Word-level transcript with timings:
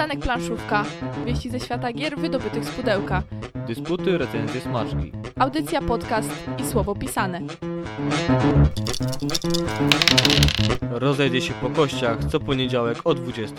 Przystanek 0.00 0.24
planszówka. 0.24 0.84
Wieści 1.26 1.50
ze 1.50 1.60
świata 1.60 1.92
gier 1.92 2.18
wydobytych 2.18 2.64
z 2.64 2.70
pudełka. 2.70 3.22
Dysputy, 3.66 4.18
recenzje, 4.18 4.60
smaczki. 4.60 5.12
Audycja, 5.38 5.82
podcast 5.82 6.30
i 6.58 6.66
słowo 6.66 6.94
pisane. 6.94 7.40
Rozejdzie 10.90 11.40
się 11.40 11.54
po 11.54 11.70
kościach 11.70 12.18
co 12.24 12.40
poniedziałek 12.40 12.98
o 13.04 13.14
20. 13.14 13.56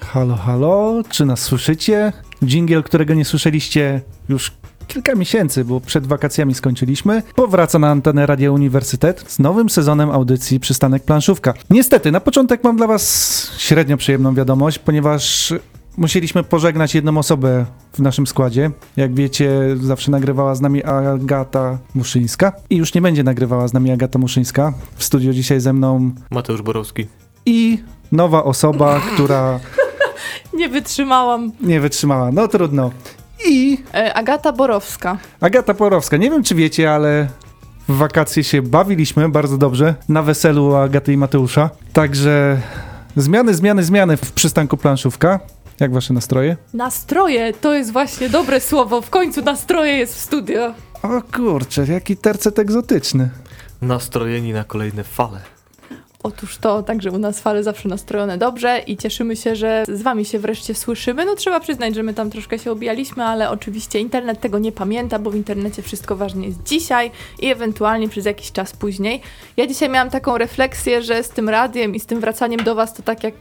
Halo, 0.00 0.36
halo, 0.36 1.02
czy 1.08 1.26
nas 1.26 1.42
słyszycie? 1.42 2.12
Dżingiel, 2.44 2.82
którego 2.82 3.14
nie 3.14 3.24
słyszeliście 3.24 4.00
już 4.28 4.52
kilka 4.90 5.14
miesięcy, 5.14 5.64
bo 5.64 5.80
przed 5.80 6.06
wakacjami 6.06 6.54
skończyliśmy, 6.54 7.22
powraca 7.34 7.78
na 7.78 7.90
antenę 7.90 8.26
Radia 8.26 8.52
Uniwersytet 8.52 9.24
z 9.28 9.38
nowym 9.38 9.70
sezonem 9.70 10.10
audycji 10.10 10.60
Przystanek 10.60 11.02
Planszówka. 11.04 11.54
Niestety, 11.70 12.12
na 12.12 12.20
początek 12.20 12.64
mam 12.64 12.76
dla 12.76 12.86
was 12.86 13.50
średnio 13.58 13.96
przyjemną 13.96 14.34
wiadomość, 14.34 14.78
ponieważ 14.78 15.54
musieliśmy 15.96 16.42
pożegnać 16.44 16.94
jedną 16.94 17.18
osobę 17.18 17.66
w 17.92 17.98
naszym 17.98 18.26
składzie. 18.26 18.70
Jak 18.96 19.14
wiecie, 19.14 19.50
zawsze 19.80 20.10
nagrywała 20.10 20.54
z 20.54 20.60
nami 20.60 20.84
Agata 20.84 21.78
Muszyńska 21.94 22.52
i 22.70 22.76
już 22.76 22.94
nie 22.94 23.02
będzie 23.02 23.22
nagrywała 23.24 23.68
z 23.68 23.72
nami 23.72 23.90
Agata 23.90 24.18
Muszyńska. 24.18 24.72
W 24.96 25.04
studiu 25.04 25.32
dzisiaj 25.32 25.60
ze 25.60 25.72
mną 25.72 26.10
Mateusz 26.30 26.62
Borowski. 26.62 27.06
i 27.46 27.78
nowa 28.12 28.44
osoba, 28.44 29.00
która 29.14 29.60
Nie 30.58 30.68
wytrzymałam. 30.68 31.52
nie 31.60 31.80
wytrzymała. 31.80 32.32
No 32.32 32.48
trudno. 32.48 32.90
I 33.48 33.78
E, 33.94 34.14
Agata 34.14 34.52
Borowska. 34.52 35.18
Agata 35.40 35.74
Porowska. 35.74 36.16
Nie 36.16 36.30
wiem, 36.30 36.42
czy 36.42 36.54
wiecie, 36.54 36.92
ale 36.94 37.28
w 37.88 37.96
wakacje 37.96 38.44
się 38.44 38.62
bawiliśmy 38.62 39.28
bardzo 39.28 39.58
dobrze 39.58 39.94
na 40.08 40.22
weselu 40.22 40.76
Agaty 40.76 41.12
i 41.12 41.16
Mateusza. 41.16 41.70
Także 41.92 42.60
zmiany, 43.16 43.54
zmiany, 43.54 43.82
zmiany 43.84 44.16
w 44.16 44.32
przystanku 44.32 44.76
planszówka. 44.76 45.40
Jak 45.80 45.92
wasze 45.92 46.14
nastroje? 46.14 46.56
Nastroje 46.74 47.52
to 47.52 47.74
jest 47.74 47.92
właśnie 47.92 48.28
dobre 48.28 48.60
słowo. 48.60 49.00
W 49.00 49.10
końcu 49.10 49.42
nastroje 49.42 49.92
jest 49.92 50.14
w 50.16 50.20
studio. 50.20 50.74
O 51.02 51.22
kurczę, 51.36 51.86
jaki 51.86 52.16
tercet 52.16 52.58
egzotyczny. 52.58 53.30
Nastrojeni 53.82 54.52
na 54.52 54.64
kolejne 54.64 55.04
fale. 55.04 55.40
Otóż 56.22 56.58
to, 56.58 56.82
także 56.82 57.10
u 57.10 57.18
nas 57.18 57.40
fale 57.40 57.62
zawsze 57.62 57.88
nastrojone 57.88 58.38
dobrze 58.38 58.78
i 58.86 58.96
cieszymy 58.96 59.36
się, 59.36 59.56
że 59.56 59.84
z 59.88 60.02
wami 60.02 60.24
się 60.24 60.38
wreszcie 60.38 60.74
słyszymy. 60.74 61.24
No 61.24 61.34
trzeba 61.34 61.60
przyznać, 61.60 61.94
że 61.94 62.02
my 62.02 62.14
tam 62.14 62.30
troszkę 62.30 62.58
się 62.58 62.72
obijaliśmy, 62.72 63.24
ale 63.24 63.50
oczywiście 63.50 63.98
internet 63.98 64.40
tego 64.40 64.58
nie 64.58 64.72
pamięta, 64.72 65.18
bo 65.18 65.30
w 65.30 65.34
internecie 65.34 65.82
wszystko 65.82 66.16
ważne 66.16 66.46
jest 66.46 66.62
dzisiaj 66.62 67.10
i 67.40 67.46
ewentualnie 67.46 68.08
przez 68.08 68.24
jakiś 68.24 68.52
czas 68.52 68.72
później. 68.72 69.20
Ja 69.56 69.66
dzisiaj 69.66 69.88
miałam 69.88 70.10
taką 70.10 70.38
refleksję, 70.38 71.02
że 71.02 71.22
z 71.22 71.28
tym 71.28 71.48
radiem 71.48 71.94
i 71.94 72.00
z 72.00 72.06
tym 72.06 72.20
wracaniem 72.20 72.64
do 72.64 72.74
was 72.74 72.94
to 72.94 73.02
tak 73.02 73.24
jak 73.24 73.34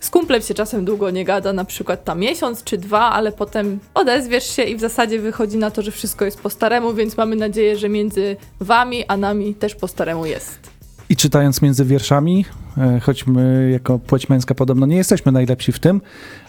z 0.00 0.10
kumplem 0.10 0.42
się 0.42 0.54
czasem 0.54 0.84
długo 0.84 1.10
nie 1.10 1.24
gada, 1.24 1.52
na 1.52 1.64
przykład 1.64 2.04
tam 2.04 2.20
miesiąc 2.20 2.64
czy 2.64 2.78
dwa, 2.78 3.10
ale 3.10 3.32
potem 3.32 3.78
odezwiesz 3.94 4.56
się 4.56 4.62
i 4.62 4.76
w 4.76 4.80
zasadzie 4.80 5.18
wychodzi 5.18 5.56
na 5.56 5.70
to, 5.70 5.82
że 5.82 5.90
wszystko 5.90 6.24
jest 6.24 6.40
po 6.40 6.50
staremu, 6.50 6.94
więc 6.94 7.16
mamy 7.16 7.36
nadzieję, 7.36 7.76
że 7.78 7.88
między 7.88 8.36
wami 8.60 9.04
a 9.08 9.16
nami 9.16 9.54
też 9.54 9.74
po 9.74 9.88
staremu 9.88 10.26
jest. 10.26 10.71
I 11.12 11.16
czytając 11.16 11.62
między 11.62 11.84
wierszami, 11.84 12.44
e, 12.78 13.00
choć 13.00 13.26
my 13.26 13.70
jako 13.72 13.98
płeć 13.98 14.28
męska 14.28 14.54
podobno 14.54 14.86
nie 14.86 14.96
jesteśmy 14.96 15.32
najlepsi 15.32 15.72
w 15.72 15.78
tym, 15.78 16.00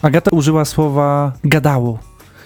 Agata 0.02 0.32
użyła 0.32 0.66
słowa 0.66 1.34
gadało. 1.44 2.00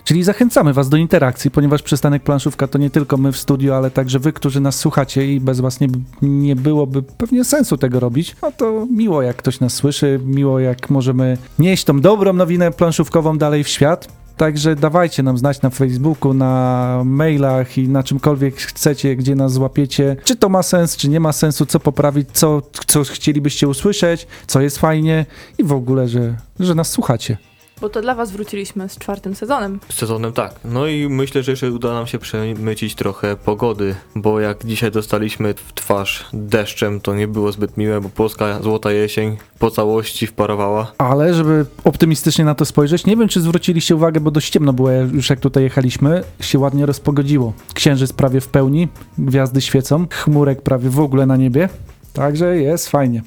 Czyli 0.03 0.23
zachęcamy 0.23 0.73
Was 0.73 0.89
do 0.89 0.97
interakcji, 0.97 1.51
ponieważ 1.51 1.81
przystanek 1.81 2.23
planszówka 2.23 2.67
to 2.67 2.77
nie 2.77 2.89
tylko 2.89 3.17
my 3.17 3.31
w 3.31 3.37
studiu, 3.37 3.73
ale 3.73 3.91
także 3.91 4.19
Wy, 4.19 4.33
którzy 4.33 4.59
nas 4.59 4.79
słuchacie 4.79 5.33
i 5.33 5.39
bez 5.39 5.59
Was 5.59 5.79
nie, 5.79 5.87
nie 6.21 6.55
byłoby 6.55 7.03
pewnie 7.03 7.43
sensu 7.43 7.77
tego 7.77 7.99
robić. 7.99 8.35
No 8.41 8.51
to 8.51 8.87
miło, 8.91 9.21
jak 9.21 9.35
ktoś 9.35 9.59
nas 9.59 9.73
słyszy, 9.73 10.19
miło, 10.25 10.59
jak 10.59 10.89
możemy 10.89 11.37
nieść 11.59 11.83
tą 11.83 12.01
dobrą 12.01 12.33
nowinę 12.33 12.71
planszówkową 12.71 13.37
dalej 13.37 13.63
w 13.63 13.67
świat. 13.67 14.16
Także 14.37 14.75
dawajcie 14.75 15.23
nam 15.23 15.37
znać 15.37 15.61
na 15.61 15.69
Facebooku, 15.69 16.33
na 16.33 17.01
mailach 17.05 17.77
i 17.77 17.89
na 17.89 18.03
czymkolwiek 18.03 18.55
chcecie, 18.55 19.15
gdzie 19.15 19.35
nas 19.35 19.53
złapiecie. 19.53 20.15
Czy 20.23 20.35
to 20.35 20.49
ma 20.49 20.63
sens, 20.63 20.97
czy 20.97 21.09
nie 21.09 21.19
ma 21.19 21.33
sensu, 21.33 21.65
co 21.65 21.79
poprawić, 21.79 22.29
co, 22.33 22.61
co 22.87 23.03
chcielibyście 23.03 23.67
usłyszeć, 23.67 24.27
co 24.47 24.61
jest 24.61 24.77
fajnie 24.77 25.25
i 25.57 25.63
w 25.63 25.71
ogóle, 25.71 26.07
że, 26.07 26.35
że 26.59 26.75
nas 26.75 26.91
słuchacie. 26.91 27.37
Bo 27.81 27.89
to 27.89 28.01
dla 28.01 28.15
was 28.15 28.31
wróciliśmy 28.31 28.89
z 28.89 28.97
czwartym 28.97 29.35
sezonem. 29.35 29.79
Z 29.89 29.95
sezonem 29.95 30.33
tak. 30.33 30.55
No 30.65 30.87
i 30.87 31.09
myślę, 31.09 31.43
że 31.43 31.51
jeszcze 31.51 31.71
uda 31.71 31.93
nam 31.93 32.07
się 32.07 32.19
przemycić 32.19 32.95
trochę 32.95 33.35
pogody, 33.35 33.95
bo 34.15 34.39
jak 34.39 34.65
dzisiaj 34.65 34.91
dostaliśmy 34.91 35.53
w 35.53 35.73
twarz 35.73 36.25
deszczem, 36.33 37.01
to 37.01 37.15
nie 37.15 37.27
było 37.27 37.51
zbyt 37.51 37.77
miłe, 37.77 38.01
bo 38.01 38.09
polska 38.09 38.61
złota 38.61 38.91
jesień 38.91 39.37
po 39.59 39.71
całości 39.71 40.27
wparowała. 40.27 40.91
Ale 40.97 41.33
żeby 41.33 41.65
optymistycznie 41.83 42.45
na 42.45 42.55
to 42.55 42.65
spojrzeć, 42.65 43.05
nie 43.05 43.17
wiem, 43.17 43.27
czy 43.27 43.41
zwróciliście 43.41 43.95
uwagę, 43.95 44.19
bo 44.19 44.31
dość 44.31 44.49
ciemno 44.49 44.73
było 44.73 44.91
już 44.91 45.29
jak 45.29 45.39
tutaj 45.39 45.63
jechaliśmy, 45.63 46.23
się 46.39 46.59
ładnie 46.59 46.85
rozpogodziło. 46.85 47.53
Księżyc 47.73 48.13
prawie 48.13 48.41
w 48.41 48.47
pełni, 48.47 48.87
gwiazdy 49.17 49.61
świecą, 49.61 50.05
chmurek 50.11 50.61
prawie 50.61 50.89
w 50.89 50.99
ogóle 50.99 51.25
na 51.25 51.37
niebie. 51.37 51.69
Także 52.13 52.57
jest 52.57 52.89
fajnie. 52.89 53.21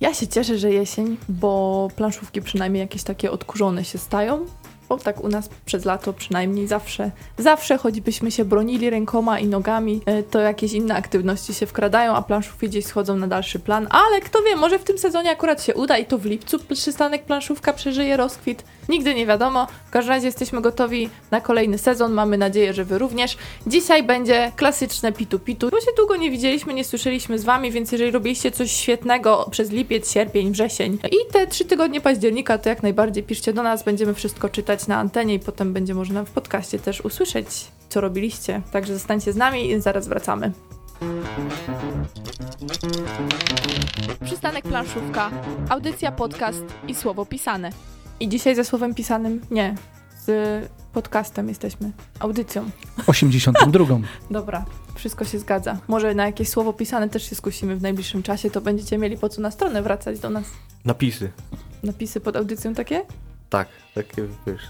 Ja 0.00 0.14
się 0.14 0.26
cieszę, 0.26 0.58
że 0.58 0.70
jesień, 0.72 1.16
bo 1.28 1.88
planszówki 1.96 2.42
przynajmniej 2.42 2.80
jakieś 2.80 3.02
takie 3.02 3.30
odkurzone 3.30 3.84
się 3.84 3.98
stają. 3.98 4.46
Bo 4.88 4.98
tak 4.98 5.24
u 5.24 5.28
nas 5.28 5.50
przez 5.64 5.84
lato 5.84 6.12
przynajmniej 6.12 6.66
zawsze, 6.66 7.10
zawsze 7.38 7.78
choćbyśmy 7.78 8.30
się 8.30 8.44
bronili 8.44 8.90
rękoma 8.90 9.38
i 9.40 9.46
nogami, 9.46 10.00
e, 10.06 10.22
to 10.22 10.40
jakieś 10.40 10.72
inne 10.72 10.94
aktywności 10.94 11.54
się 11.54 11.66
wkradają, 11.66 12.14
a 12.14 12.22
planszówki 12.22 12.68
gdzieś 12.68 12.84
schodzą 12.86 13.16
na 13.16 13.26
dalszy 13.26 13.58
plan. 13.58 13.86
Ale 13.90 14.20
kto 14.20 14.42
wie, 14.42 14.56
może 14.56 14.78
w 14.78 14.84
tym 14.84 14.98
sezonie 14.98 15.30
akurat 15.30 15.62
się 15.62 15.74
uda 15.74 15.98
i 15.98 16.06
to 16.06 16.18
w 16.18 16.24
lipcu 16.24 16.58
przystanek 16.58 17.24
planszówka 17.24 17.72
przeżyje 17.72 18.16
rozkwit. 18.16 18.64
Nigdy 18.88 19.14
nie 19.14 19.26
wiadomo. 19.26 19.66
W 19.86 19.90
każdym 19.90 20.14
razie 20.14 20.26
jesteśmy 20.26 20.60
gotowi 20.60 21.10
na 21.30 21.40
kolejny 21.40 21.78
sezon. 21.78 22.12
Mamy 22.12 22.38
nadzieję, 22.38 22.74
że 22.74 22.84
wy 22.84 22.98
również. 22.98 23.36
Dzisiaj 23.66 24.02
będzie 24.02 24.52
klasyczne 24.56 25.12
pitu-pitu, 25.12 25.70
bo 25.70 25.80
się 25.80 25.90
długo 25.96 26.16
nie 26.16 26.30
widzieliśmy, 26.30 26.74
nie 26.74 26.84
słyszeliśmy 26.84 27.38
z 27.38 27.44
wami, 27.44 27.70
więc 27.70 27.92
jeżeli 27.92 28.10
robiliście 28.10 28.50
coś 28.50 28.72
świetnego 28.72 29.48
przez 29.50 29.70
lipiec, 29.70 30.12
sierpień, 30.12 30.52
wrzesień 30.52 30.98
i 31.12 31.32
te 31.32 31.46
trzy 31.46 31.64
tygodnie 31.64 32.00
października, 32.00 32.58
to 32.58 32.68
jak 32.68 32.82
najbardziej 32.82 33.22
piszcie 33.22 33.52
do 33.52 33.62
nas, 33.62 33.82
będziemy 33.82 34.14
wszystko 34.14 34.48
czytać 34.48 34.86
na 34.86 34.98
antenie 34.98 35.34
i 35.34 35.38
potem 35.38 35.72
będzie 35.72 35.94
można 35.94 36.24
w 36.24 36.30
podcaście 36.30 36.78
też 36.78 37.00
usłyszeć, 37.00 37.46
co 37.88 38.00
robiliście. 38.00 38.62
Także 38.72 38.94
zostańcie 38.94 39.32
z 39.32 39.36
nami 39.36 39.70
i 39.70 39.80
zaraz 39.80 40.08
wracamy. 40.08 40.52
Przystanek 44.24 44.64
planszówka, 44.64 45.30
audycja, 45.68 46.12
podcast 46.12 46.64
i 46.88 46.94
słowo 46.94 47.26
pisane. 47.26 47.70
I 48.20 48.28
dzisiaj 48.28 48.54
ze 48.54 48.64
słowem 48.64 48.94
pisanym, 48.94 49.40
nie, 49.50 49.74
z 50.26 50.68
podcastem 50.92 51.48
jesteśmy, 51.48 51.92
audycją. 52.20 52.70
82. 53.06 53.86
Dobra, 54.30 54.64
wszystko 54.94 55.24
się 55.24 55.38
zgadza. 55.38 55.78
Może 55.88 56.14
na 56.14 56.26
jakieś 56.26 56.48
słowo 56.48 56.72
pisane 56.72 57.08
też 57.08 57.30
się 57.30 57.36
skusimy 57.36 57.76
w 57.76 57.82
najbliższym 57.82 58.22
czasie, 58.22 58.50
to 58.50 58.60
będziecie 58.60 58.98
mieli 58.98 59.18
po 59.18 59.28
co 59.28 59.40
na 59.40 59.50
stronę 59.50 59.82
wracać 59.82 60.20
do 60.20 60.30
nas. 60.30 60.44
Napisy. 60.84 61.30
Napisy 61.82 62.20
pod 62.20 62.36
audycją 62.36 62.74
takie? 62.74 63.02
Tak, 63.50 63.68
takie 63.94 64.22
wiesz. 64.46 64.62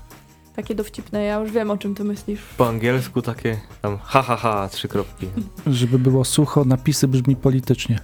Takie 0.56 0.74
dowcipne, 0.74 1.24
ja 1.24 1.40
już 1.40 1.50
wiem 1.50 1.70
o 1.70 1.76
czym 1.76 1.94
ty 1.94 2.04
myślisz. 2.04 2.40
Po 2.56 2.68
angielsku 2.68 3.22
takie 3.22 3.60
tam 3.82 3.98
ha 4.02 4.22
ha 4.22 4.36
ha, 4.36 4.68
trzy 4.72 4.88
kropki. 4.88 5.26
Żeby 5.66 5.98
było 5.98 6.24
sucho, 6.24 6.64
napisy 6.64 7.08
brzmi 7.08 7.36
politycznie. 7.36 7.98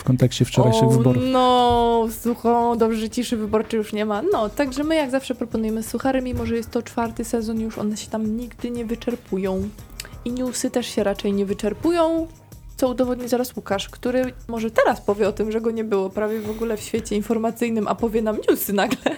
W 0.00 0.04
kontekście 0.04 0.44
wczorajszych 0.44 0.88
wyborów. 0.88 1.22
No, 1.26 2.08
sucho, 2.22 2.76
dobrze, 2.76 3.00
że 3.00 3.10
ciszy 3.10 3.36
wyborczej 3.36 3.78
już 3.78 3.92
nie 3.92 4.04
ma. 4.04 4.22
No, 4.32 4.48
także 4.48 4.84
my 4.84 4.94
jak 4.94 5.10
zawsze 5.10 5.34
proponujemy 5.34 5.82
suchary, 5.82 6.22
mimo 6.22 6.46
że 6.46 6.56
jest 6.56 6.70
to 6.70 6.82
czwarty 6.82 7.24
sezon 7.24 7.60
już, 7.60 7.78
one 7.78 7.96
się 7.96 8.10
tam 8.10 8.36
nigdy 8.36 8.70
nie 8.70 8.84
wyczerpują. 8.84 9.68
I 10.24 10.32
newsy 10.32 10.70
też 10.70 10.86
się 10.86 11.04
raczej 11.04 11.32
nie 11.32 11.46
wyczerpują, 11.46 12.28
co 12.76 12.88
udowodni 12.88 13.28
zaraz 13.28 13.56
Łukasz, 13.56 13.88
który 13.88 14.32
może 14.48 14.70
teraz 14.70 15.00
powie 15.00 15.28
o 15.28 15.32
tym, 15.32 15.52
że 15.52 15.60
go 15.60 15.70
nie 15.70 15.84
było 15.84 16.10
prawie 16.10 16.40
w 16.40 16.50
ogóle 16.50 16.76
w 16.76 16.80
świecie 16.80 17.16
informacyjnym, 17.16 17.88
a 17.88 17.94
powie 17.94 18.22
nam 18.22 18.36
newsy 18.48 18.72
nagle. 18.72 19.16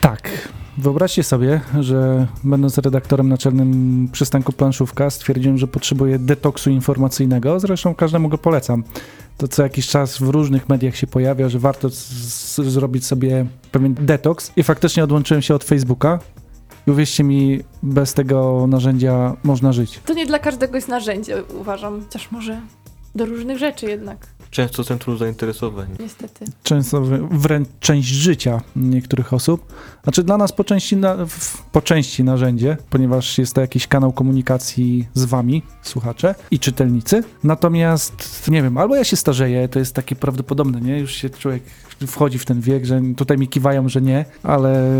Tak. 0.00 0.48
Wyobraźcie 0.78 1.22
sobie, 1.22 1.60
że 1.80 2.26
będąc 2.44 2.78
redaktorem 2.78 3.28
naczelnym 3.28 4.08
przystanku 4.12 4.52
planszówka 4.52 5.10
stwierdziłem, 5.10 5.58
że 5.58 5.66
potrzebuję 5.66 6.18
detoksu 6.18 6.70
informacyjnego, 6.70 7.60
zresztą 7.60 7.94
każdemu 7.94 8.28
go 8.28 8.38
polecam. 8.38 8.84
To 9.36 9.48
co 9.48 9.62
jakiś 9.62 9.88
czas 9.88 10.18
w 10.18 10.28
różnych 10.28 10.68
mediach 10.68 10.96
się 10.96 11.06
pojawia, 11.06 11.48
że 11.48 11.58
warto 11.58 11.88
zrobić 12.62 13.06
sobie 13.06 13.46
pewien 13.72 13.94
detoks 13.94 14.52
i 14.56 14.62
faktycznie 14.62 15.04
odłączyłem 15.04 15.42
się 15.42 15.54
od 15.54 15.64
Facebooka 15.64 16.18
i 16.86 16.90
uwierzcie 16.90 17.24
mi, 17.24 17.60
bez 17.82 18.14
tego 18.14 18.66
narzędzia 18.66 19.36
można 19.44 19.72
żyć. 19.72 20.00
To 20.06 20.14
nie 20.14 20.26
dla 20.26 20.38
każdego 20.38 20.74
jest 20.74 20.88
narzędzie, 20.88 21.42
uważam, 21.60 22.00
chociaż 22.00 22.30
może 22.30 22.60
do 23.14 23.26
różnych 23.26 23.58
rzeczy 23.58 23.86
jednak. 23.86 24.26
Często 24.56 24.84
centrum 24.84 25.18
zainteresowań. 25.18 25.86
Niestety. 26.00 26.44
często 26.62 27.00
wrę- 27.00 27.28
wręcz 27.30 27.68
część 27.80 28.08
życia 28.08 28.60
niektórych 28.76 29.32
osób. 29.32 29.72
Znaczy 30.02 30.22
dla 30.22 30.36
nas 30.36 30.52
po 30.52 30.64
części, 30.64 30.96
na, 30.96 31.26
w, 31.26 31.62
po 31.72 31.82
części 31.82 32.24
narzędzie, 32.24 32.76
ponieważ 32.90 33.38
jest 33.38 33.54
to 33.54 33.60
jakiś 33.60 33.86
kanał 33.86 34.12
komunikacji 34.12 35.08
z 35.14 35.24
wami, 35.24 35.62
słuchacze 35.82 36.34
i 36.50 36.58
czytelnicy. 36.58 37.24
Natomiast, 37.44 38.48
nie 38.48 38.62
wiem, 38.62 38.78
albo 38.78 38.96
ja 38.96 39.04
się 39.04 39.16
starzeję, 39.16 39.68
to 39.68 39.78
jest 39.78 39.94
takie 39.94 40.16
prawdopodobne, 40.16 40.80
nie? 40.80 40.98
Już 40.98 41.12
się 41.12 41.30
człowiek 41.30 41.62
wchodzi 42.06 42.38
w 42.38 42.44
ten 42.44 42.60
wiek, 42.60 42.84
że 42.84 43.02
tutaj 43.16 43.38
mi 43.38 43.48
kiwają, 43.48 43.88
że 43.88 44.00
nie, 44.00 44.24
ale 44.42 44.90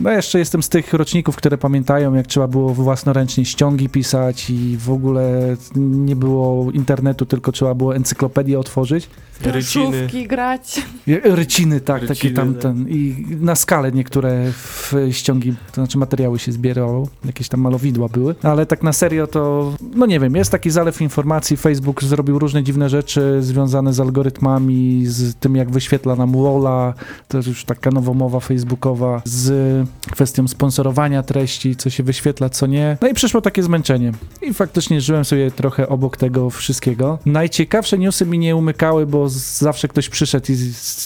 no 0.00 0.10
jeszcze 0.10 0.38
jestem 0.38 0.62
z 0.62 0.68
tych 0.68 0.92
roczników, 0.92 1.36
które 1.36 1.58
pamiętają, 1.58 2.14
jak 2.14 2.26
trzeba 2.26 2.48
było 2.48 2.74
własnoręcznie 2.74 3.44
ściągi 3.44 3.88
pisać 3.88 4.50
i 4.50 4.76
w 4.76 4.90
ogóle 4.90 5.56
nie 5.76 6.16
było 6.16 6.70
internetu, 6.72 7.26
tylko 7.26 7.52
trzeba 7.52 7.74
było 7.74 7.96
encyklopedię 7.96 8.58
otworzyć. 8.58 8.97
W 9.04 9.40
planszówki 9.40 10.26
grać. 10.26 10.82
Ryciny, 11.24 11.80
tak, 11.80 12.02
Ryciny, 12.02 12.16
takie 12.16 12.30
tam 12.30 12.52
tak. 12.52 12.62
ten. 12.62 12.88
I 12.88 13.26
na 13.40 13.54
skalę 13.54 13.92
niektóre 13.92 14.52
w 14.52 14.94
ściągi, 15.10 15.54
to 15.66 15.74
znaczy 15.74 15.98
materiały 15.98 16.38
się 16.38 16.52
zbierało, 16.52 17.08
jakieś 17.24 17.48
tam 17.48 17.60
malowidła 17.60 18.08
były, 18.08 18.34
ale 18.42 18.66
tak 18.66 18.82
na 18.82 18.92
serio 18.92 19.26
to, 19.26 19.72
no 19.94 20.06
nie 20.06 20.20
wiem, 20.20 20.36
jest 20.36 20.50
taki 20.50 20.70
zalew 20.70 21.02
informacji. 21.02 21.56
Facebook 21.56 22.04
zrobił 22.04 22.38
różne 22.38 22.62
dziwne 22.62 22.88
rzeczy 22.88 23.38
związane 23.40 23.92
z 23.92 24.00
algorytmami, 24.00 25.02
z 25.06 25.34
tym 25.34 25.56
jak 25.56 25.70
wyświetla 25.70 26.16
nam 26.16 26.32
Walla, 26.42 26.94
to 27.28 27.38
już 27.38 27.64
taka 27.64 27.90
nowomowa 27.90 28.40
facebookowa, 28.40 29.22
z 29.24 29.88
kwestią 30.10 30.48
sponsorowania 30.48 31.22
treści, 31.22 31.76
co 31.76 31.90
się 31.90 32.02
wyświetla, 32.02 32.48
co 32.48 32.66
nie. 32.66 32.96
No 33.02 33.08
i 33.08 33.14
przyszło 33.14 33.40
takie 33.40 33.62
zmęczenie. 33.62 34.12
I 34.42 34.54
faktycznie 34.54 35.00
żyłem 35.00 35.24
sobie 35.24 35.50
trochę 35.50 35.88
obok 35.88 36.16
tego 36.16 36.50
wszystkiego. 36.50 37.18
Najciekawsze 37.26 37.98
newsy 37.98 38.26
mi 38.26 38.38
nie 38.38 38.56
umykały, 38.56 38.87
bo 39.06 39.28
zawsze 39.28 39.88
ktoś 39.88 40.08
przyszedł 40.08 40.52
i 40.52 40.56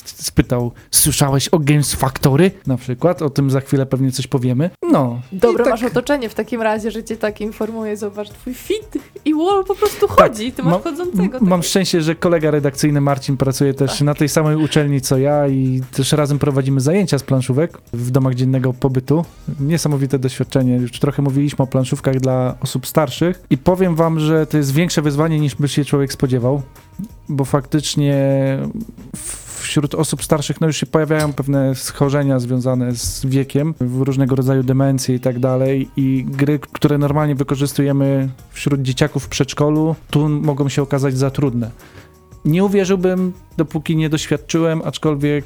spytał, 0.05 0.71
słyszałeś 0.91 1.47
o 1.47 1.59
Games 1.59 1.93
Factory? 1.93 2.51
Na 2.67 2.77
przykład, 2.77 3.21
o 3.21 3.29
tym 3.29 3.49
za 3.49 3.61
chwilę 3.61 3.85
pewnie 3.85 4.11
coś 4.11 4.27
powiemy. 4.27 4.69
No. 4.91 5.21
Dobre 5.31 5.63
tak- 5.63 5.73
masz 5.73 5.83
otoczenie 5.83 6.29
w 6.29 6.33
takim 6.33 6.61
razie, 6.61 6.91
że 6.91 7.03
cię 7.03 7.17
tak 7.17 7.41
informuje. 7.41 7.97
Zobacz, 7.97 8.29
twój 8.29 8.53
fit 8.53 8.97
i 9.25 9.33
wall 9.33 9.63
po 9.65 9.75
prostu 9.75 10.07
chodzi. 10.07 10.51
Ty 10.51 10.63
masz 10.63 10.71
mam- 10.73 10.81
chodzącego. 10.81 11.37
Mam 11.41 11.63
szczęście, 11.63 12.01
że 12.01 12.15
kolega 12.15 12.51
redakcyjny 12.51 13.01
Marcin 13.01 13.37
pracuje 13.37 13.73
też 13.73 14.01
na 14.01 14.13
tej 14.13 14.29
samej 14.29 14.55
uczelni 14.55 15.01
co 15.01 15.17
ja 15.17 15.47
i 15.47 15.81
też 15.91 16.11
razem 16.11 16.39
prowadzimy 16.39 16.81
zajęcia 16.81 17.19
z 17.19 17.23
planszówek 17.23 17.77
w 17.93 18.11
domach 18.11 18.35
dziennego 18.35 18.73
pobytu. 18.73 19.25
Niesamowite 19.59 20.19
doświadczenie. 20.19 20.75
Już 20.75 20.91
trochę 20.91 21.21
mówiliśmy 21.21 21.63
o 21.63 21.67
planszówkach 21.67 22.19
dla 22.19 22.55
osób 22.61 22.87
starszych 22.87 23.43
i 23.49 23.57
powiem 23.57 23.95
wam, 23.95 24.19
że 24.19 24.45
to 24.47 24.57
jest 24.57 24.73
większe 24.73 25.01
wyzwanie 25.01 25.39
niż 25.39 25.55
by 25.55 25.67
się 25.67 25.85
człowiek 25.85 26.13
spodziewał, 26.13 26.61
bo 27.29 27.45
faktycznie 27.45 28.17
wśród 29.63 29.95
osób 29.95 30.23
starszych 30.23 30.61
no 30.61 30.67
już 30.67 30.77
się 30.77 30.85
pojawiają 30.85 31.33
pewne 31.33 31.75
schorzenia 31.75 32.39
związane 32.39 32.95
z 32.95 33.25
wiekiem, 33.25 33.73
różnego 33.79 34.35
rodzaju 34.35 34.63
demencje 34.63 35.15
i 35.15 35.19
tak 35.19 35.39
dalej 35.39 35.89
i 35.97 36.25
gry, 36.27 36.59
które 36.59 36.97
normalnie 36.97 37.35
wykorzystujemy 37.35 38.29
wśród 38.51 38.81
dzieciaków 38.81 39.23
w 39.23 39.27
przedszkolu, 39.27 39.95
tu 40.09 40.29
mogą 40.29 40.69
się 40.69 40.81
okazać 40.81 41.17
za 41.17 41.31
trudne. 41.31 41.71
Nie 42.45 42.63
uwierzyłbym, 42.63 43.33
dopóki 43.57 43.95
nie 43.95 44.09
doświadczyłem, 44.09 44.81
aczkolwiek 44.85 45.45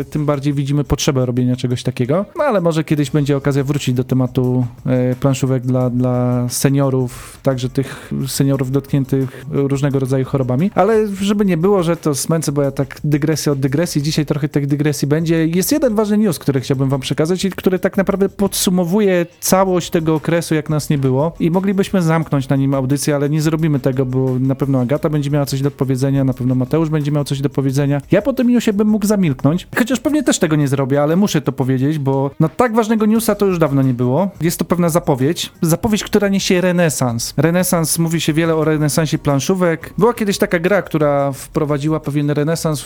e, 0.00 0.04
tym 0.04 0.26
bardziej 0.26 0.52
widzimy 0.52 0.84
potrzebę 0.84 1.26
robienia 1.26 1.56
czegoś 1.56 1.82
takiego. 1.82 2.24
No 2.36 2.44
ale 2.44 2.60
może 2.60 2.84
kiedyś 2.84 3.10
będzie 3.10 3.36
okazja 3.36 3.64
wrócić 3.64 3.94
do 3.94 4.04
tematu 4.04 4.66
e, 4.86 5.14
planszówek 5.14 5.62
dla, 5.62 5.90
dla 5.90 6.46
seniorów, 6.48 7.38
także 7.42 7.68
tych 7.68 8.12
seniorów 8.26 8.70
dotkniętych 8.70 9.46
różnego 9.50 9.98
rodzaju 9.98 10.24
chorobami. 10.24 10.70
Ale 10.74 11.08
żeby 11.08 11.44
nie 11.44 11.56
było, 11.56 11.82
że 11.82 11.96
to 11.96 12.14
smęcę, 12.14 12.52
bo 12.52 12.62
ja 12.62 12.70
tak 12.70 13.00
dygresję 13.04 13.52
od 13.52 13.60
dygresji, 13.60 14.02
dzisiaj 14.02 14.26
trochę 14.26 14.48
tych 14.48 14.66
dygresji 14.66 15.08
będzie. 15.08 15.46
Jest 15.46 15.72
jeden 15.72 15.94
ważny 15.94 16.18
news, 16.18 16.38
który 16.38 16.60
chciałbym 16.60 16.88
wam 16.88 17.00
przekazać 17.00 17.44
i 17.44 17.50
który 17.50 17.78
tak 17.78 17.96
naprawdę 17.96 18.28
podsumowuje 18.28 19.26
całość 19.40 19.90
tego 19.90 20.14
okresu, 20.14 20.54
jak 20.54 20.70
nas 20.70 20.90
nie 20.90 20.98
było 20.98 21.32
i 21.40 21.50
moglibyśmy 21.50 22.02
zamknąć 22.02 22.48
na 22.48 22.56
nim 22.56 22.74
audycję, 22.74 23.14
ale 23.14 23.30
nie 23.30 23.42
zrobimy 23.42 23.80
tego, 23.80 24.06
bo 24.06 24.38
na 24.38 24.54
pewno 24.54 24.80
Agata 24.80 25.10
będzie 25.10 25.30
miała 25.30 25.46
coś 25.46 25.62
do 25.62 25.70
powiedzenia, 25.70 26.24
na 26.24 26.34
pewno 26.34 26.54
Mateusz 26.54 26.88
będzie 26.90 27.12
miał 27.12 27.17
coś 27.24 27.40
do 27.40 27.50
powiedzenia. 27.50 28.00
Ja 28.10 28.22
po 28.22 28.32
tym 28.32 28.48
newsie 28.50 28.72
bym 28.72 28.88
mógł 28.88 29.06
zamilknąć, 29.06 29.68
chociaż 29.78 30.00
pewnie 30.00 30.22
też 30.22 30.38
tego 30.38 30.56
nie 30.56 30.68
zrobię, 30.68 31.02
ale 31.02 31.16
muszę 31.16 31.40
to 31.40 31.52
powiedzieć, 31.52 31.98
bo 31.98 32.30
no 32.40 32.48
tak 32.48 32.74
ważnego 32.74 33.06
newsa 33.06 33.34
to 33.34 33.46
już 33.46 33.58
dawno 33.58 33.82
nie 33.82 33.94
było. 33.94 34.30
Jest 34.40 34.58
to 34.58 34.64
pewna 34.64 34.88
zapowiedź. 34.88 35.52
Zapowiedź, 35.62 36.04
która 36.04 36.28
niesie 36.28 36.60
renesans. 36.60 37.34
Renesans, 37.36 37.98
mówi 37.98 38.20
się 38.20 38.32
wiele 38.32 38.56
o 38.56 38.64
renesansie 38.64 39.18
planszówek. 39.18 39.94
Była 39.98 40.14
kiedyś 40.14 40.38
taka 40.38 40.58
gra, 40.58 40.82
która 40.82 41.32
wprowadziła 41.32 42.00
pewien 42.00 42.30
renesans 42.30 42.84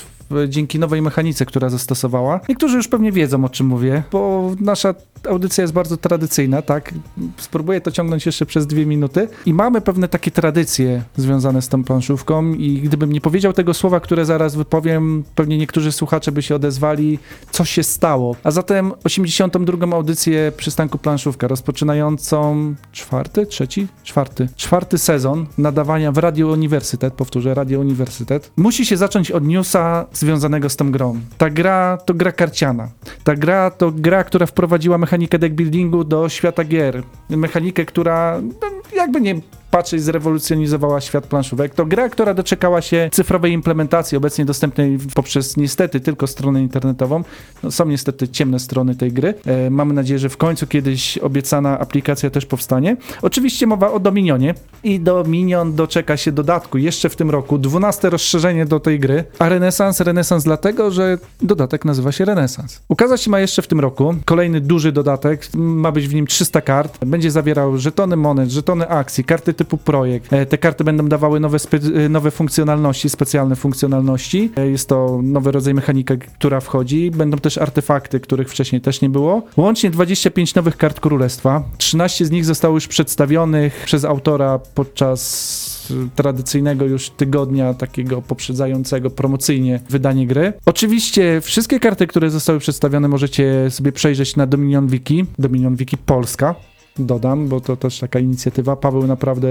dzięki 0.49 0.79
nowej 0.79 1.03
mechanice, 1.03 1.47
która 1.47 1.69
zastosowała. 1.69 2.41
Niektórzy 2.49 2.77
już 2.77 2.89
pewnie 2.89 3.13
wiedzą, 3.13 3.45
o 3.45 3.49
czym 3.49 3.67
mówię, 3.67 4.03
bo 4.13 4.51
nasza 4.61 4.95
audycja 5.29 5.63
jest 5.63 5.75
bardzo 5.75 5.97
tradycyjna, 5.97 6.63
tak? 6.63 6.95
Spróbuję 7.37 7.81
to 7.81 7.91
ciągnąć 7.91 8.27
jeszcze 8.27 8.47
przez 8.47 8.67
dwie 8.67 8.87
minuty. 8.87 9.29
I 9.47 9.55
mamy 9.55 9.81
pewne 9.81 10.09
takie 10.09 10.31
tradycje 10.31 11.03
związane 11.17 11.63
z 11.63 11.69
tą 11.69 11.85
planszówką 11.85 12.55
i 12.55 12.81
gdybym 12.81 13.13
nie 13.13 13.21
powiedział 13.21 13.53
tego 13.53 13.75
słowa, 13.75 14.01
które 14.01 14.25
zaraz 14.25 14.55
wypowiem, 14.55 15.25
pewnie 15.35 15.59
niektórzy 15.59 15.93
słuchacze 15.93 16.33
by 16.33 16.43
się 16.43 16.55
odezwali, 16.55 17.19
co 17.51 17.65
się 17.65 17.83
stało. 17.83 18.37
A 18.45 18.51
zatem 18.51 18.93
82. 19.05 19.97
audycję 19.97 20.53
Przystanku 20.57 20.99
Planszówka, 20.99 21.49
rozpoczynającą 21.49 22.75
czwarty, 22.93 23.47
trzeci, 23.47 23.87
czwarty, 24.05 24.49
czwarty 24.57 24.99
sezon 24.99 25.47
nadawania 25.59 26.13
w 26.13 26.19
Radio 26.19 26.49
Uniwersytet, 26.49 27.15
powtórzę, 27.15 27.55
Radio 27.55 27.81
Uniwersytet, 27.81 28.53
musi 28.57 28.87
się 28.87 28.97
zacząć 28.97 29.31
od 29.31 29.45
newsa 29.45 30.07
związanego 30.23 30.69
z 30.69 30.77
tą 30.77 30.91
grą. 30.93 31.21
Ta 31.39 31.51
gra 31.51 31.99
to 32.07 32.15
gra 32.15 32.33
karciana. 32.33 32.89
Ta 33.25 33.35
gra 33.37 33.71
to 33.71 33.91
gra, 33.91 34.25
która 34.25 34.47
wprowadziła 34.47 34.99
mechanikę 34.99 35.39
deckbuildingu 35.39 36.05
do 36.05 36.29
świata 36.29 36.65
gier. 36.65 37.03
Mechanikę, 37.31 37.85
która 37.85 38.41
no, 38.43 38.69
jakby 38.97 39.21
nie 39.21 39.35
patrzeć, 39.73 40.03
zrewolucjonizowała 40.03 41.01
świat 41.01 41.27
planszówek. 41.27 41.75
To 41.75 41.87
gra, 41.87 42.09
która 42.09 42.35
doczekała 42.35 42.83
się 42.83 43.09
cyfrowej 43.13 43.53
implementacji, 43.53 44.17
obecnie 44.17 44.45
dostępnej 44.45 44.99
poprzez 45.15 45.57
niestety 45.57 46.01
tylko 46.01 46.27
stronę 46.27 46.63
internetową. 46.63 47.25
No, 47.63 47.71
są 47.71 47.87
niestety 47.87 48.29
ciemne 48.29 48.59
strony 48.59 48.95
tej 48.95 49.13
gry. 49.13 49.35
E, 49.47 49.71
mamy 49.71 49.95
nadzieję, 49.95 50.19
że 50.19 50.29
w 50.29 50.37
końcu 50.37 50.67
kiedyś 50.67 51.19
obiecana 51.19 51.79
aplikacja 51.79 52.31
też 52.31 52.47
powstanie. 52.47 52.97
Oczywiście 53.23 53.67
mowa 53.67 53.93
o 53.93 54.01
Dominionie 54.01 54.55
i 54.85 55.01
Dominion 55.01 55.75
doczeka 55.75 56.17
się 56.17 56.33
dodatku 56.33 56.79
jeszcze 56.79 57.09
w 57.09 57.17
tym 57.17 57.31
roku. 57.31 57.59
12 57.59 58.11
rozszerzenie 58.11 58.67
do 58.67 58.81
tej 58.81 59.01
gry. 59.01 59.25
A 59.39 59.49
Renesans, 59.49 60.01
Renesans 60.01 60.45
dlatego, 60.45 60.91
że 60.91 61.19
dodatek 61.43 61.85
nazywa 61.85 62.13
się 62.13 62.25
Renesans. 62.25 62.81
Ukazać 62.89 63.23
się 63.23 63.31
ma 63.31 63.41
jeszcze 63.41 63.63
w 63.63 63.67
tym 63.67 63.81
roku 63.81 64.15
kolejny 64.25 64.61
duży 64.61 64.93
dodatek. 64.93 65.49
Ma 65.55 65.93
być 65.93 66.09
w 66.09 66.15
nim 66.15 66.27
300 66.27 66.61
kart. 66.61 67.05
Będzie 67.05 67.31
zawierał 67.31 67.79
żetony 67.79 68.17
monet, 68.17 68.51
żetony 68.51 68.89
akcji, 68.89 69.25
karty 69.25 69.55
typu 69.63 69.77
projekt. 69.77 70.33
E, 70.33 70.47
Te 70.47 70.59
karty 70.59 70.85
będą 70.85 71.09
dawały 71.09 71.41
nowe, 71.41 71.59
e, 71.95 72.09
nowe 72.09 72.31
funkcjonalności, 72.31 73.11
specjalne 73.11 73.57
funkcjonalności. 73.57 74.51
E, 74.57 74.67
Jest 74.71 74.89
to 74.89 75.21
nowy 75.23 75.53
rodzaj 75.53 75.75
mechaniki, 75.75 76.15
która 76.19 76.61
wchodzi. 76.61 77.11
Będą 77.11 77.39
też 77.39 77.59
artefakty, 77.59 78.21
których 78.21 78.49
wcześniej 78.49 78.81
też 78.81 79.01
nie 79.01 79.09
było. 79.11 79.43
Łącznie 79.57 79.91
25 79.91 80.55
nowych 80.55 80.77
kart 80.77 81.01
królestwa. 81.01 81.65
13 81.79 82.27
z 82.27 82.31
nich 82.31 82.45
zostało 82.45 82.75
już 82.75 82.89
przedstawionych 82.89 83.83
przez 83.85 84.05
autora 84.05 84.59
podczas 84.75 85.93
tradycyjnego 86.15 86.85
już 86.85 87.11
tygodnia 87.11 87.75
takiego 87.75 88.23
poprzedzającego 88.23 89.11
promocyjnie 89.11 89.81
wydanie 89.91 90.27
gry. 90.27 90.53
Oczywiście 90.67 91.41
wszystkie 91.41 91.81
karty, 91.81 92.07
które 92.07 92.31
zostały 92.31 92.59
przedstawione 92.59 93.09
możecie 93.09 93.71
sobie 93.71 93.93
przejrzeć 93.93 94.37
na 94.37 94.47
Dominion 94.47 94.87
Wiki, 94.87 95.25
Dominion 95.39 95.77
Wiki 95.77 95.97
Polska 95.97 96.55
dodam, 96.99 97.49
bo 97.49 97.61
to 97.61 97.77
też 97.77 97.99
taka 97.99 98.19
inicjatywa. 98.19 98.77
Paweł 98.77 99.07
naprawdę 99.07 99.49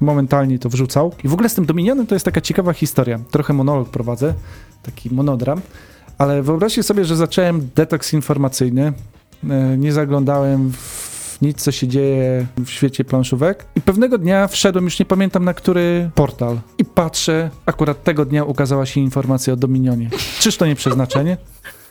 momentalnie 0.00 0.58
to 0.58 0.68
wrzucał. 0.68 1.12
I 1.24 1.28
w 1.28 1.32
ogóle 1.32 1.48
z 1.48 1.54
tym 1.54 1.66
Dominionem 1.66 2.06
to 2.06 2.14
jest 2.14 2.24
taka 2.24 2.40
ciekawa 2.40 2.72
historia. 2.72 3.18
Trochę 3.30 3.52
monolog 3.52 3.88
prowadzę, 3.88 4.34
taki 4.82 5.14
monodram, 5.14 5.60
ale 6.18 6.42
wyobraźcie 6.42 6.82
sobie, 6.82 7.04
że 7.04 7.16
zacząłem 7.16 7.68
detoks 7.74 8.12
informacyjny. 8.12 8.92
E, 9.50 9.76
Nie 9.78 9.92
zaglądałem 9.92 10.72
w 10.72 11.38
nic, 11.42 11.62
co 11.62 11.72
się 11.72 11.88
dzieje 11.88 12.46
w 12.64 12.70
świecie 12.70 13.04
planszówek. 13.04 13.66
I 13.76 13.80
pewnego 13.80 14.18
dnia 14.18 14.48
wszedłem, 14.48 14.84
już 14.84 14.98
nie 14.98 15.06
pamiętam 15.06 15.44
na 15.44 15.54
który 15.54 16.10
portal. 16.14 16.60
I 16.78 16.84
patrzę, 16.84 17.50
akurat 17.66 18.04
tego 18.04 18.24
dnia 18.24 18.44
ukazała 18.44 18.86
się 18.86 19.00
informacja 19.00 19.52
o 19.52 19.56
Dominionie. 19.56 20.10
Czyż 20.40 20.56
to 20.56 20.66
nie 20.66 20.74
przeznaczenie? 20.74 21.36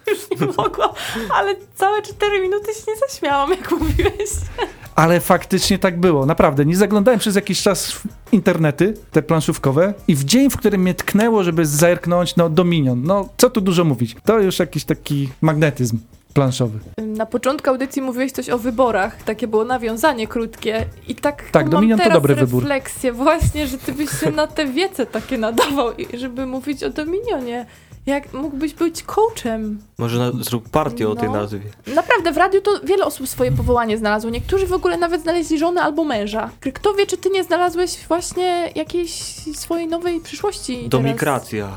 Już 0.08 0.40
nie 0.42 0.48
mogłam, 0.58 0.90
ale 1.34 1.56
całe 1.76 2.02
4 2.02 2.42
minuty 2.42 2.74
się 2.74 2.82
nie 2.88 2.96
zaśmiałam, 3.10 3.50
jak 3.52 3.72
mówiłeś. 3.72 4.30
Ale 4.96 5.20
faktycznie 5.20 5.80
tak 5.80 6.00
było, 6.00 6.26
naprawdę. 6.26 6.66
Nie 6.66 6.76
zaglądałem 6.78 7.20
przez 7.20 7.36
jakiś 7.36 7.62
czas 7.62 7.92
w 7.92 8.04
internety, 8.32 8.94
te 9.12 9.22
planszówkowe, 9.22 9.94
i 10.08 10.16
w 10.16 10.24
dzień, 10.24 10.50
w 10.50 10.58
którym 10.58 10.82
mnie 10.82 10.94
tknęło, 10.94 11.44
żeby 11.44 11.66
zerknąć, 11.66 12.36
no 12.36 12.50
Dominion, 12.50 13.04
no 13.04 13.30
co 13.38 13.50
tu 13.50 13.62
dużo 13.62 13.84
mówić. 13.84 14.16
To 14.26 14.40
już 14.40 14.60
jakiś 14.60 14.86
taki 14.86 15.30
magnetyzm. 15.42 16.00
planszowy. 16.34 16.80
Na 16.98 17.26
początku 17.26 17.70
audycji 17.70 18.02
mówiłeś 18.02 18.32
coś 18.32 18.50
o 18.50 18.58
wyborach, 18.58 19.24
takie 19.24 19.48
było 19.48 19.64
nawiązanie 19.66 20.28
krótkie 20.28 20.86
i 21.08 21.16
tak, 21.16 21.50
Tak, 21.52 21.64
mam 21.64 21.72
Dominion 21.72 22.00
to 22.00 22.10
dobry 22.10 22.36
wybór. 22.36 22.64
refleksję 22.64 23.12
właśnie, 23.12 23.68
że 23.68 23.78
ty 23.78 23.94
byś 23.94 24.10
się 24.20 24.32
na 24.32 24.48
te 24.48 24.66
wiece 24.66 25.06
takie 25.06 25.38
nadawał, 25.38 25.94
i 25.98 26.18
żeby 26.18 26.46
mówić 26.46 26.84
o 26.84 26.90
Dominionie. 26.90 27.66
Jak 28.06 28.34
mógłbyś 28.34 28.74
być 28.74 29.04
coachem? 29.04 29.80
Może 29.98 30.20
na, 30.20 30.44
zrób 30.44 30.70
partię 30.70 31.10
o 31.10 31.16
tej 31.16 31.30
No. 31.30 31.36
nazwie. 31.36 31.60
Naprawdę, 31.96 32.32
w 32.32 32.38
radiu 32.38 32.62
to 32.62 32.72
wiele 32.84 33.06
osób 33.06 33.28
swoje 33.28 33.52
powołanie 33.52 33.98
znalazło. 33.98 34.30
Niektórzy 34.30 34.68
w 34.68 34.74
ogóle 34.74 34.98
nawet 34.98 35.22
znaleźli 35.22 35.60
żonę 35.60 35.82
albo 35.82 36.04
męża. 36.04 36.50
Kto 36.74 36.94
wie, 36.94 37.06
czy 37.08 37.18
ty 37.18 37.30
nie 37.30 37.44
znalazłeś 37.44 37.98
właśnie 38.08 38.72
jakiejś 38.76 39.12
swojej 39.56 39.88
nowej 39.88 40.20
przyszłości? 40.20 40.76
teraz? 40.76 40.90
Domikracja. 40.90 41.70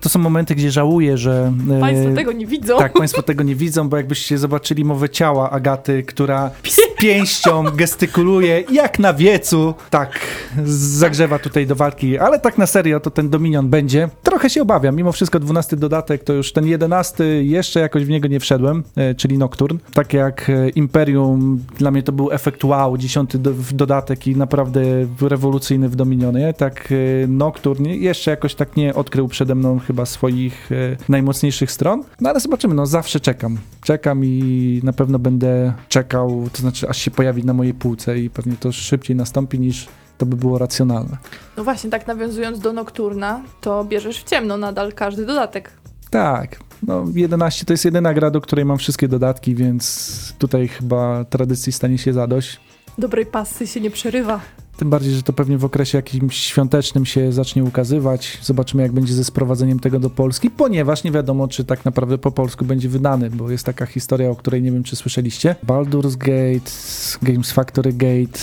To 0.00 0.08
są 0.08 0.18
momenty, 0.18 0.54
gdzie 0.54 0.70
żałuję, 0.70 1.18
że... 1.18 1.52
e, 1.76 1.80
Państwo 1.80 2.14
tego 2.14 2.32
nie 2.32 2.46
widzą. 2.46 2.78
Tak, 2.78 2.92
Państwo 2.92 3.22
tego 3.22 3.42
nie 3.42 3.54
widzą, 3.54 3.88
bo 3.88 3.96
jakbyście 3.96 4.38
zobaczyli 4.38 4.84
mowę 4.84 5.08
ciała 5.08 5.50
Agaty, 5.50 6.02
która 6.02 6.50
z 6.68 6.80
pięścią 6.98 7.64
gestykuluje 7.64 8.64
jak 8.72 8.98
na 8.98 9.14
wiecu. 9.14 9.74
Tak, 9.90 10.20
zagrzewa 10.64 11.38
tutaj 11.38 11.66
do 11.66 11.76
walki, 11.76 12.18
ale 12.18 12.38
tak 12.40 12.58
na 12.58 12.66
serio 12.66 13.00
to 13.00 13.10
ten 13.10 13.30
Dominion 13.30 13.68
będzie. 13.68 14.08
Trochę 14.22 14.50
się 14.50 14.62
obawiam, 14.62 14.96
mimo 14.96 15.12
wszystko 15.12 15.40
12 15.40 15.76
dodatek 15.76 16.24
to 16.24 16.32
już 16.32 16.52
ten 16.52 16.66
11 16.66 17.24
jeszcze 17.44 17.80
jakoś 17.80 18.04
w 18.04 18.08
niego 18.08 18.28
nie 18.28 18.40
wszedłem, 18.40 18.82
e, 18.96 19.14
czyli 19.14 19.38
Nocturne. 19.38 19.78
Tak 19.92 20.12
jak 20.12 20.50
e, 20.50 20.68
Imperium, 20.68 21.64
dla 21.78 21.90
mnie 21.90 22.02
to 22.02 22.12
był 22.12 22.32
efekt 22.32 22.64
wow, 22.64 22.96
10 22.96 23.36
do, 23.36 23.50
dodatek 23.72 24.26
i 24.26 24.36
naprawdę 24.36 24.80
rewolucyjny 25.20 25.88
w 25.88 25.96
Dominionie. 25.96 26.54
Tak 26.54 26.94
Nocturne 27.28 27.96
jeszcze 27.96 28.30
jakoś 28.30 28.54
tak 28.54 28.76
nie 28.76 28.94
odkrył 28.94 29.28
przede 29.28 29.54
mną 29.54 29.80
chyba 29.90 30.06
swoich 30.06 30.72
e, 30.72 30.96
najmocniejszych 31.08 31.70
stron. 31.70 32.04
No 32.20 32.30
ale 32.30 32.40
zobaczymy, 32.40 32.74
no 32.74 32.86
zawsze 32.86 33.20
czekam. 33.20 33.58
Czekam 33.82 34.24
i 34.24 34.80
na 34.84 34.92
pewno 34.92 35.18
będę 35.18 35.72
czekał, 35.88 36.48
to 36.52 36.58
znaczy 36.58 36.88
aż 36.88 36.98
się 36.98 37.10
pojawi 37.10 37.44
na 37.44 37.54
mojej 37.54 37.74
półce 37.74 38.18
i 38.18 38.30
pewnie 38.30 38.56
to 38.60 38.72
szybciej 38.72 39.16
nastąpi 39.16 39.60
niż 39.60 39.88
to 40.18 40.26
by 40.26 40.36
było 40.36 40.58
racjonalne. 40.58 41.16
No 41.56 41.64
właśnie, 41.64 41.90
tak 41.90 42.06
nawiązując 42.06 42.58
do 42.58 42.72
Nocturna, 42.72 43.42
to 43.60 43.84
bierzesz 43.84 44.20
w 44.20 44.24
ciemno 44.24 44.56
nadal 44.56 44.92
każdy 44.92 45.26
dodatek. 45.26 45.70
Tak, 46.10 46.60
no 46.82 47.04
11 47.14 47.64
to 47.64 47.72
jest 47.72 47.84
jedyna 47.84 48.14
gra, 48.14 48.30
do 48.30 48.40
której 48.40 48.64
mam 48.64 48.78
wszystkie 48.78 49.08
dodatki, 49.08 49.54
więc 49.54 50.34
tutaj 50.38 50.68
chyba 50.68 51.24
tradycji 51.24 51.72
stanie 51.72 51.98
się 51.98 52.12
zadość. 52.12 52.60
Dobrej 52.98 53.26
pasy 53.26 53.66
się 53.66 53.80
nie 53.80 53.90
przerywa. 53.90 54.40
Tym 54.80 54.90
bardziej, 54.90 55.12
że 55.12 55.22
to 55.22 55.32
pewnie 55.32 55.58
w 55.58 55.64
okresie 55.64 55.98
jakimś 55.98 56.36
świątecznym 56.36 57.06
się 57.06 57.32
zacznie 57.32 57.64
ukazywać. 57.64 58.38
Zobaczymy, 58.42 58.82
jak 58.82 58.92
będzie 58.92 59.14
ze 59.14 59.24
sprowadzeniem 59.24 59.80
tego 59.80 59.98
do 59.98 60.10
Polski, 60.10 60.50
ponieważ 60.50 61.04
nie 61.04 61.10
wiadomo, 61.10 61.48
czy 61.48 61.64
tak 61.64 61.84
naprawdę 61.84 62.18
po 62.18 62.30
polsku 62.30 62.64
będzie 62.64 62.88
wydany, 62.88 63.30
bo 63.30 63.50
jest 63.50 63.66
taka 63.66 63.86
historia, 63.86 64.30
o 64.30 64.36
której 64.36 64.62
nie 64.62 64.72
wiem, 64.72 64.82
czy 64.82 64.96
słyszeliście. 64.96 65.56
Baldur's 65.66 66.16
Gate, 66.16 66.70
Games 67.22 67.52
Factory 67.52 67.92
Gate. 67.92 68.38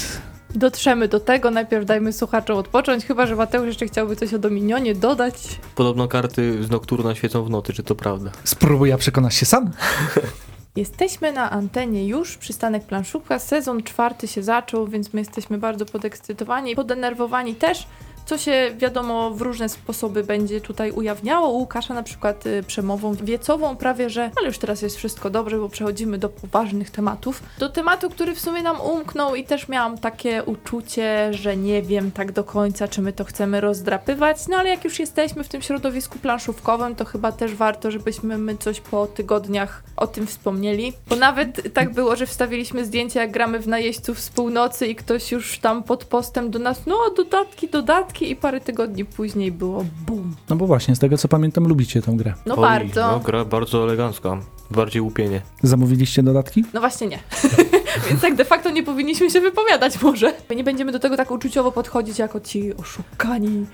Dotrzemy 0.55 1.07
do 1.07 1.19
tego, 1.19 1.51
najpierw 1.51 1.85
dajmy 1.85 2.13
słuchaczom 2.13 2.57
odpocząć, 2.57 3.05
chyba 3.05 3.25
że 3.25 3.35
Mateusz 3.35 3.67
jeszcze 3.67 3.87
chciałby 3.87 4.15
coś 4.15 4.33
o 4.33 4.39
Dominionie 4.39 4.95
dodać. 4.95 5.59
Podobno 5.75 6.07
karty 6.07 6.63
z 6.63 6.69
Nocturna 6.69 7.15
świecą 7.15 7.43
w 7.43 7.49
nocy, 7.49 7.73
czy 7.73 7.83
to 7.83 7.95
prawda? 7.95 8.31
Spróbuj, 8.43 8.91
a 8.91 8.97
przekonasz 8.97 9.35
się 9.35 9.45
sam. 9.45 9.69
Jesteśmy 10.77 11.31
na 11.31 11.51
antenie 11.51 12.07
już, 12.07 12.37
przystanek 12.37 12.83
planszówka, 12.83 13.39
sezon 13.39 13.83
czwarty 13.83 14.27
się 14.27 14.43
zaczął, 14.43 14.87
więc 14.87 15.13
my 15.13 15.21
jesteśmy 15.21 15.57
bardzo 15.57 15.85
podekscytowani, 15.85 16.75
podenerwowani 16.75 17.55
też, 17.55 17.87
co 18.27 18.37
się 18.37 18.71
wiadomo 18.77 19.31
w 19.31 19.41
różne 19.41 19.69
sposoby 19.69 20.23
będzie 20.23 20.61
tutaj 20.61 20.91
ujawniało. 20.91 21.49
U 21.49 21.57
Łukasza 21.57 21.93
na 21.93 22.03
przykład 22.03 22.45
y, 22.45 22.63
przemową 22.63 23.13
wiecową 23.13 23.75
prawie, 23.75 24.09
że 24.09 24.31
ale 24.37 24.47
już 24.47 24.57
teraz 24.57 24.81
jest 24.81 24.97
wszystko 24.97 25.29
dobrze, 25.29 25.57
bo 25.57 25.69
przechodzimy 25.69 26.17
do 26.17 26.29
poważnych 26.29 26.89
tematów. 26.89 27.43
Do 27.59 27.69
tematu, 27.69 28.09
który 28.09 28.35
w 28.35 28.39
sumie 28.39 28.63
nam 28.63 28.81
umknął 28.81 29.35
i 29.35 29.43
też 29.43 29.67
miałam 29.67 29.97
takie 29.97 30.43
uczucie, 30.43 31.33
że 31.33 31.57
nie 31.57 31.81
wiem 31.81 32.11
tak 32.11 32.31
do 32.31 32.43
końca, 32.43 32.87
czy 32.87 33.01
my 33.01 33.13
to 33.13 33.23
chcemy 33.23 33.61
rozdrapywać, 33.61 34.47
no 34.47 34.57
ale 34.57 34.69
jak 34.69 34.83
już 34.83 34.99
jesteśmy 34.99 35.43
w 35.43 35.47
tym 35.47 35.61
środowisku 35.61 36.19
planszówkowym, 36.19 36.95
to 36.95 37.05
chyba 37.05 37.31
też 37.31 37.55
warto, 37.55 37.91
żebyśmy 37.91 38.37
my 38.37 38.57
coś 38.57 38.81
po 38.81 39.07
tygodniach 39.07 39.83
o 39.97 40.07
tym 40.07 40.27
wspomnieli. 40.27 40.93
Bo 41.09 41.15
nawet 41.15 41.73
tak 41.73 41.93
było, 41.93 42.15
że 42.15 42.25
wstawiliśmy 42.25 42.85
zdjęcia, 42.85 43.21
jak 43.21 43.31
gramy 43.31 43.59
w 43.59 43.67
najeźdźców 43.67 44.19
z 44.19 44.29
północy 44.29 44.87
i 44.87 44.95
ktoś 44.95 45.31
już 45.31 45.59
tam 45.59 45.83
pod 45.83 46.05
postem 46.05 46.51
do 46.51 46.59
nas, 46.59 46.85
no 46.85 46.95
dodatki, 47.17 47.67
dodatki 47.67 48.16
i 48.25 48.35
parę 48.35 48.61
tygodni 48.61 49.05
później 49.05 49.51
było 49.51 49.85
bum. 50.07 50.35
No 50.49 50.55
bo 50.55 50.67
właśnie, 50.67 50.95
z 50.95 50.99
tego 50.99 51.17
co 51.17 51.27
pamiętam, 51.27 51.67
lubicie 51.67 52.01
tę 52.01 52.11
grę. 52.11 52.33
No 52.45 52.55
Oj, 52.55 52.61
bardzo. 52.61 53.11
No, 53.11 53.19
gra 53.19 53.45
bardzo 53.45 53.83
elegancka. 53.83 54.37
Bardziej 54.71 55.01
łupienie. 55.01 55.41
Zamówiliście 55.63 56.23
dodatki? 56.23 56.63
No 56.73 56.79
właśnie 56.79 57.07
nie. 57.07 57.19
Więc 58.09 58.21
tak 58.21 58.35
de 58.35 58.45
facto 58.45 58.69
nie 58.69 58.83
powinniśmy 58.83 59.29
się 59.29 59.41
wypowiadać 59.41 60.01
może. 60.01 60.33
My 60.49 60.55
nie 60.55 60.63
będziemy 60.63 60.91
do 60.91 60.99
tego 60.99 61.17
tak 61.17 61.31
uczuciowo 61.31 61.71
podchodzić 61.71 62.19
jako 62.19 62.39
ci 62.39 62.77
oszukani. 62.77 63.65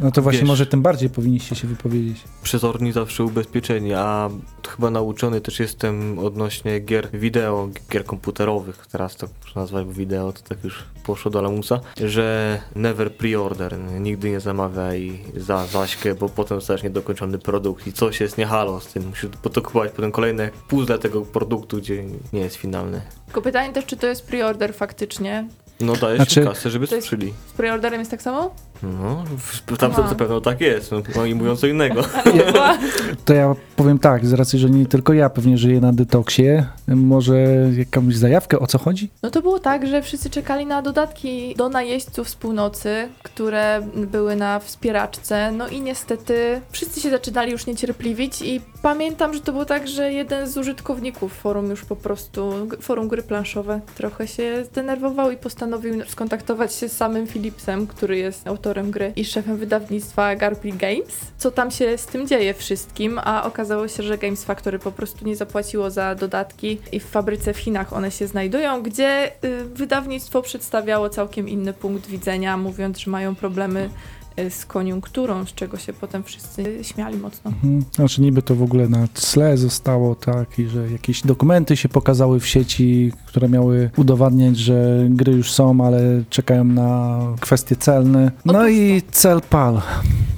No 0.00 0.10
to 0.10 0.22
właśnie 0.22 0.40
Wiesz. 0.40 0.48
może 0.48 0.66
tym 0.66 0.82
bardziej 0.82 1.10
powinniście 1.10 1.56
się 1.56 1.68
wypowiedzieć. 1.68 2.16
Przezorni 2.42 2.92
zawsze 2.92 3.24
ubezpieczeni, 3.24 3.94
a 3.94 4.30
chyba 4.68 4.90
nauczony 4.90 5.40
też 5.40 5.60
jestem 5.60 6.18
odnośnie 6.18 6.80
gier 6.80 7.08
wideo, 7.12 7.68
gier 7.92 8.04
komputerowych, 8.04 8.86
teraz 8.86 9.16
to 9.16 9.26
muszę 9.42 9.60
nazwać 9.60 9.86
bo 9.86 9.92
wideo, 9.92 10.32
to 10.32 10.40
tak 10.48 10.64
już 10.64 10.84
poszło 11.04 11.30
do 11.30 11.42
lamusa, 11.42 11.80
że 12.04 12.58
never 12.76 13.12
pre-order, 13.12 13.78
nigdy 14.00 14.30
nie 14.30 14.40
zamawiaj 14.40 15.18
za 15.36 15.66
zaśkę, 15.66 16.14
bo 16.14 16.28
potem 16.28 16.58
dostajesz 16.58 16.82
niedokończony 16.82 17.38
produkt 17.38 17.86
i 17.86 17.92
coś 17.92 18.20
jest 18.20 18.38
nie 18.38 18.46
halo 18.46 18.80
z 18.80 18.86
tym, 18.86 19.06
musisz 19.08 19.30
kupować 19.62 19.92
potem 19.92 20.12
kolejne 20.12 20.50
puzzle 20.68 20.98
tego 20.98 21.22
produktu, 21.22 21.76
gdzie 21.76 22.04
nie 22.32 22.40
jest 22.40 22.56
finalny. 22.56 23.00
Tylko 23.26 23.42
pytanie 23.58 23.74
też, 23.74 23.86
czy 23.86 23.96
to 23.96 24.06
jest 24.06 24.26
pre-order 24.26 24.74
faktycznie. 24.74 25.44
No 25.80 25.96
dajesz 25.96 26.16
Znaczy- 26.16 26.44
kasę, 26.44 26.70
żeby 26.70 26.86
sprzedali. 26.86 27.34
Z 27.54 27.58
pre-orderem 27.58 27.98
jest 27.98 28.10
tak 28.10 28.22
samo? 28.22 28.50
No, 28.82 29.24
tam 29.78 29.92
na 29.92 30.14
pewno 30.14 30.40
tak 30.40 30.60
jest, 30.60 30.92
no, 30.92 31.02
no 31.16 31.26
i 31.26 31.34
mówiąc 31.34 31.60
co 31.60 31.66
innego. 31.66 32.02
To 33.24 33.34
ja 33.34 33.54
powiem 33.76 33.98
tak, 33.98 34.26
z 34.26 34.32
racji, 34.32 34.58
że 34.58 34.70
nie 34.70 34.86
tylko 34.86 35.12
ja 35.12 35.30
pewnie 35.30 35.58
żyję 35.58 35.80
na 35.80 35.92
detoksie, 35.92 36.44
może 36.88 37.36
jakąś 37.76 38.16
zajawkę, 38.16 38.58
o 38.58 38.66
co 38.66 38.78
chodzi? 38.78 39.10
No 39.22 39.30
to 39.30 39.42
było 39.42 39.58
tak, 39.58 39.86
że 39.86 40.02
wszyscy 40.02 40.30
czekali 40.30 40.66
na 40.66 40.82
dodatki 40.82 41.54
do 41.54 41.68
najeźdźców 41.68 42.28
z 42.28 42.34
północy, 42.34 43.08
które 43.22 43.82
były 43.94 44.36
na 44.36 44.58
wspieraczce. 44.58 45.52
No 45.52 45.68
i 45.68 45.80
niestety 45.80 46.60
wszyscy 46.70 47.00
się 47.00 47.10
zaczynali 47.10 47.52
już 47.52 47.66
niecierpliwić 47.66 48.42
i 48.42 48.60
pamiętam, 48.82 49.34
że 49.34 49.40
to 49.40 49.52
było 49.52 49.64
tak, 49.64 49.88
że 49.88 50.12
jeden 50.12 50.48
z 50.48 50.56
użytkowników 50.56 51.32
forum 51.32 51.70
już 51.70 51.84
po 51.84 51.96
prostu, 51.96 52.52
forum 52.80 53.08
gry 53.08 53.22
planszowe, 53.22 53.80
trochę 53.96 54.28
się 54.28 54.64
zdenerwował 54.64 55.30
i 55.30 55.36
postanowił 55.36 55.67
skontaktować 56.08 56.74
się 56.74 56.88
z 56.88 56.96
samym 56.96 57.26
Philipsem, 57.26 57.86
który 57.86 58.18
jest 58.18 58.46
autorem 58.46 58.90
gry 58.90 59.12
i 59.16 59.24
szefem 59.24 59.56
wydawnictwa 59.56 60.36
Garpy 60.36 60.72
Games. 60.72 61.16
Co 61.38 61.50
tam 61.50 61.70
się 61.70 61.98
z 61.98 62.06
tym 62.06 62.28
dzieje 62.28 62.54
wszystkim, 62.54 63.20
a 63.24 63.44
okazało 63.44 63.88
się, 63.88 64.02
że 64.02 64.18
Games 64.18 64.44
Factory 64.44 64.78
po 64.78 64.92
prostu 64.92 65.24
nie 65.24 65.36
zapłaciło 65.36 65.90
za 65.90 66.14
dodatki 66.14 66.78
i 66.92 67.00
w 67.00 67.04
fabryce 67.04 67.54
w 67.54 67.58
Chinach 67.58 67.92
one 67.92 68.10
się 68.10 68.26
znajdują, 68.26 68.82
gdzie 68.82 69.32
y, 69.44 69.64
wydawnictwo 69.64 70.42
przedstawiało 70.42 71.08
całkiem 71.08 71.48
inny 71.48 71.72
punkt 71.72 72.06
widzenia, 72.06 72.56
mówiąc, 72.56 72.98
że 72.98 73.10
mają 73.10 73.34
problemy 73.34 73.90
z 74.50 74.66
koniunkturą, 74.66 75.46
z 75.46 75.54
czego 75.54 75.76
się 75.78 75.92
potem 75.92 76.22
wszyscy 76.22 76.62
y, 76.62 76.84
śmiali 76.84 77.18
mocno. 77.18 77.50
Mhm. 77.50 77.84
Znaczy 77.94 78.22
niby 78.22 78.42
to 78.42 78.54
w 78.54 78.62
ogóle 78.62 78.88
na 78.88 79.08
tle 79.08 79.56
zostało 79.56 80.14
tak 80.14 80.58
i 80.58 80.66
że 80.66 80.90
jakieś 80.90 81.22
dokumenty 81.22 81.76
się 81.76 81.88
pokazały 81.88 82.40
w 82.40 82.46
sieci, 82.46 83.12
które 83.26 83.48
miały 83.48 83.90
udowadniać, 83.96 84.56
że 84.56 85.06
gry 85.10 85.32
już 85.32 85.52
są, 85.52 85.86
ale 85.86 86.22
czekają 86.30 86.64
na 86.64 87.18
kwestie 87.40 87.76
celne. 87.76 88.30
No 88.44 88.58
Otóż 88.58 88.70
i 88.70 89.02
cel 89.10 89.40
pal. 89.40 89.80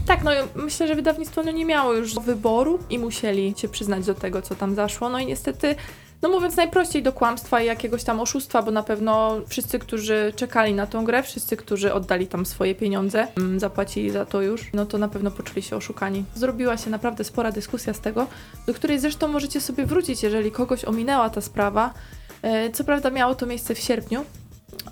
Tak, 0.07 0.25
no 0.25 0.31
myślę, 0.55 0.89
że 0.89 0.95
wydawnictwo 0.95 1.43
no, 1.43 1.51
nie 1.51 1.65
miało 1.65 1.95
już 1.95 2.15
wyboru 2.15 2.79
i 2.91 2.99
musieli 2.99 3.55
się 3.57 3.69
przyznać 3.69 4.07
do 4.07 4.15
tego, 4.15 4.43
co 4.43 4.55
tam 4.55 4.75
zaszło. 4.75 5.09
No 5.09 5.19
i 5.19 5.27
niestety, 5.27 5.75
no 6.23 6.29
mówiąc 6.29 6.57
najprościej, 6.57 7.03
do 7.03 7.13
kłamstwa 7.13 7.61
i 7.61 7.67
jakiegoś 7.67 8.05
tam 8.05 8.21
oszustwa, 8.21 8.63
bo 8.63 8.71
na 8.71 8.83
pewno 8.83 9.41
wszyscy, 9.49 9.79
którzy 9.79 10.33
czekali 10.37 10.75
na 10.75 10.87
tą 10.87 11.05
grę, 11.05 11.23
wszyscy, 11.23 11.57
którzy 11.57 11.95
oddali 11.95 12.27
tam 12.27 12.47
swoje 12.47 12.75
pieniądze, 12.75 13.27
mm, 13.37 13.61
zapłacili 13.61 14.11
za 14.11 14.27
to 14.27 14.43
już, 14.43 14.73
no 14.75 14.87
to 14.87 14.99
na 14.99 15.09
pewno 15.09 15.31
poczuli 15.31 15.63
się 15.63 15.77
oszukani. 15.77 16.25
Zrobiła 16.35 16.77
się 16.77 16.91
naprawdę 16.91 17.25
spora 17.25 17.53
dyskusja 17.53 17.95
z 17.95 18.01
tego, 18.01 18.27
do 18.67 18.75
której 18.75 18.99
zresztą 18.99 19.29
możecie 19.29 19.61
sobie 19.61 19.87
wrócić, 19.87 20.23
jeżeli 20.23 20.51
kogoś 20.51 20.85
ominęła 20.85 21.31
ta 21.31 21.41
sprawa. 21.41 21.95
E, 22.43 22.71
Co 22.71 22.85
prawda 22.85 23.11
miało 23.11 23.35
to 23.35 23.47
miejsce 23.47 23.75
w 23.75 23.79
sierpniu, 23.79 24.25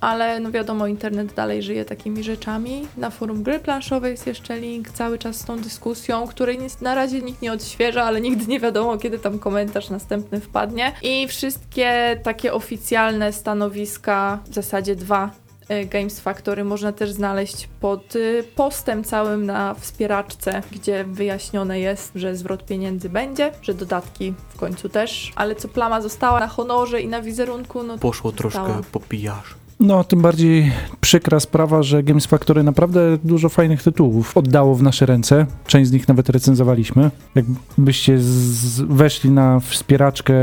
ale 0.00 0.40
no 0.40 0.50
wiadomo, 0.50 0.87
internet 0.87 1.35
dalej 1.35 1.62
żyje 1.62 1.85
takimi 1.85 2.23
rzeczami. 2.23 2.88
Na 2.97 3.11
forum 3.11 3.42
gry 3.42 3.58
planszowej 3.58 4.11
jest 4.11 4.26
jeszcze 4.26 4.58
link 4.58 4.90
cały 4.90 5.18
czas 5.18 5.37
z 5.37 5.44
tą 5.44 5.61
dyskusją, 5.61 6.26
której 6.26 6.58
na 6.80 6.94
razie 6.94 7.23
nikt 7.23 7.42
nie 7.42 7.52
odświeża, 7.52 8.04
ale 8.04 8.20
nigdy 8.20 8.47
nie 8.47 8.61
wiadomo, 8.61 8.99
kiedy 8.99 9.18
tam 9.18 9.38
komentarz 9.38 9.90
następny 9.90 10.40
wpadnie. 10.40 10.92
I 11.02 11.28
wszystkie 11.28 12.20
takie 12.23 12.52
oficjalne 12.52 13.32
stanowiska, 13.32 14.38
w 14.50 14.54
zasadzie 14.54 14.97
dwa, 14.97 15.30
e, 15.68 15.85
Games 15.85 16.20
Factory 16.20 16.64
można 16.64 16.92
też 16.92 17.11
znaleźć 17.11 17.68
pod 17.80 18.16
y, 18.16 18.44
postem 18.54 19.04
całym 19.04 19.47
na 19.47 19.75
wspieraczce, 19.75 20.62
gdzie 20.73 21.04
wyjaśnione 21.04 21.80
jest, 21.80 22.12
że 22.14 22.37
zwrot 22.37 22.64
pieniędzy 22.64 23.08
będzie, 23.08 23.52
że 23.62 23.75
dodatki 23.75 24.35
w 24.49 24.56
końcu 24.56 24.88
też, 24.88 25.32
ale 25.37 25.54
co 25.54 25.68
plama 25.68 26.00
została 26.00 26.40
na 26.40 26.49
honorze 26.49 27.00
i 27.00 27.08
na 27.08 27.23
wizerunku, 27.23 27.82
no 27.82 27.99
Poszło 27.99 28.32
troszkę 28.32 28.61
Została. 28.61 28.82
po 28.92 29.00
pijarz. 29.00 29.58
No, 29.80 30.04
tym 30.04 30.20
bardziej 30.23 30.73
przykra 31.00 31.40
sprawa, 31.40 31.82
że 31.82 32.02
Games 32.02 32.26
Factory 32.26 32.62
naprawdę 32.62 33.18
dużo 33.25 33.49
fajnych 33.49 33.82
tytułów 33.82 34.37
oddało 34.37 34.75
w 34.75 34.82
nasze 34.82 35.06
ręce. 35.06 35.47
Część 35.66 35.88
z 35.90 35.92
nich 35.92 36.08
nawet 36.08 36.28
recenzowaliśmy. 36.28 37.11
Jakbyście 37.35 38.18
z- 38.18 38.80
weszli 38.80 39.30
na 39.30 39.61
wspieraczkę, 39.61 40.35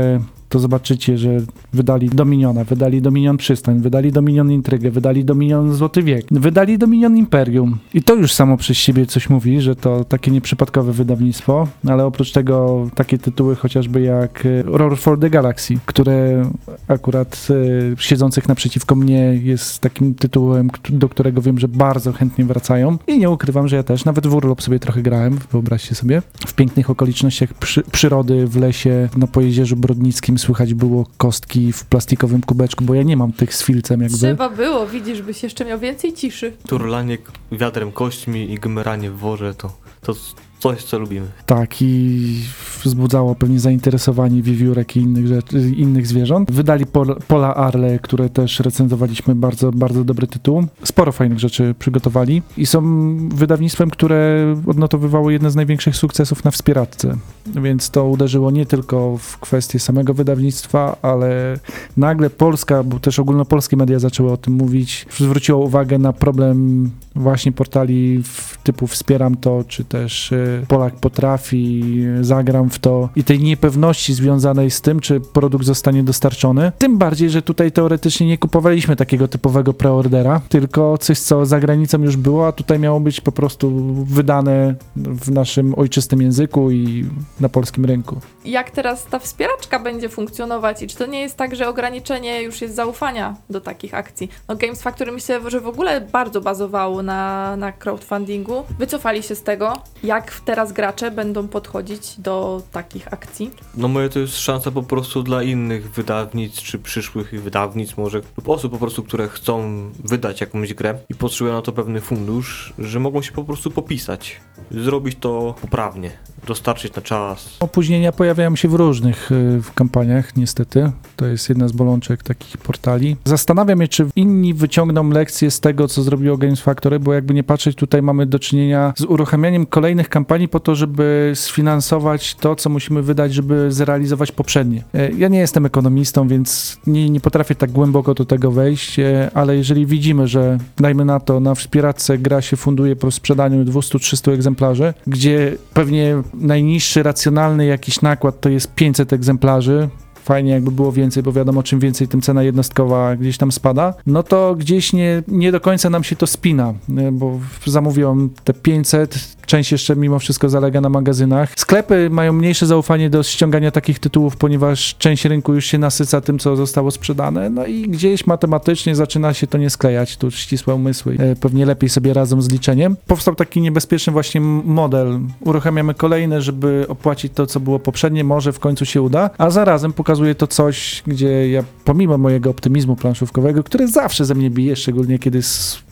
to 0.48 0.58
zobaczycie, 0.58 1.18
że 1.18 1.30
wydali 1.72 2.08
Dominiona, 2.08 2.64
wydali 2.64 3.02
Dominion 3.02 3.36
Przystań, 3.36 3.80
wydali 3.80 4.12
Dominion 4.12 4.52
Intrygę, 4.52 4.90
wydali 4.90 5.24
Dominion 5.24 5.74
Złoty 5.74 6.02
Wiek, 6.02 6.26
wydali 6.30 6.78
Dominion 6.78 7.16
Imperium. 7.16 7.78
I 7.94 8.02
to 8.02 8.14
już 8.14 8.32
samo 8.32 8.56
przez 8.56 8.76
siebie 8.76 9.06
coś 9.06 9.30
mówi, 9.30 9.60
że 9.60 9.76
to 9.76 10.04
takie 10.04 10.30
nieprzypadkowe 10.30 10.92
wydawnictwo, 10.92 11.68
ale 11.88 12.04
oprócz 12.04 12.32
tego 12.32 12.86
takie 12.94 13.18
tytuły 13.18 13.56
chociażby 13.56 14.00
jak 14.00 14.46
e, 14.46 14.62
Roar 14.62 14.98
for 14.98 15.20
the 15.20 15.30
Galaxy, 15.30 15.78
które 15.86 16.50
akurat 16.88 17.48
e, 17.50 18.02
siedzących 18.02 18.48
naprzeciwko 18.48 18.94
mnie 18.94 19.40
jest 19.42 19.80
takim 19.80 20.14
tytułem, 20.14 20.70
do 20.88 21.08
którego 21.08 21.42
wiem, 21.42 21.58
że 21.58 21.68
bardzo 21.68 22.12
chętnie 22.12 22.44
wracają. 22.44 22.98
I 23.06 23.18
nie 23.18 23.30
ukrywam, 23.30 23.68
że 23.68 23.76
ja 23.76 23.82
też 23.82 24.04
nawet 24.04 24.26
w 24.26 24.34
urlop 24.34 24.62
sobie 24.62 24.78
trochę 24.78 25.02
grałem, 25.02 25.38
wyobraźcie 25.52 25.94
sobie. 25.94 26.22
W 26.46 26.54
pięknych 26.54 26.90
okolicznościach 26.90 27.54
przy, 27.54 27.82
przyrody 27.82 28.46
w 28.46 28.56
lesie 28.56 29.08
na 29.16 29.26
Pojezierzu 29.26 29.76
Brodnickim 29.76 30.35
słychać 30.38 30.74
było 30.74 31.06
kostki 31.16 31.72
w 31.72 31.84
plastikowym 31.84 32.42
kubeczku, 32.42 32.84
bo 32.84 32.94
ja 32.94 33.02
nie 33.02 33.16
mam 33.16 33.32
tych 33.32 33.54
z 33.54 33.64
filcem 33.64 34.00
jakby. 34.00 34.18
trzeba 34.18 34.48
było, 34.48 34.86
widzisz, 34.86 35.22
byś 35.22 35.42
jeszcze 35.42 35.64
miał 35.64 35.78
więcej 35.78 36.12
ciszy. 36.12 36.52
Turlanie 36.68 37.18
wiadrem 37.52 37.92
kośćmi 37.92 38.52
i 38.52 38.54
gmeranie 38.54 39.10
w 39.10 39.16
worze 39.16 39.54
to, 39.54 39.72
to 40.00 40.14
coś, 40.58 40.84
co 40.84 40.98
lubimy. 40.98 41.26
Tak, 41.46 41.82
i 41.82 42.40
wzbudzało 42.84 43.34
pewnie 43.34 43.60
zainteresowanie 43.60 44.42
wiewiórek 44.42 44.96
i 44.96 45.00
innych, 45.00 45.26
rzeczy, 45.26 45.70
innych 45.76 46.06
zwierząt. 46.06 46.52
Wydali 46.52 46.86
Pol, 46.86 47.16
Pola 47.28 47.54
Arle, 47.54 47.98
które 47.98 48.28
też 48.28 48.60
recenzowaliśmy, 48.60 49.34
bardzo, 49.34 49.72
bardzo 49.72 50.04
dobry 50.04 50.26
tytuł. 50.26 50.66
Sporo 50.84 51.12
fajnych 51.12 51.38
rzeczy 51.38 51.74
przygotowali 51.78 52.42
i 52.56 52.66
są 52.66 52.82
wydawnictwem, 53.28 53.90
które 53.90 54.54
odnotowywało 54.66 55.30
jedne 55.30 55.50
z 55.50 55.56
największych 55.56 55.96
sukcesów 55.96 56.44
na 56.44 56.50
wspieraczce. 56.50 57.16
Więc 57.46 57.90
to 57.90 58.08
uderzyło 58.08 58.50
nie 58.50 58.66
tylko 58.66 59.18
w 59.18 59.38
kwestię 59.38 59.78
samego 59.78 60.14
wydawnictwa, 60.14 60.96
ale 61.02 61.58
nagle 61.96 62.30
Polska, 62.30 62.82
bo 62.82 63.00
też 63.00 63.18
ogólnopolskie 63.18 63.76
media 63.76 63.98
zaczęły 63.98 64.32
o 64.32 64.36
tym 64.36 64.54
mówić, 64.54 65.06
zwróciło 65.18 65.58
uwagę 65.58 65.98
na 65.98 66.12
problem 66.12 66.90
właśnie 67.14 67.52
portali 67.52 68.22
typu 68.64 68.86
wspieram 68.86 69.36
to, 69.36 69.64
czy 69.68 69.84
też 69.84 70.32
y, 70.32 70.45
Polak 70.68 70.94
potrafi, 70.94 71.84
zagram 72.20 72.70
w 72.70 72.78
to 72.78 73.08
i 73.16 73.24
tej 73.24 73.40
niepewności 73.40 74.14
związanej 74.14 74.70
z 74.70 74.80
tym, 74.80 75.00
czy 75.00 75.20
produkt 75.20 75.64
zostanie 75.64 76.02
dostarczony. 76.02 76.72
Tym 76.78 76.98
bardziej, 76.98 77.30
że 77.30 77.42
tutaj 77.42 77.72
teoretycznie 77.72 78.26
nie 78.26 78.38
kupowaliśmy 78.38 78.96
takiego 78.96 79.28
typowego 79.28 79.74
preordera, 79.74 80.40
tylko 80.48 80.98
coś, 80.98 81.18
co 81.18 81.46
za 81.46 81.60
granicą 81.60 82.02
już 82.02 82.16
było, 82.16 82.46
a 82.46 82.52
tutaj 82.52 82.78
miało 82.78 83.00
być 83.00 83.20
po 83.20 83.32
prostu 83.32 83.94
wydane 84.04 84.74
w 84.96 85.30
naszym 85.30 85.74
ojczystym 85.78 86.22
języku 86.22 86.70
i 86.70 87.06
na 87.40 87.48
polskim 87.48 87.84
rynku. 87.84 88.20
Jak 88.44 88.70
teraz 88.70 89.04
ta 89.04 89.18
wspieraczka 89.18 89.78
będzie 89.78 90.08
funkcjonować 90.08 90.82
i 90.82 90.86
czy 90.86 90.96
to 90.96 91.06
nie 91.06 91.20
jest 91.20 91.36
tak, 91.36 91.56
że 91.56 91.68
ograniczenie 91.68 92.42
już 92.42 92.60
jest 92.60 92.74
zaufania 92.74 93.36
do 93.50 93.60
takich 93.60 93.94
akcji? 93.94 94.28
No 94.48 94.56
Games 94.56 94.82
Factory 94.82 95.12
myślę, 95.12 95.50
że 95.50 95.60
w 95.60 95.66
ogóle 95.66 96.00
bardzo 96.00 96.40
bazowało 96.40 97.02
na, 97.02 97.56
na 97.56 97.72
crowdfundingu. 97.72 98.62
Wycofali 98.78 99.22
się 99.22 99.34
z 99.34 99.42
tego. 99.42 99.72
Jak 100.04 100.30
teraz 100.40 100.72
gracze 100.72 101.10
będą 101.10 101.48
podchodzić 101.48 102.20
do 102.20 102.62
takich 102.72 103.12
akcji? 103.12 103.50
No 103.76 103.88
moje 103.88 104.08
to 104.08 104.18
jest 104.18 104.38
szansa 104.38 104.70
po 104.70 104.82
prostu 104.82 105.22
dla 105.22 105.42
innych 105.42 105.90
wydawnictw, 105.90 106.62
czy 106.62 106.78
przyszłych 106.78 107.42
wydawnictw 107.42 107.98
może, 107.98 108.20
lub 108.36 108.48
osób 108.48 108.72
po 108.72 108.78
prostu, 108.78 109.02
które 109.02 109.28
chcą 109.28 109.82
wydać 110.04 110.40
jakąś 110.40 110.74
grę 110.74 110.98
i 111.08 111.14
potrzebują 111.14 111.54
na 111.54 111.62
to 111.62 111.72
pewny 111.72 112.00
fundusz, 112.00 112.72
że 112.78 113.00
mogą 113.00 113.22
się 113.22 113.32
po 113.32 113.44
prostu 113.44 113.70
popisać. 113.70 114.40
Zrobić 114.70 115.16
to 115.20 115.54
poprawnie, 115.60 116.10
dostarczyć 116.46 116.94
na 116.94 117.02
czas. 117.02 117.56
Opóźnienia 117.60 118.12
pojawiają 118.12 118.56
się 118.56 118.68
w 118.68 118.74
różnych 118.74 119.32
y, 119.32 119.62
w 119.62 119.72
kampaniach, 119.74 120.36
niestety. 120.36 120.92
To 121.16 121.26
jest 121.26 121.48
jedna 121.48 121.68
z 121.68 121.72
bolączek 121.72 122.22
takich 122.22 122.58
portali. 122.58 123.16
Zastanawiam 123.24 123.80
się, 123.80 123.88
czy 123.88 124.06
inni 124.16 124.54
wyciągną 124.54 125.10
lekcje 125.10 125.50
z 125.50 125.60
tego, 125.60 125.88
co 125.88 126.02
zrobiło 126.02 126.36
Games 126.36 126.60
Factory, 126.60 127.00
bo 127.00 127.12
jakby 127.14 127.34
nie 127.34 127.44
patrzeć, 127.44 127.76
tutaj 127.76 128.02
mamy 128.02 128.26
do 128.26 128.38
czynienia 128.38 128.92
z 128.96 129.04
uruchamianiem 129.04 129.66
kolejnych 129.66 130.08
kampanii 130.08 130.25
po 130.50 130.60
to, 130.60 130.74
żeby 130.74 131.32
sfinansować 131.34 132.34
to, 132.34 132.56
co 132.56 132.70
musimy 132.70 133.02
wydać, 133.02 133.34
żeby 133.34 133.72
zrealizować 133.72 134.32
poprzednie. 134.32 134.84
E, 134.94 135.12
Ja 135.12 135.28
nie 135.28 135.38
jestem 135.38 135.66
ekonomistą, 135.66 136.28
więc 136.28 136.76
nie, 136.86 137.10
nie 137.10 137.20
potrafię 137.20 137.54
tak 137.54 137.70
głęboko 137.70 138.14
do 138.14 138.24
tego 138.24 138.50
wejść, 138.50 138.98
e, 138.98 139.30
ale 139.34 139.56
jeżeli 139.56 139.86
widzimy, 139.86 140.28
że 140.28 140.58
dajmy 140.76 141.04
na 141.04 141.20
to, 141.20 141.40
na 141.40 141.54
wspieraczce 141.54 142.18
gra 142.18 142.42
się 142.42 142.56
funduje 142.56 142.96
po 142.96 143.10
sprzedaniu 143.10 143.64
200-300 143.64 144.32
egzemplarzy, 144.32 144.94
gdzie 145.06 145.56
pewnie 145.74 146.22
najniższy 146.34 147.02
racjonalny 147.02 147.66
jakiś 147.66 148.02
nakład 148.02 148.40
to 148.40 148.48
jest 148.48 148.74
500 148.74 149.12
egzemplarzy, 149.12 149.88
fajnie 150.26 150.52
jakby 150.52 150.70
było 150.70 150.92
więcej, 150.92 151.22
bo 151.22 151.32
wiadomo, 151.32 151.62
czym 151.62 151.80
więcej, 151.80 152.08
tym 152.08 152.20
cena 152.20 152.42
jednostkowa 152.42 153.16
gdzieś 153.16 153.38
tam 153.38 153.52
spada, 153.52 153.94
no 154.06 154.22
to 154.22 154.54
gdzieś 154.54 154.92
nie, 154.92 155.22
nie 155.28 155.52
do 155.52 155.60
końca 155.60 155.90
nam 155.90 156.04
się 156.04 156.16
to 156.16 156.26
spina, 156.26 156.74
nie? 156.88 157.12
bo 157.12 157.40
zamówią 157.66 158.28
te 158.44 158.54
500, 158.54 159.35
część 159.46 159.72
jeszcze 159.72 159.96
mimo 159.96 160.18
wszystko 160.18 160.48
zalega 160.48 160.80
na 160.80 160.88
magazynach. 160.88 161.52
Sklepy 161.56 162.10
mają 162.10 162.32
mniejsze 162.32 162.66
zaufanie 162.66 163.10
do 163.10 163.22
ściągania 163.22 163.70
takich 163.70 163.98
tytułów, 163.98 164.36
ponieważ 164.36 164.96
część 164.98 165.24
rynku 165.24 165.54
już 165.54 165.66
się 165.66 165.78
nasyca 165.78 166.20
tym, 166.20 166.38
co 166.38 166.56
zostało 166.56 166.90
sprzedane, 166.90 167.50
no 167.50 167.66
i 167.66 167.88
gdzieś 167.88 168.26
matematycznie 168.26 168.96
zaczyna 168.96 169.34
się 169.34 169.46
to 169.46 169.58
nie 169.58 169.70
sklejać, 169.70 170.16
tu 170.16 170.30
ścisłe 170.30 170.74
umysły 170.74 171.16
e, 171.18 171.36
pewnie 171.36 171.66
lepiej 171.66 171.88
sobie 171.88 172.14
radzą 172.14 172.42
z 172.42 172.48
liczeniem. 172.48 172.96
Powstał 173.06 173.34
taki 173.34 173.60
niebezpieczny 173.60 174.12
właśnie 174.12 174.40
model. 174.40 175.20
Uruchamiamy 175.40 175.94
kolejne, 175.94 176.42
żeby 176.42 176.84
opłacić 176.88 177.32
to, 177.32 177.46
co 177.46 177.60
było 177.60 177.78
poprzednie, 177.78 178.24
może 178.24 178.52
w 178.52 178.58
końcu 178.58 178.84
się 178.84 179.02
uda, 179.02 179.30
a 179.38 179.50
zarazem 179.50 179.92
pokazuje 179.92 180.34
to 180.34 180.46
coś, 180.46 181.02
gdzie 181.06 181.50
ja 181.50 181.64
pomimo 181.84 182.18
mojego 182.18 182.50
optymizmu 182.50 182.96
planszówkowego, 182.96 183.62
który 183.62 183.88
zawsze 183.88 184.24
ze 184.24 184.34
mnie 184.34 184.50
bije, 184.50 184.76
szczególnie 184.76 185.18
kiedy 185.18 185.40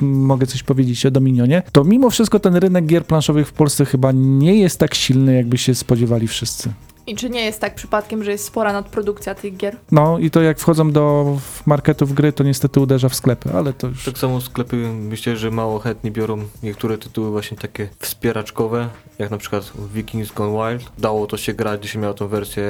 mogę 0.00 0.46
coś 0.46 0.62
powiedzieć 0.62 1.06
o 1.06 1.10
Dominionie, 1.10 1.62
to 1.72 1.84
mimo 1.84 2.10
wszystko 2.10 2.40
ten 2.40 2.56
rynek 2.56 2.86
gier 2.86 3.06
planszowych 3.06 3.43
w 3.44 3.52
Polsce 3.52 3.84
chyba 3.84 4.12
nie 4.14 4.54
jest 4.54 4.78
tak 4.80 4.94
silny, 4.94 5.34
jakby 5.34 5.58
się 5.58 5.74
spodziewali 5.74 6.28
wszyscy. 6.28 6.72
I 7.06 7.16
czy 7.16 7.30
nie 7.30 7.44
jest 7.44 7.60
tak 7.60 7.74
przypadkiem, 7.74 8.24
że 8.24 8.30
jest 8.30 8.44
spora 8.44 8.72
nadprodukcja 8.72 9.34
tych 9.34 9.56
gier? 9.56 9.76
No 9.92 10.18
i 10.18 10.30
to 10.30 10.42
jak 10.42 10.58
wchodzą 10.58 10.92
do 10.92 11.36
marketów 11.66 12.14
gry, 12.14 12.32
to 12.32 12.44
niestety 12.44 12.80
uderza 12.80 13.08
w 13.08 13.14
sklepy, 13.14 13.50
ale 13.54 13.72
to 13.72 13.86
już... 13.86 14.04
Tak 14.04 14.18
samo 14.18 14.40
sklepy 14.40 14.76
myślę, 14.94 15.36
że 15.36 15.50
mało 15.50 15.78
chętnie 15.78 16.10
biorą 16.10 16.38
niektóre 16.62 16.98
tytuły 16.98 17.30
właśnie 17.30 17.56
takie 17.56 17.88
wspieraczkowe, 17.98 18.88
jak 19.18 19.30
na 19.30 19.38
przykład 19.38 19.72
Vikings 19.94 20.32
Gone 20.32 20.72
Wild. 20.72 20.92
Dało 20.98 21.26
to 21.26 21.36
się 21.36 21.54
grać, 21.54 21.80
gdzie 21.80 21.88
się 21.88 21.98
miało 21.98 22.14
tą 22.14 22.28
wersję 22.28 22.64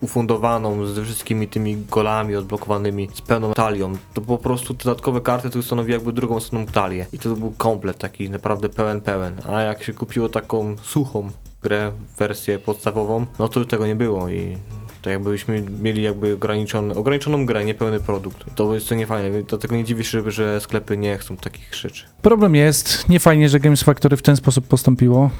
ufundowaną 0.00 0.86
ze 0.86 1.04
wszystkimi 1.04 1.48
tymi 1.48 1.76
golami 1.76 2.36
odblokowanymi, 2.36 3.08
z 3.14 3.20
pełną 3.20 3.52
talią. 3.52 3.92
To 4.14 4.20
po 4.20 4.38
prostu 4.38 4.74
dodatkowe 4.74 5.20
karty 5.20 5.50
to 5.50 5.62
stanowi 5.62 5.92
jakby 5.92 6.12
drugą 6.12 6.40
stroną 6.40 6.66
talię. 6.66 7.06
I 7.12 7.18
to 7.18 7.36
był 7.36 7.54
komplet 7.58 7.98
taki 7.98 8.30
naprawdę 8.30 8.68
pełen, 8.68 9.00
pełen. 9.00 9.40
A 9.48 9.60
jak 9.60 9.82
się 9.82 9.92
kupiło 9.92 10.28
taką 10.28 10.76
suchą 10.82 11.30
grę, 11.64 11.92
wersję 12.18 12.58
podstawową, 12.58 13.26
no 13.38 13.48
to 13.48 13.64
tego 13.64 13.86
nie 13.86 13.96
było 13.96 14.28
i 14.28 14.56
to 15.02 15.10
jakbyśmy 15.10 15.62
mieli 15.82 16.02
jakby 16.02 16.34
ograniczony, 16.34 16.94
ograniczoną 16.94 17.46
grę, 17.46 17.64
niepełny 17.64 18.00
produkt. 18.00 18.44
To 18.54 18.74
jest 18.74 18.88
to 18.88 18.94
niefajne, 18.94 19.42
dlatego 19.42 19.76
nie 19.76 19.84
dziwię 19.84 20.04
się, 20.04 20.22
że- 20.22 20.30
że 20.30 20.60
sklepy 20.60 20.96
nie 20.96 21.18
chcą 21.18 21.36
takich 21.36 21.74
rzeczy. 21.74 22.04
Problem 22.22 22.54
jest, 22.54 23.08
nie 23.08 23.20
fajnie, 23.20 23.48
że 23.48 23.60
Games 23.60 23.82
Factory 23.82 24.16
w 24.16 24.22
ten 24.22 24.36
sposób 24.36 24.66
postąpiło, 24.66 25.30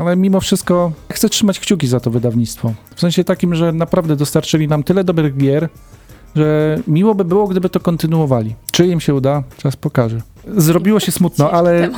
ale 0.00 0.16
mimo 0.16 0.40
wszystko 0.40 0.92
chcę 1.12 1.28
trzymać 1.28 1.60
kciuki 1.60 1.86
za 1.86 2.00
to 2.00 2.10
wydawnictwo. 2.10 2.72
W 2.94 3.00
sensie 3.00 3.24
takim, 3.24 3.54
że 3.54 3.72
naprawdę 3.72 4.16
dostarczyli 4.16 4.68
nam 4.68 4.82
tyle 4.82 5.04
dobrych 5.04 5.36
gier, 5.36 5.68
że 6.36 6.78
miło 6.86 7.14
by 7.14 7.24
było, 7.24 7.48
gdyby 7.48 7.68
to 7.70 7.80
kontynuowali. 7.80 8.54
Czy 8.72 8.86
im 8.86 9.00
się 9.00 9.14
uda? 9.14 9.42
Czas 9.56 9.76
pokaże. 9.76 10.20
Zrobiło 10.46 11.00
się 11.00 11.12
smutno, 11.12 11.50
ale 11.50 11.90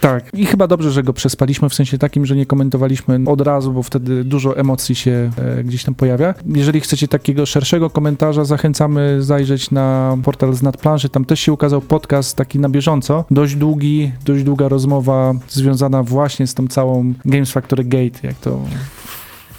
tak. 0.00 0.24
I 0.34 0.46
chyba 0.46 0.66
dobrze, 0.66 0.90
że 0.90 1.02
go 1.02 1.12
przespaliśmy, 1.12 1.68
w 1.68 1.74
sensie 1.74 1.98
takim, 1.98 2.26
że 2.26 2.36
nie 2.36 2.46
komentowaliśmy 2.46 3.20
od 3.26 3.40
razu, 3.40 3.72
bo 3.72 3.82
wtedy 3.82 4.24
dużo 4.24 4.56
emocji 4.56 4.94
się 4.94 5.30
e, 5.38 5.64
gdzieś 5.64 5.84
tam 5.84 5.94
pojawia. 5.94 6.34
Jeżeli 6.46 6.80
chcecie 6.80 7.08
takiego 7.08 7.46
szerszego 7.46 7.90
komentarza, 7.90 8.44
zachęcamy 8.44 9.22
zajrzeć 9.22 9.70
na 9.70 10.16
portal 10.24 10.54
z 10.54 10.62
nadplanszy. 10.62 11.08
Tam 11.08 11.24
też 11.24 11.40
się 11.40 11.52
ukazał 11.52 11.80
podcast 11.80 12.36
taki 12.36 12.58
na 12.58 12.68
bieżąco. 12.68 13.24
Dość 13.30 13.54
długi, 13.54 14.12
dość 14.24 14.44
długa 14.44 14.68
rozmowa 14.68 15.32
związana 15.48 16.02
właśnie 16.02 16.46
z 16.46 16.54
tą 16.54 16.68
całą 16.68 17.12
Games 17.24 17.52
Factory 17.52 17.84
Gate, 17.84 18.18
jak 18.22 18.36
to 18.36 18.60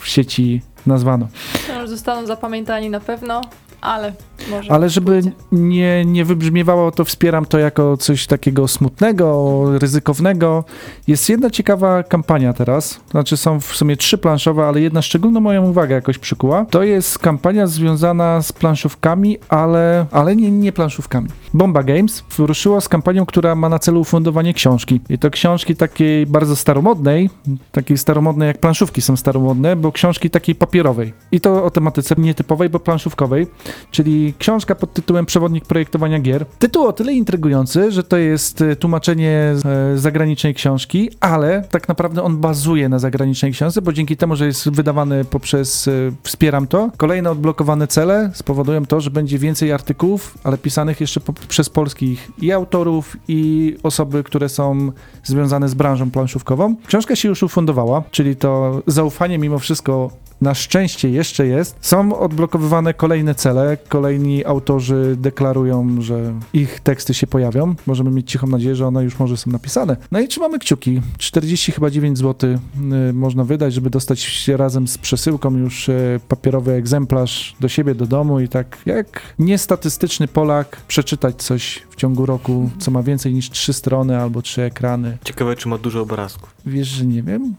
w 0.00 0.08
sieci 0.08 0.62
nazwano. 0.86 1.28
No, 1.68 1.88
Zostaną 1.88 2.26
zapamiętani 2.26 2.90
na 2.90 3.00
pewno. 3.00 3.40
Ale 3.80 4.12
może. 4.50 4.72
Ale 4.72 4.90
żeby 4.90 5.12
pójdzie. 5.12 5.32
nie, 5.52 6.04
nie 6.04 6.24
wybrzmiewało, 6.24 6.90
to 6.90 7.04
wspieram 7.04 7.46
to 7.46 7.58
jako 7.58 7.96
coś 7.96 8.26
takiego 8.26 8.68
smutnego, 8.68 9.64
ryzykownego. 9.78 10.64
Jest 11.06 11.28
jedna 11.28 11.50
ciekawa 11.50 12.02
kampania 12.02 12.52
teraz, 12.52 13.00
znaczy 13.10 13.36
są 13.36 13.60
w 13.60 13.76
sumie 13.76 13.96
trzy 13.96 14.18
planszowe, 14.18 14.66
ale 14.66 14.80
jedna 14.80 15.02
szczególną 15.02 15.40
moją 15.40 15.70
uwagę 15.70 15.94
jakoś 15.94 16.18
przykuła. 16.18 16.66
To 16.70 16.82
jest 16.82 17.18
kampania 17.18 17.66
związana 17.66 18.42
z 18.42 18.52
planszówkami, 18.52 19.38
ale, 19.48 20.06
ale 20.10 20.36
nie, 20.36 20.50
nie 20.50 20.72
planszówkami. 20.72 21.28
Bomba 21.54 21.82
Games 21.82 22.24
wyruszyła 22.36 22.80
z 22.80 22.88
kampanią, 22.88 23.26
która 23.26 23.54
ma 23.54 23.68
na 23.68 23.78
celu 23.78 24.00
ufundowanie 24.00 24.54
książki. 24.54 25.00
I 25.08 25.18
to 25.18 25.30
książki 25.30 25.76
takiej 25.76 26.26
bardzo 26.26 26.56
staromodnej, 26.56 27.30
takiej 27.72 27.98
staromodnej 27.98 28.46
jak 28.46 28.58
planszówki 28.58 29.02
są 29.02 29.16
staromodne, 29.16 29.76
bo 29.76 29.92
książki 29.92 30.30
takiej 30.30 30.54
papierowej. 30.54 31.12
I 31.32 31.40
to 31.40 31.64
o 31.64 31.70
tematyce 31.70 32.14
nietypowej, 32.18 32.68
bo 32.68 32.80
planszówkowej, 32.80 33.46
czyli 33.90 34.34
książka 34.38 34.74
pod 34.74 34.92
tytułem 34.92 35.26
Przewodnik 35.26 35.64
projektowania 35.64 36.18
gier. 36.18 36.46
Tytuł 36.58 36.86
o 36.86 36.92
tyle 36.92 37.12
intrygujący, 37.12 37.92
że 37.92 38.02
to 38.02 38.16
jest 38.16 38.62
e, 38.62 38.76
tłumaczenie 38.76 39.54
e, 39.64 39.98
zagranicznej 39.98 40.54
książki, 40.54 41.10
ale 41.20 41.64
tak 41.70 41.88
naprawdę 41.88 42.22
on 42.22 42.36
bazuje 42.36 42.88
na 42.88 42.98
zagranicznej 42.98 43.52
książce, 43.52 43.82
bo 43.82 43.92
dzięki 43.92 44.16
temu, 44.16 44.36
że 44.36 44.46
jest 44.46 44.70
wydawany 44.70 45.24
poprzez 45.24 45.88
e, 45.88 45.92
Wspieram 46.22 46.66
to, 46.66 46.90
kolejne 46.96 47.30
odblokowane 47.30 47.86
cele 47.86 48.30
spowodują 48.34 48.86
to, 48.86 49.00
że 49.00 49.10
będzie 49.10 49.38
więcej 49.38 49.72
artykułów, 49.72 50.38
ale 50.44 50.58
pisanych 50.58 51.00
jeszcze 51.00 51.20
po, 51.20 51.32
przez 51.48 51.68
polskich 51.68 52.30
i 52.38 52.52
autorów, 52.52 53.16
i 53.28 53.76
osoby, 53.82 54.24
które 54.24 54.48
są 54.48 54.92
związane 55.24 55.68
z 55.68 55.74
branżą 55.74 56.10
planszówkową. 56.10 56.76
Książka 56.86 57.16
się 57.16 57.28
już 57.28 57.42
ufundowała, 57.42 58.02
czyli 58.10 58.36
to 58.36 58.82
zaufanie 58.86 59.38
mimo 59.38 59.58
wszystko 59.58 60.10
na 60.40 60.54
szczęście 60.54 61.10
jeszcze 61.10 61.46
jest. 61.46 61.76
Są 61.80 62.18
odblokowywane 62.18 62.94
kolejne 62.94 63.34
cele, 63.34 63.76
kolejni 63.88 64.44
autorzy 64.44 65.16
deklarują, 65.18 65.96
że 66.00 66.34
ich 66.52 66.80
teksty 66.80 67.14
się 67.14 67.26
pojawią. 67.26 67.74
Możemy 67.86 68.10
mieć 68.10 68.30
cichą 68.30 68.46
nadzieję, 68.46 68.74
że 68.74 68.86
one 68.86 69.04
już 69.04 69.18
może 69.18 69.36
są 69.36 69.50
napisane. 69.50 69.96
No 70.10 70.20
i 70.20 70.28
trzymamy 70.28 70.58
kciuki. 70.58 71.00
40 71.18 71.72
chyba 71.72 71.90
9 71.90 72.18
zł 72.18 72.50
y, 72.50 73.12
można 73.12 73.44
wydać, 73.44 73.74
żeby 73.74 73.90
dostać 73.90 74.20
się 74.20 74.56
razem 74.56 74.88
z 74.88 74.98
przesyłką 74.98 75.56
już 75.56 75.88
y, 75.88 76.20
papierowy 76.28 76.72
egzemplarz 76.72 77.56
do 77.60 77.68
siebie, 77.68 77.94
do 77.94 78.06
domu 78.06 78.40
i 78.40 78.48
tak 78.48 78.78
jak 78.86 79.20
niestatystyczny 79.38 80.28
Polak 80.28 80.80
przeczytać 80.88 81.42
coś 81.42 81.82
w 81.90 81.96
ciągu 81.96 82.26
roku, 82.26 82.70
co 82.78 82.90
ma 82.90 83.02
więcej 83.02 83.34
niż 83.34 83.50
3 83.50 83.72
strony 83.72 84.18
albo 84.18 84.42
3 84.42 84.62
ekrany. 84.62 85.18
Ciekawe, 85.24 85.56
czy 85.56 85.68
ma 85.68 85.78
dużo 85.78 86.00
obrazków. 86.00 86.54
Wiesz, 86.66 86.88
że 86.88 87.06
nie 87.06 87.22
wiem. 87.22 87.54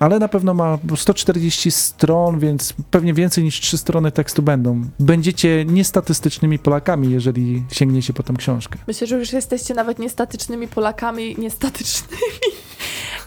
Ale 0.00 0.18
na 0.18 0.28
pewno 0.28 0.54
ma 0.54 0.78
140 0.96 1.70
stron, 1.70 2.38
więc 2.38 2.74
pewnie 2.90 3.14
więcej 3.14 3.44
niż 3.44 3.60
3 3.60 3.78
strony 3.78 4.12
tekstu 4.12 4.42
będą. 4.42 4.84
Będziecie 5.00 5.64
niestatystycznymi 5.64 6.58
Polakami, 6.58 7.10
jeżeli 7.10 7.62
sięgniecie 7.72 8.12
po 8.12 8.22
tą 8.22 8.36
książkę. 8.36 8.78
Myślę, 8.86 9.06
że 9.06 9.18
już 9.18 9.32
jesteście 9.32 9.74
nawet 9.74 9.98
niestatycznymi 9.98 10.68
Polakami, 10.68 11.36
niestatycznymi 11.38 12.22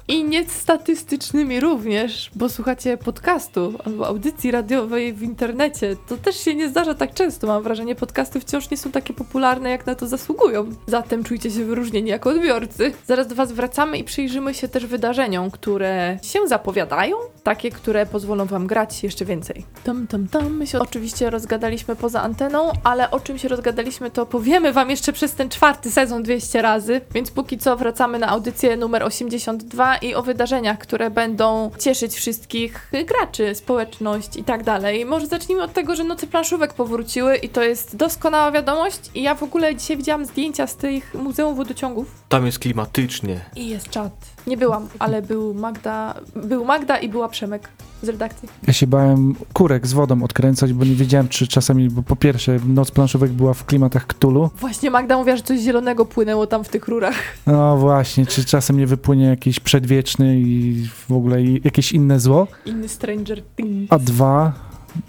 i 0.07 0.23
niestatystycznymi 0.23 1.59
również, 1.59 2.31
bo 2.35 2.49
słuchacie 2.49 2.97
podcastu 2.97 3.73
albo 3.85 4.07
audycji 4.07 4.51
radiowej 4.51 5.13
w 5.13 5.23
internecie. 5.23 5.95
To 6.07 6.17
też 6.17 6.35
się 6.35 6.55
nie 6.55 6.69
zdarza 6.69 6.93
tak 6.93 7.13
często. 7.13 7.47
Mam 7.47 7.63
wrażenie, 7.63 7.95
podcasty 7.95 8.39
wciąż 8.39 8.69
nie 8.69 8.77
są 8.77 8.91
takie 8.91 9.13
popularne, 9.13 9.69
jak 9.69 9.85
na 9.85 9.95
to 9.95 10.07
zasługują. 10.07 10.69
Zatem 10.87 11.23
czujcie 11.23 11.51
się 11.51 11.65
wyróżnieni 11.65 12.09
jako 12.09 12.29
odbiorcy. 12.29 12.93
Zaraz 13.07 13.27
do 13.27 13.35
Was 13.35 13.51
wracamy 13.51 13.97
i 13.97 14.03
przyjrzymy 14.03 14.53
się 14.53 14.67
też 14.67 14.85
wydarzeniom, 14.85 15.51
które 15.51 16.19
się 16.21 16.39
zapowiadają, 16.47 17.15
takie, 17.43 17.71
które 17.71 18.05
pozwolą 18.05 18.45
Wam 18.45 18.67
grać 18.67 19.03
jeszcze 19.03 19.25
więcej. 19.25 19.65
Tam, 19.83 20.07
tam, 20.07 20.27
tam. 20.27 20.57
My 20.57 20.67
się 20.67 20.79
oczywiście 20.79 21.29
rozgadaliśmy 21.29 21.95
poza 21.95 22.21
anteną, 22.21 22.71
ale 22.83 23.11
o 23.11 23.19
czym 23.19 23.37
się 23.37 23.47
rozgadaliśmy, 23.47 24.11
to 24.11 24.25
powiemy 24.25 24.73
Wam 24.73 24.89
jeszcze 24.89 25.13
przez 25.13 25.33
ten 25.33 25.49
czwarty 25.49 25.91
sezon 25.91 26.23
200 26.23 26.61
razy, 26.61 27.01
więc 27.13 27.31
póki 27.31 27.57
co 27.57 27.77
wracamy 27.77 28.19
na 28.19 28.27
audycję 28.27 28.77
numer 28.77 29.03
82 29.03 29.92
i 29.97 30.15
o 30.15 30.23
wydarzeniach, 30.23 30.77
które 30.77 31.10
będą 31.10 31.71
cieszyć 31.79 32.13
wszystkich 32.15 32.91
graczy, 33.06 33.56
społeczność 33.56 34.38
i 34.38 34.43
tak 34.43 34.63
dalej. 34.63 35.06
Może 35.06 35.27
zacznijmy 35.27 35.63
od 35.63 35.73
tego, 35.73 35.95
że 35.95 36.03
noce 36.03 36.27
planszówek 36.27 36.73
powróciły 36.73 37.36
i 37.38 37.49
to 37.49 37.63
jest 37.63 37.95
doskonała 37.95 38.51
wiadomość 38.51 38.99
i 39.15 39.23
ja 39.23 39.36
w 39.36 39.43
ogóle 39.43 39.75
dzisiaj 39.75 39.97
widziałam 39.97 40.25
zdjęcia 40.25 40.67
z 40.67 40.75
tych 40.75 41.13
Muzeum 41.13 41.56
Wodociągów 41.56 42.08
Tam 42.29 42.45
jest 42.45 42.60
klimatycznie. 42.60 43.39
i 43.56 43.69
jest 43.69 43.89
czat. 43.89 44.32
Nie 44.47 44.58
byłam, 44.58 44.88
ale 44.99 45.21
był 45.21 45.53
Magda, 45.53 46.13
był 46.36 46.65
Magda 46.65 46.97
i 46.97 47.10
była 47.10 47.29
Przemek 47.29 47.69
z 48.03 48.10
redakcji. 48.10 48.49
Ja 48.67 48.73
się 48.73 48.88
bałem 48.88 49.36
kurek 49.53 49.88
z 49.88 49.93
wodą 49.93 50.23
odkręcać, 50.23 50.73
bo 50.73 50.86
nie 50.86 50.95
wiedziałem, 50.95 51.27
czy 51.27 51.47
czasami, 51.47 51.89
bo 51.89 52.03
po 52.03 52.15
pierwsze, 52.15 52.60
noc 52.67 52.91
planszówek 52.91 53.32
była 53.32 53.53
w 53.53 53.65
klimatach 53.65 54.08
Cthulhu. 54.08 54.49
Właśnie 54.60 54.91
Magda 54.91 55.17
mówiła, 55.17 55.38
że 55.38 55.43
coś 55.43 55.60
zielonego 55.60 56.06
płynęło 56.06 56.47
tam 56.47 56.63
w 56.63 56.69
tych 56.69 56.88
rurach. 56.88 57.15
No 57.47 57.77
właśnie, 57.77 58.25
czy 58.25 58.45
czasem 58.45 58.77
nie 58.77 58.88
wypłynie 58.88 59.25
jakiś 59.25 59.60
przedwieczny 59.60 60.39
i 60.39 60.84
w 61.08 61.12
ogóle 61.12 61.43
jakieś 61.43 61.91
inne 61.91 62.19
zło. 62.19 62.47
Inny 62.65 62.88
Stranger 62.88 63.43
Things. 63.56 63.91
A 63.91 63.99
dwa, 63.99 64.53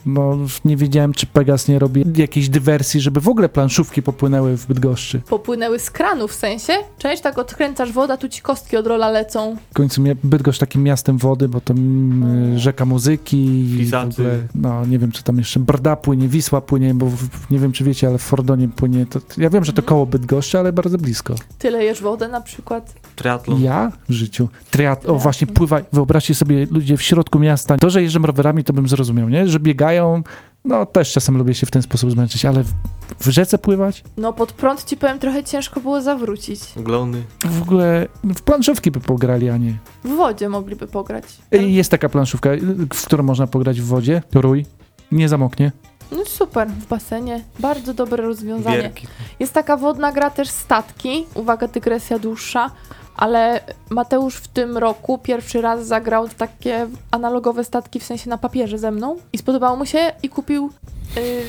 no 0.06 0.38
nie 0.64 0.76
wiedziałem, 0.76 1.12
czy 1.12 1.26
Pegas 1.26 1.68
nie 1.68 1.78
robi 1.78 2.04
jakiejś 2.16 2.48
dywersji, 2.48 3.00
żeby 3.00 3.20
w 3.20 3.28
ogóle 3.28 3.48
planszówki 3.48 4.02
popłynęły 4.02 4.56
w 4.56 4.66
Bydgoszczy. 4.66 5.20
popłynęły 5.28 5.78
z 5.78 5.90
kranu 5.90 6.28
w 6.28 6.34
sensie. 6.34 6.72
Część 6.98 7.22
tak 7.22 7.38
odkręcasz 7.38 7.92
woda, 7.92 8.16
tu 8.16 8.28
ci 8.28 8.42
kostki 8.42 8.76
od 8.76 8.86
rola 8.86 9.10
lecą. 9.10 9.56
W 9.70 9.74
końcu 9.74 10.02
Bydgoszcz 10.24 10.58
takim 10.60 10.82
miastem 10.82 11.18
wody, 11.18 11.48
bo 11.48 11.60
to 11.60 11.74
mm, 11.74 12.58
rzeka 12.58 12.84
muzyki 12.84 13.36
i 13.80 13.86
w 13.86 13.94
ogóle, 13.94 14.38
no 14.54 14.86
nie 14.86 14.98
wiem, 14.98 15.12
czy 15.12 15.22
tam 15.22 15.38
jeszcze 15.38 15.60
Brda 15.60 15.96
płynie, 15.96 16.28
Wisła 16.28 16.60
płynie, 16.60 16.94
bo 16.94 17.06
w, 17.06 17.50
nie 17.50 17.58
wiem, 17.58 17.72
czy 17.72 17.84
wiecie, 17.84 18.06
ale 18.08 18.18
w 18.18 18.22
Fordonie 18.22 18.68
płynie, 18.68 19.06
to, 19.06 19.20
ja 19.38 19.50
wiem, 19.50 19.64
że 19.64 19.72
to 19.72 19.82
Mhm. 19.82 19.88
koło 19.88 20.06
Bydgoszczy, 20.06 20.58
ale 20.58 20.72
bardzo 20.72 20.98
blisko. 20.98 21.34
Ty 21.58 21.70
lejesz 21.70 22.02
wodę 22.02 22.28
na 22.28 22.40
przykład. 22.40 22.94
Triatlon. 23.16 23.62
Ja 23.62 23.92
w 24.08 24.12
życiu. 24.12 24.48
Triat, 24.70 25.06
o 25.06 25.14
właśnie, 25.14 25.46
pływaj. 25.46 25.84
Wyobraźcie 25.92 26.34
sobie 26.34 26.66
ludzie 26.70 26.96
w 26.96 27.02
środku 27.02 27.38
miasta. 27.38 27.76
To, 27.78 27.90
że 27.90 28.02
jeżdżą 28.02 28.22
rowerami, 28.22 28.64
to 28.64 28.72
bym 28.72 28.88
zrozumiał, 28.88 29.28
nie? 29.28 29.48
Że 29.48 29.60
biegają, 29.60 30.22
no 30.64 30.86
też 30.86 31.12
czasem 31.12 31.36
lubię 31.38 31.54
się 31.54 31.66
w 31.66 31.70
ten 31.70 31.82
sposób 31.82 32.10
zmęczyć, 32.10 32.44
ale 32.44 32.62
w, 32.62 32.72
w 33.18 33.28
rzece 33.28 33.58
pływać? 33.58 34.04
No 34.16 34.32
pod 34.32 34.52
prąd 34.52 34.84
ci 34.84 34.96
powiem, 34.96 35.18
trochę 35.18 35.44
ciężko 35.44 35.80
było 35.80 36.02
zawrócić. 36.02 36.60
Glony. 36.76 37.22
W 37.44 37.62
ogóle 37.62 38.08
w 38.24 38.42
planszówki 38.42 38.90
by 38.90 39.00
pograli, 39.00 39.50
a 39.50 39.56
nie. 39.56 39.78
W 40.04 40.16
wodzie 40.16 40.48
mogliby 40.48 40.86
pograć. 40.86 41.24
Ej, 41.52 41.74
Jest 41.74 41.90
taka 41.90 42.08
planszówka, 42.08 42.50
w 42.94 43.06
którą 43.06 43.22
można 43.24 43.46
pograć 43.46 43.80
w 43.80 43.84
wodzie. 43.86 44.22
Rój. 44.34 44.66
Nie 45.12 45.28
zamoknie. 45.28 45.72
No 46.12 46.24
super, 46.24 46.68
w 46.68 46.86
basenie. 46.86 47.44
Bardzo 47.60 47.94
dobre 47.94 48.24
rozwiązanie. 48.24 48.76
Wierki. 48.82 49.06
Jest 49.40 49.52
taka 49.52 49.76
wodna 49.76 50.12
gra 50.12 50.30
też 50.30 50.48
statki. 50.48 51.26
Uwaga, 51.34 51.68
dygresja 51.68 52.18
dłuższa. 52.18 52.70
Ale 53.16 53.60
Mateusz 53.90 54.34
w 54.36 54.48
tym 54.48 54.78
roku 54.78 55.18
pierwszy 55.18 55.60
raz 55.60 55.86
zagrał 55.86 56.28
takie 56.28 56.86
analogowe 57.10 57.64
statki, 57.64 58.00
w 58.00 58.04
sensie 58.04 58.30
na 58.30 58.38
papierze 58.38 58.78
ze 58.78 58.90
mną. 58.90 59.16
I 59.32 59.38
spodobało 59.38 59.76
mu 59.76 59.86
się 59.86 60.12
i 60.22 60.28
kupił 60.28 60.70
y, 61.16 61.42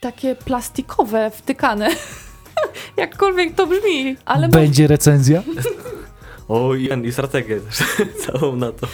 takie 0.00 0.34
plastikowe, 0.34 1.30
wtykane. 1.30 1.88
Jakkolwiek 2.96 3.54
to 3.54 3.66
brzmi, 3.66 4.16
ale 4.24 4.48
Będzie 4.48 4.86
recenzja. 4.86 5.42
O, 6.48 6.74
i, 6.74 6.88
i 7.04 7.12
strategię 7.12 7.60
też. 7.60 7.82
Całą 8.26 8.56
na 8.56 8.72
to. 8.72 8.86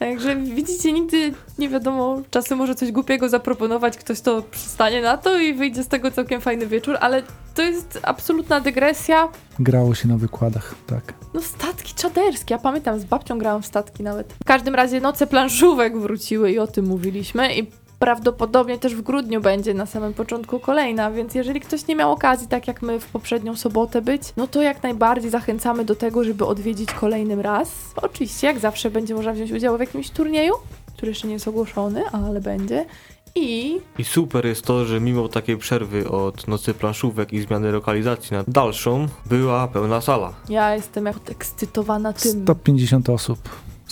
Także 0.00 0.36
widzicie, 0.36 0.92
nigdy 0.92 1.32
nie 1.58 1.68
wiadomo, 1.68 2.22
czasem 2.30 2.58
może 2.58 2.74
coś 2.74 2.92
głupiego 2.92 3.28
zaproponować, 3.28 3.96
ktoś 3.96 4.20
to 4.20 4.42
przystanie 4.42 5.02
na 5.02 5.16
to 5.16 5.38
i 5.38 5.54
wyjdzie 5.54 5.82
z 5.82 5.88
tego 5.88 6.10
całkiem 6.10 6.40
fajny 6.40 6.66
wieczór, 6.66 6.96
ale 7.00 7.22
to 7.54 7.62
jest 7.62 8.00
absolutna 8.02 8.60
dygresja. 8.60 9.28
Grało 9.58 9.94
się 9.94 10.08
na 10.08 10.16
wykładach, 10.16 10.74
tak. 10.86 11.14
No 11.34 11.42
statki 11.42 11.94
czaderskie, 11.94 12.54
ja 12.54 12.58
pamiętam, 12.58 13.00
z 13.00 13.04
babcią 13.04 13.38
grałam 13.38 13.62
w 13.62 13.66
statki 13.66 14.02
nawet. 14.02 14.32
W 14.32 14.44
każdym 14.44 14.74
razie 14.74 15.00
noce 15.00 15.26
planszówek 15.26 15.98
wróciły 15.98 16.52
i 16.52 16.58
o 16.58 16.66
tym 16.66 16.86
mówiliśmy 16.86 17.54
i 17.54 17.70
prawdopodobnie 18.00 18.78
też 18.78 18.94
w 18.94 19.02
grudniu 19.02 19.40
będzie 19.40 19.74
na 19.74 19.86
samym 19.86 20.14
początku 20.14 20.60
kolejna, 20.60 21.10
więc 21.10 21.34
jeżeli 21.34 21.60
ktoś 21.60 21.86
nie 21.86 21.96
miał 21.96 22.12
okazji, 22.12 22.48
tak 22.48 22.68
jak 22.68 22.82
my 22.82 23.00
w 23.00 23.06
poprzednią 23.06 23.56
sobotę 23.56 24.02
być, 24.02 24.22
no 24.36 24.46
to 24.46 24.62
jak 24.62 24.82
najbardziej 24.82 25.30
zachęcamy 25.30 25.84
do 25.84 25.94
tego, 25.94 26.24
żeby 26.24 26.46
odwiedzić 26.46 26.92
kolejnym 26.92 27.40
raz. 27.40 27.70
Oczywiście, 27.96 28.46
jak 28.46 28.58
zawsze 28.58 28.90
będzie 28.90 29.14
można 29.14 29.32
wziąć 29.32 29.52
udział 29.52 29.76
w 29.76 29.80
jakimś 29.80 30.10
turnieju, 30.10 30.54
który 30.96 31.10
jeszcze 31.10 31.26
nie 31.26 31.32
jest 31.32 31.48
ogłoszony, 31.48 32.02
ale 32.12 32.40
będzie. 32.40 32.86
I 33.34 33.80
I 33.98 34.04
super 34.04 34.46
jest 34.46 34.64
to, 34.64 34.84
że 34.84 35.00
mimo 35.00 35.28
takiej 35.28 35.56
przerwy 35.56 36.10
od 36.10 36.48
nocy 36.48 36.74
planszówek 36.74 37.32
i 37.32 37.40
zmiany 37.40 37.72
lokalizacji 37.72 38.36
na 38.36 38.44
dalszą, 38.48 39.08
była 39.26 39.68
pełna 39.68 40.00
sala. 40.00 40.32
ja 40.48 40.74
jestem 40.74 41.06
jak 41.06 41.16
ekscytowana 41.30 42.12
tym. 42.12 42.42
150 42.42 43.10
osób. 43.10 43.38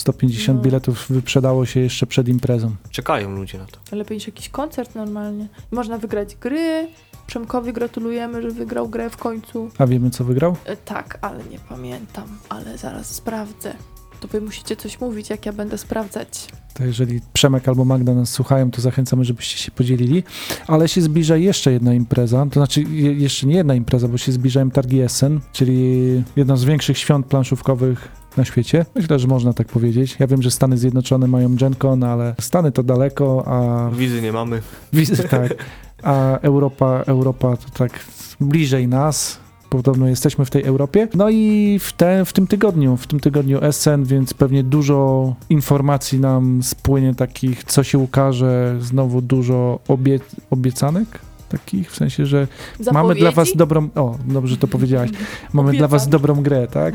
150 0.00 0.58
No. 0.58 0.62
biletów 0.64 1.06
wyprzedało 1.10 1.66
się 1.66 1.80
jeszcze 1.80 2.06
przed 2.06 2.28
imprezą. 2.28 2.74
Czekają 2.90 3.30
ludzie 3.30 3.58
na 3.58 3.64
to. 3.66 3.96
Lepiej 3.96 4.16
niż 4.16 4.26
jakiś 4.26 4.48
koncert 4.48 4.94
normalnie. 4.94 5.48
Można 5.70 5.98
wygrać 5.98 6.36
gry. 6.36 6.88
Przemkowi 7.26 7.72
gratulujemy, 7.72 8.42
że 8.42 8.50
wygrał 8.50 8.88
grę 8.88 9.10
w 9.10 9.16
końcu. 9.16 9.70
A 9.78 9.86
wiemy, 9.86 10.10
co 10.10 10.24
wygrał? 10.24 10.56
E, 10.64 10.76
tak, 10.76 11.18
ale 11.22 11.44
nie 11.44 11.58
pamiętam, 11.68 12.24
ale 12.48 12.78
zaraz 12.78 13.14
sprawdzę. 13.14 13.74
To 14.20 14.28
wy 14.28 14.40
musicie 14.40 14.76
coś 14.76 15.00
mówić, 15.00 15.30
jak 15.30 15.46
ja 15.46 15.52
będę 15.52 15.78
sprawdzać. 15.78 16.46
To 16.74 16.84
jeżeli 16.84 17.20
Przemek 17.32 17.68
albo 17.68 17.84
Magda 17.84 18.14
nas 18.14 18.30
słuchają, 18.30 18.70
to 18.70 18.80
zachęcamy, 18.80 19.24
żebyście 19.24 19.58
się 19.58 19.70
podzielili. 19.70 20.22
Ale 20.66 20.88
się 20.88 21.02
zbliża 21.02 21.36
jeszcze 21.36 21.72
jedna 21.72 21.94
impreza, 21.94 22.46
to 22.46 22.60
znaczy 22.60 22.82
je, 22.82 23.12
jeszcze 23.12 23.46
nie 23.46 23.54
jedna 23.56 23.74
impreza, 23.74 24.08
bo 24.08 24.18
się 24.18 24.32
zbliżają 24.32 24.70
targi 24.70 25.00
Essen, 25.00 25.40
czyli 25.52 26.22
jedno 26.36 26.56
z 26.56 26.64
większych 26.64 26.98
świąt 26.98 27.26
planszówkowych 27.26 28.08
na 28.36 28.44
świecie. 28.44 28.86
Myślę, 28.94 29.18
że 29.18 29.28
można 29.28 29.52
tak 29.52 29.66
powiedzieć. 29.66 30.16
Ja 30.18 30.26
wiem, 30.26 30.42
że 30.42 30.50
Stany 30.50 30.78
Zjednoczone 30.78 31.26
mają 31.26 31.56
GenCon, 31.56 32.04
ale 32.04 32.34
Stany 32.40 32.72
to 32.72 32.82
daleko, 32.82 33.42
a 33.46 33.90
Wizy 33.90 34.22
nie 34.22 34.32
mamy. 34.32 34.62
wizy 34.92 35.28
tak, 35.28 35.54
a 36.02 36.38
Europa, 36.38 37.02
Europa 37.06 37.56
to 37.56 37.70
tak 37.78 38.00
bliżej 38.40 38.88
nas. 38.88 39.38
Podobno 39.70 40.08
jesteśmy 40.08 40.44
w 40.44 40.50
tej 40.50 40.64
Europie. 40.64 41.08
No 41.14 41.30
i 41.30 41.78
w, 41.82 41.92
te, 41.92 42.24
w 42.24 42.32
tym 42.32 42.46
tygodniu, 42.46 42.96
w 42.96 43.06
tym 43.06 43.20
tygodniu 43.20 43.64
Essen, 43.64 44.04
więc 44.04 44.34
pewnie 44.34 44.62
dużo 44.62 45.34
informacji 45.50 46.20
nam 46.20 46.62
spłynie 46.62 47.14
takich, 47.14 47.64
co 47.64 47.82
się 47.82 47.98
ukaże, 47.98 48.76
znowu 48.80 49.22
dużo 49.22 49.78
obie, 49.88 50.20
obiecanek 50.50 51.27
takich, 51.48 51.90
w 51.90 51.96
sensie, 51.96 52.26
że 52.26 52.46
mamy 52.92 53.14
dla 53.14 53.30
was 53.30 53.34
Zapowiedzi? 53.34 53.58
dobrą, 53.58 53.88
o, 53.94 54.18
dobrze 54.24 54.56
to 54.56 54.68
powiedziałaś, 54.68 55.10
mamy 55.52 55.72
dla 55.72 55.88
was 55.88 56.08
dobrą 56.08 56.42
grę, 56.42 56.66
tak? 56.66 56.94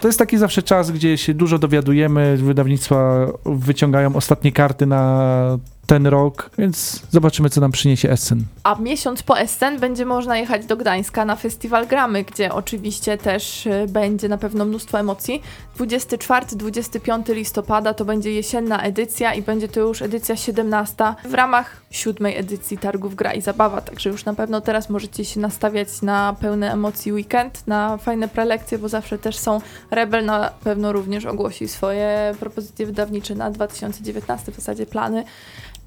To 0.00 0.08
jest 0.08 0.18
taki 0.18 0.38
zawsze 0.38 0.62
czas, 0.62 0.90
gdzie 0.90 1.18
się 1.18 1.34
dużo 1.34 1.58
dowiadujemy, 1.58 2.36
wydawnictwa 2.36 3.26
wyciągają 3.44 4.16
ostatnie 4.16 4.52
karty 4.52 4.86
na 4.86 5.58
ten 5.86 6.06
rok, 6.06 6.50
więc 6.58 7.02
zobaczymy, 7.10 7.50
co 7.50 7.60
nam 7.60 7.72
przyniesie 7.72 8.10
Essen. 8.10 8.44
A 8.62 8.74
miesiąc 8.74 9.22
po 9.22 9.38
Essen 9.38 9.80
będzie 9.80 10.06
można 10.06 10.38
jechać 10.38 10.66
do 10.66 10.76
Gdańska 10.76 11.24
na 11.24 11.36
festiwal 11.36 11.86
Gramy, 11.86 12.24
gdzie 12.24 12.52
oczywiście 12.52 13.18
też 13.18 13.66
y, 13.66 13.86
będzie 13.88 14.28
na 14.28 14.38
pewno 14.38 14.64
mnóstwo 14.64 15.00
emocji. 15.00 15.42
24-25 15.78 17.34
listopada 17.34 17.94
to 17.94 18.04
będzie 18.04 18.32
jesienna 18.32 18.82
edycja 18.82 19.34
i 19.34 19.42
będzie 19.42 19.68
to 19.68 19.80
już 19.80 20.02
edycja 20.02 20.36
17 20.36 20.94
w 21.24 21.34
ramach 21.34 21.76
siódmej 21.90 22.36
edycji 22.36 22.78
Targów 22.78 23.14
Gra 23.14 23.32
i 23.32 23.42
Zabawa, 23.42 23.80
także 23.80 24.10
już 24.10 24.24
na 24.24 24.34
pewno 24.34 24.60
teraz 24.60 24.90
możecie 24.90 25.24
się 25.24 25.40
nastawiać 25.40 26.02
na 26.02 26.36
pełne 26.40 26.72
emocji 26.72 27.12
weekend, 27.12 27.66
na 27.66 27.96
fajne 27.96 28.28
prelekcje, 28.28 28.78
bo 28.78 28.88
zawsze 28.88 29.18
też 29.18 29.38
są. 29.38 29.60
Rebel 29.90 30.24
na 30.24 30.50
pewno 30.64 30.92
również 30.92 31.26
ogłosi 31.26 31.68
swoje 31.68 32.34
propozycje 32.40 32.86
wydawnicze 32.86 33.34
na 33.34 33.50
2019 33.50 34.52
w 34.52 34.54
zasadzie 34.54 34.86
plany. 34.86 35.24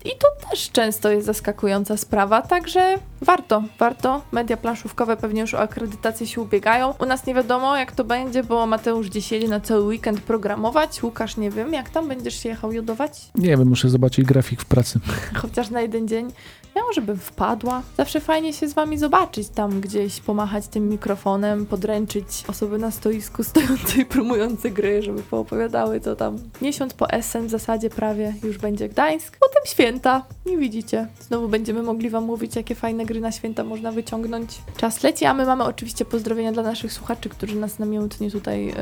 I 0.05 0.09
to 0.09 0.49
też 0.49 0.71
często 0.71 1.11
jest 1.11 1.25
zaskakująca 1.25 1.97
sprawa, 1.97 2.41
także 2.41 2.97
warto, 3.21 3.63
warto. 3.79 4.21
Media 4.31 4.57
planszówkowe 4.57 5.17
pewnie 5.17 5.41
już 5.41 5.53
o 5.53 5.59
akredytację 5.59 6.27
się 6.27 6.41
ubiegają. 6.41 6.93
U 6.99 7.05
nas 7.05 7.25
nie 7.25 7.33
wiadomo 7.33 7.77
jak 7.77 7.91
to 7.91 8.03
będzie, 8.03 8.43
bo 8.43 8.65
Mateusz 8.65 9.07
dziś 9.07 9.31
jedzie 9.31 9.47
na 9.47 9.59
cały 9.59 9.81
weekend 9.81 10.21
programować. 10.21 11.03
Łukasz 11.03 11.37
nie 11.37 11.51
wiem, 11.51 11.73
jak 11.73 11.89
tam 11.89 12.07
będziesz 12.07 12.43
się 12.43 12.49
jechał 12.49 12.71
jodować? 12.71 13.11
Nie 13.35 13.57
wiem, 13.57 13.67
muszę 13.69 13.89
zobaczyć 13.89 14.25
grafik 14.25 14.61
w 14.61 14.65
pracy. 14.65 14.99
Chociaż 15.41 15.69
na 15.69 15.81
jeden 15.81 16.07
dzień. 16.07 16.31
Ja 16.75 16.81
może 16.83 17.01
bym 17.01 17.17
wpadła. 17.17 17.81
Zawsze 17.97 18.19
fajnie 18.19 18.53
się 18.53 18.67
z 18.67 18.73
wami 18.73 18.97
zobaczyć 18.97 19.49
tam 19.49 19.81
gdzieś, 19.81 20.19
pomachać 20.19 20.67
tym 20.67 20.89
mikrofonem, 20.89 21.65
podręczyć 21.65 22.25
osoby 22.47 22.77
na 22.77 22.91
stoisku 22.91 23.43
stojące 23.43 24.01
i 24.01 24.05
promujące 24.15 24.71
gry, 24.71 25.01
żeby 25.01 25.23
poopowiadały 25.23 25.99
co 25.99 26.15
tam. 26.15 26.37
Miesiąc 26.61 26.93
po 26.93 27.09
Essen 27.09 27.47
w 27.47 27.49
zasadzie 27.49 27.89
prawie 27.89 28.33
już 28.43 28.57
będzie 28.57 28.89
Gdańsk, 28.89 29.37
potem 29.39 29.63
święta. 29.65 30.25
Nie 30.45 30.57
widzicie. 30.57 31.07
Znowu 31.21 31.47
będziemy 31.47 31.83
mogli 31.83 32.09
wam 32.09 32.23
mówić, 32.23 32.55
jakie 32.55 32.75
fajne 32.75 33.05
gry 33.05 33.19
na 33.19 33.31
święta 33.31 33.63
można 33.63 33.91
wyciągnąć. 33.91 34.61
Czas 34.77 35.03
leci, 35.03 35.25
a 35.25 35.33
my 35.33 35.45
mamy 35.45 35.63
oczywiście 35.63 36.05
pozdrowienia 36.05 36.51
dla 36.51 36.63
naszych 36.63 36.93
słuchaczy, 36.93 37.29
którzy 37.29 37.55
nas 37.55 37.79
namiętnie 37.79 38.31
tutaj 38.31 38.69
y, 38.69 38.73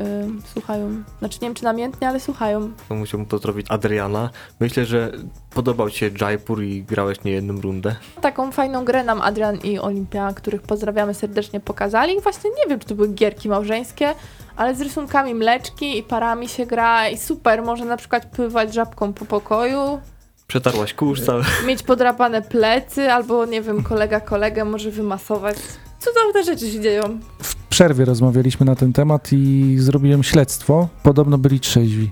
słuchają. 0.52 1.02
Znaczy 1.18 1.38
nie 1.42 1.48
wiem, 1.48 1.54
czy 1.54 1.64
namiętnie, 1.64 2.08
ale 2.08 2.20
słuchają. 2.20 2.72
To 2.88 2.94
musiałbym 2.94 3.26
pozdrowić 3.26 3.66
Adriana. 3.70 4.30
Myślę, 4.60 4.84
że 4.84 5.12
podobał 5.54 5.90
ci 5.90 5.98
się 5.98 6.10
Jaipur 6.20 6.62
i 6.62 6.82
grałeś 6.82 7.24
nie 7.24 7.32
jedną 7.32 7.60
rundę. 7.78 7.96
Taką 8.20 8.52
fajną 8.52 8.84
grę 8.84 9.04
nam 9.04 9.20
Adrian 9.20 9.56
i 9.56 9.78
Olimpia, 9.78 10.32
których 10.32 10.62
pozdrawiamy 10.62 11.14
serdecznie, 11.14 11.60
pokazali. 11.60 12.20
Właśnie 12.20 12.50
nie 12.50 12.70
wiem, 12.70 12.80
czy 12.80 12.86
to 12.86 12.94
były 12.94 13.08
gierki 13.08 13.48
małżeńskie, 13.48 14.14
ale 14.56 14.74
z 14.74 14.80
rysunkami 14.80 15.34
mleczki 15.34 15.98
i 15.98 16.02
parami 16.02 16.48
się 16.48 16.66
gra 16.66 17.08
i 17.08 17.18
super. 17.18 17.62
Można 17.62 17.86
na 17.86 17.96
przykład 17.96 18.26
pływać 18.26 18.74
żabką 18.74 19.12
po 19.12 19.24
pokoju, 19.24 20.00
Przetarłaś 20.46 20.94
kurz 20.94 21.20
cały. 21.20 21.44
mieć 21.66 21.82
podrapane 21.82 22.42
plecy, 22.42 23.12
albo 23.12 23.46
nie 23.46 23.62
wiem, 23.62 23.82
kolega 23.82 24.20
kolegę 24.20 24.64
może 24.64 24.90
wymasować. 24.90 25.56
Cudowne 26.00 26.44
rzeczy 26.44 26.70
się 26.70 26.80
dzieją. 26.80 27.18
W 27.38 27.56
przerwie 27.56 28.04
rozmawialiśmy 28.04 28.66
na 28.66 28.74
ten 28.76 28.92
temat 28.92 29.28
i 29.32 29.74
zrobiłem 29.78 30.22
śledztwo. 30.22 30.88
Podobno 31.02 31.38
byli 31.38 31.60
trzeźwi. 31.60 32.10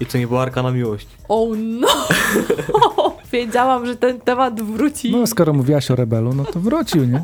I 0.00 0.06
to 0.06 0.18
nie 0.18 0.26
była 0.26 0.42
arkana 0.42 0.70
miłości. 0.70 1.08
Oh 1.28 1.56
no! 1.56 1.88
Wiedziałam, 3.32 3.86
że 3.86 3.96
ten 3.96 4.20
temat 4.20 4.62
wróci. 4.62 5.10
No, 5.10 5.26
skoro 5.26 5.52
mówiłaś 5.52 5.90
o 5.90 5.96
rebelu, 5.96 6.34
no 6.34 6.44
to 6.44 6.60
wrócił, 6.60 7.04
nie? 7.04 7.22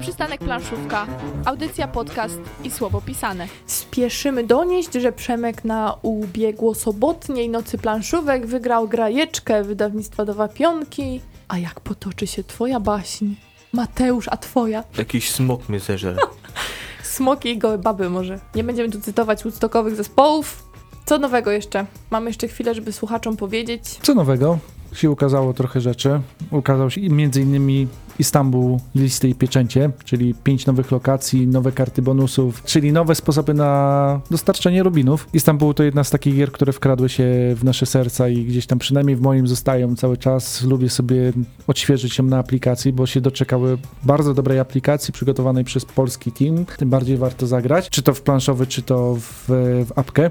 Przystanek 0.00 0.40
Planszówka, 0.40 1.06
audycja, 1.44 1.88
podcast 1.88 2.38
i 2.64 2.70
słowo 2.70 3.00
pisane. 3.00 3.48
Spieszymy 3.66 4.44
donieść, 4.44 4.92
że 4.92 5.12
Przemek 5.12 5.64
na 5.64 5.94
ubiegłosobotniej 6.02 7.48
nocy 7.48 7.78
planszówek 7.78 8.46
wygrał 8.46 8.88
grajeczkę 8.88 9.64
wydawnictwa 9.64 10.24
Dowa 10.24 10.48
Pionki. 10.48 11.20
A 11.48 11.58
jak 11.58 11.80
potoczy 11.80 12.26
się 12.26 12.44
twoja 12.44 12.80
baśń? 12.80 13.34
Mateusz, 13.72 14.28
a 14.28 14.36
twoja? 14.36 14.84
Jakiś 14.98 15.30
smok 15.30 15.68
mnie 15.68 15.80
zeżre. 15.80 16.16
Smoki 17.02 17.48
i 17.48 17.58
gołe 17.58 17.78
baby 17.78 18.10
może. 18.10 18.40
Nie 18.54 18.64
będziemy 18.64 18.90
tu 18.90 19.00
cytować 19.00 19.44
woodstockowych 19.44 19.96
zespołów. 19.96 20.69
Co 21.10 21.18
nowego 21.18 21.50
jeszcze? 21.50 21.86
Mamy 22.10 22.30
jeszcze 22.30 22.48
chwilę, 22.48 22.74
żeby 22.74 22.92
słuchaczom 22.92 23.36
powiedzieć. 23.36 23.82
Co 24.02 24.14
nowego? 24.14 24.58
Się 24.92 25.10
ukazało 25.10 25.54
trochę 25.54 25.80
rzeczy. 25.80 26.20
Ukazał 26.50 26.90
się 26.90 27.00
między 27.00 27.42
innymi 27.42 27.88
Istanbul 28.20 28.78
listy 28.94 29.28
i 29.28 29.34
pieczęcie, 29.34 29.90
czyli 30.04 30.34
pięć 30.34 30.66
nowych 30.66 30.90
lokacji, 30.90 31.46
nowe 31.46 31.72
karty 31.72 32.02
bonusów, 32.02 32.62
czyli 32.64 32.92
nowe 32.92 33.14
sposoby 33.14 33.54
na 33.54 34.20
dostarczanie 34.30 34.82
rubinów. 34.82 35.28
Istanbul 35.32 35.74
to 35.74 35.82
jedna 35.82 36.04
z 36.04 36.10
takich 36.10 36.36
gier, 36.36 36.52
które 36.52 36.72
wkradły 36.72 37.08
się 37.08 37.24
w 37.56 37.64
nasze 37.64 37.86
serca 37.86 38.28
i 38.28 38.44
gdzieś 38.44 38.66
tam 38.66 38.78
przynajmniej 38.78 39.16
w 39.16 39.20
moim 39.20 39.48
zostają 39.48 39.96
cały 39.96 40.16
czas. 40.16 40.64
Lubię 40.64 40.90
sobie 40.90 41.32
odświeżyć 41.66 42.18
ją 42.18 42.24
na 42.24 42.38
aplikacji, 42.38 42.92
bo 42.92 43.06
się 43.06 43.20
doczekały 43.20 43.78
bardzo 44.02 44.34
dobrej 44.34 44.58
aplikacji 44.58 45.12
przygotowanej 45.12 45.64
przez 45.64 45.84
polski 45.84 46.32
team. 46.32 46.64
Tym 46.76 46.90
bardziej 46.90 47.16
warto 47.16 47.46
zagrać, 47.46 47.90
czy 47.90 48.02
to 48.02 48.14
w 48.14 48.22
planszowy, 48.22 48.66
czy 48.66 48.82
to 48.82 49.16
w, 49.20 49.44
w 49.86 49.92
apkę. 49.96 50.30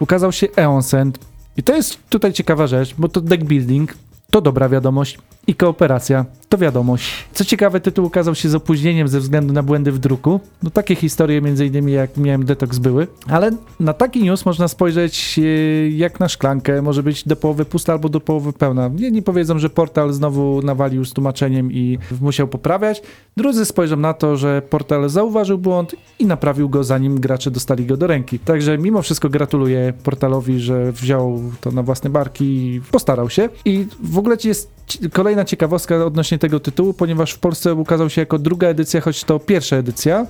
Ukazał 0.00 0.32
się 0.32 0.46
Eonsend, 0.56 1.18
i 1.56 1.62
to 1.62 1.76
jest 1.76 1.98
tutaj 2.08 2.32
ciekawa 2.32 2.66
rzecz, 2.66 2.94
bo 2.98 3.08
to 3.08 3.20
deck 3.20 3.44
building, 3.44 3.94
to 4.30 4.40
dobra 4.40 4.68
wiadomość 4.68 5.18
i 5.48 5.54
kooperacja, 5.54 6.24
to 6.48 6.58
wiadomość. 6.58 7.24
Co 7.32 7.44
ciekawe, 7.44 7.80
tytuł 7.80 8.06
ukazał 8.06 8.34
się 8.34 8.48
z 8.48 8.54
opóźnieniem 8.54 9.08
ze 9.08 9.20
względu 9.20 9.52
na 9.52 9.62
błędy 9.62 9.92
w 9.92 9.98
druku. 9.98 10.40
No 10.62 10.70
takie 10.70 10.94
historie 10.94 11.42
między 11.42 11.66
innymi 11.66 11.92
jak 11.92 12.16
miałem 12.16 12.44
Detox 12.44 12.78
były, 12.78 13.06
ale 13.28 13.50
na 13.80 13.92
taki 13.92 14.24
news 14.24 14.46
można 14.46 14.68
spojrzeć 14.68 15.38
e, 15.38 15.42
jak 15.90 16.20
na 16.20 16.28
szklankę, 16.28 16.82
może 16.82 17.02
być 17.02 17.28
do 17.28 17.36
połowy 17.36 17.64
pusta 17.64 17.92
albo 17.92 18.08
do 18.08 18.20
połowy 18.20 18.52
pełna. 18.52 18.90
Jedni 18.96 19.22
powiedzą, 19.22 19.58
że 19.58 19.70
portal 19.70 20.12
znowu 20.12 20.62
nawalił 20.62 21.04
z 21.04 21.12
tłumaczeniem 21.12 21.72
i 21.72 21.98
musiał 22.20 22.48
poprawiać, 22.48 23.02
drudzy 23.36 23.64
spojrzą 23.64 23.96
na 23.96 24.14
to, 24.14 24.36
że 24.36 24.62
portal 24.62 25.08
zauważył 25.08 25.58
błąd 25.58 25.94
i 26.18 26.26
naprawił 26.26 26.68
go 26.68 26.84
zanim 26.84 27.20
gracze 27.20 27.50
dostali 27.50 27.86
go 27.86 27.96
do 27.96 28.06
ręki. 28.06 28.38
Także 28.38 28.78
mimo 28.78 29.02
wszystko 29.02 29.28
gratuluję 29.28 29.92
portalowi, 30.04 30.60
że 30.60 30.92
wziął 30.92 31.42
to 31.60 31.70
na 31.70 31.82
własne 31.82 32.10
barki 32.10 32.44
i 32.44 32.80
postarał 32.90 33.30
się. 33.30 33.48
I 33.64 33.86
w 34.00 34.18
ogóle 34.18 34.38
ci 34.38 34.48
jest 34.48 34.70
ci- 34.86 35.10
kolejna 35.38 35.50
ciekawostka 35.50 36.04
odnośnie 36.04 36.38
tego 36.38 36.60
tytułu, 36.60 36.94
ponieważ 36.94 37.32
w 37.32 37.38
Polsce 37.38 37.74
ukazał 37.74 38.10
się 38.10 38.20
jako 38.20 38.38
druga 38.38 38.68
edycja, 38.68 39.00
choć 39.00 39.24
to 39.24 39.38
pierwsza 39.38 39.76
edycja, 39.76 40.26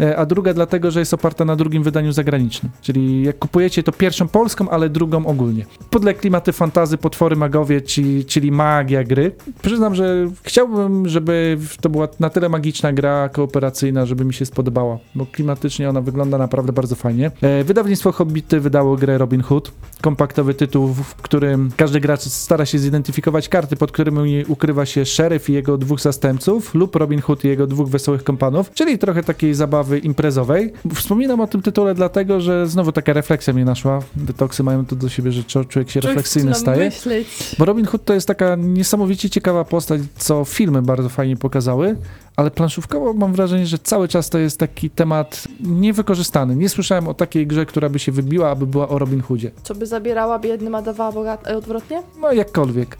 e, 0.00 0.16
a 0.16 0.26
druga 0.26 0.54
dlatego, 0.54 0.90
że 0.90 1.00
jest 1.00 1.14
oparta 1.14 1.44
na 1.44 1.56
drugim 1.56 1.82
wydaniu 1.82 2.12
zagranicznym. 2.12 2.72
Czyli 2.82 3.22
jak 3.22 3.38
kupujecie 3.38 3.82
to 3.82 3.92
pierwszą 3.92 4.28
polską, 4.28 4.70
ale 4.70 4.88
drugą 4.88 5.26
ogólnie. 5.26 5.66
Podle 5.90 6.14
klimaty 6.14 6.52
fantazy, 6.52 6.98
potwory 6.98 7.36
magowie, 7.36 7.80
czyli, 7.80 8.24
czyli 8.24 8.52
magia 8.52 9.04
gry. 9.04 9.32
Przyznam, 9.62 9.94
że 9.94 10.30
chciałbym, 10.42 11.08
żeby 11.08 11.58
to 11.80 11.88
była 11.88 12.08
na 12.20 12.30
tyle 12.30 12.48
magiczna 12.48 12.92
gra 12.92 13.28
kooperacyjna, 13.28 14.06
żeby 14.06 14.24
mi 14.24 14.34
się 14.34 14.46
spodobała, 14.46 14.98
bo 15.14 15.26
klimatycznie 15.26 15.88
ona 15.88 16.00
wygląda 16.00 16.38
naprawdę 16.38 16.72
bardzo 16.72 16.94
fajnie. 16.94 17.30
E, 17.42 17.64
Wydawnictwo 17.64 18.12
Hobbity 18.12 18.60
wydało 18.60 18.96
grę 18.96 19.18
Robin 19.18 19.42
Hood, 19.42 19.72
kompaktowy 20.00 20.54
tytuł, 20.54 20.88
w 20.88 21.14
którym 21.14 21.70
każdy 21.76 22.00
gracz 22.00 22.20
stara 22.20 22.66
się 22.66 22.78
zidentyfikować 22.78 23.48
karty, 23.48 23.76
pod 23.76 23.92
którymi 23.92 24.44
ukrywa 24.52 24.86
się 24.86 25.06
szeryf 25.06 25.50
i 25.50 25.52
jego 25.52 25.78
dwóch 25.78 26.00
zastępców 26.00 26.74
lub 26.74 26.96
Robin 26.96 27.20
Hood 27.20 27.44
i 27.44 27.48
jego 27.48 27.66
dwóch 27.66 27.88
wesołych 27.88 28.24
kompanów, 28.24 28.70
czyli 28.74 28.98
trochę 28.98 29.22
takiej 29.22 29.54
zabawy 29.54 29.98
imprezowej. 29.98 30.72
Wspominam 30.94 31.40
o 31.40 31.46
tym 31.46 31.62
tytule 31.62 31.94
dlatego, 31.94 32.40
że 32.40 32.66
znowu 32.66 32.92
taka 32.92 33.12
refleksja 33.12 33.52
mnie 33.52 33.64
naszła. 33.64 34.00
Detoksy 34.16 34.62
mają 34.62 34.86
to 34.86 34.96
do 34.96 35.08
siebie, 35.08 35.32
że 35.32 35.44
człowiek 35.44 35.90
się 35.90 36.00
refleksyjny 36.00 36.54
staje. 36.54 36.84
Myśleć. 36.84 37.56
Bo 37.58 37.64
Robin 37.64 37.86
Hood 37.86 38.04
to 38.04 38.14
jest 38.14 38.26
taka 38.26 38.56
niesamowicie 38.56 39.30
ciekawa 39.30 39.64
postać, 39.64 40.00
co 40.16 40.44
filmy 40.44 40.82
bardzo 40.82 41.08
fajnie 41.08 41.36
pokazały, 41.36 41.96
ale 42.36 42.50
planszówkowo 42.50 43.12
mam 43.12 43.32
wrażenie, 43.32 43.66
że 43.66 43.78
cały 43.78 44.08
czas 44.08 44.30
to 44.30 44.38
jest 44.38 44.58
taki 44.58 44.90
temat 44.90 45.48
niewykorzystany. 45.60 46.56
Nie 46.56 46.68
słyszałem 46.68 47.08
o 47.08 47.14
takiej 47.14 47.46
grze, 47.46 47.66
która 47.66 47.88
by 47.88 47.98
się 47.98 48.12
wybiła, 48.12 48.50
aby 48.50 48.66
była 48.66 48.88
o 48.88 48.98
Robin 48.98 49.20
Hoodzie. 49.20 49.50
Co 49.62 49.74
by 49.74 49.86
zabierała 49.86 50.38
biednym, 50.38 50.74
a 50.74 50.82
dawała 50.82 51.12
bogat... 51.12 51.46
e, 51.46 51.56
odwrotnie? 51.56 52.02
No 52.20 52.32
jakkolwiek. 52.32 52.96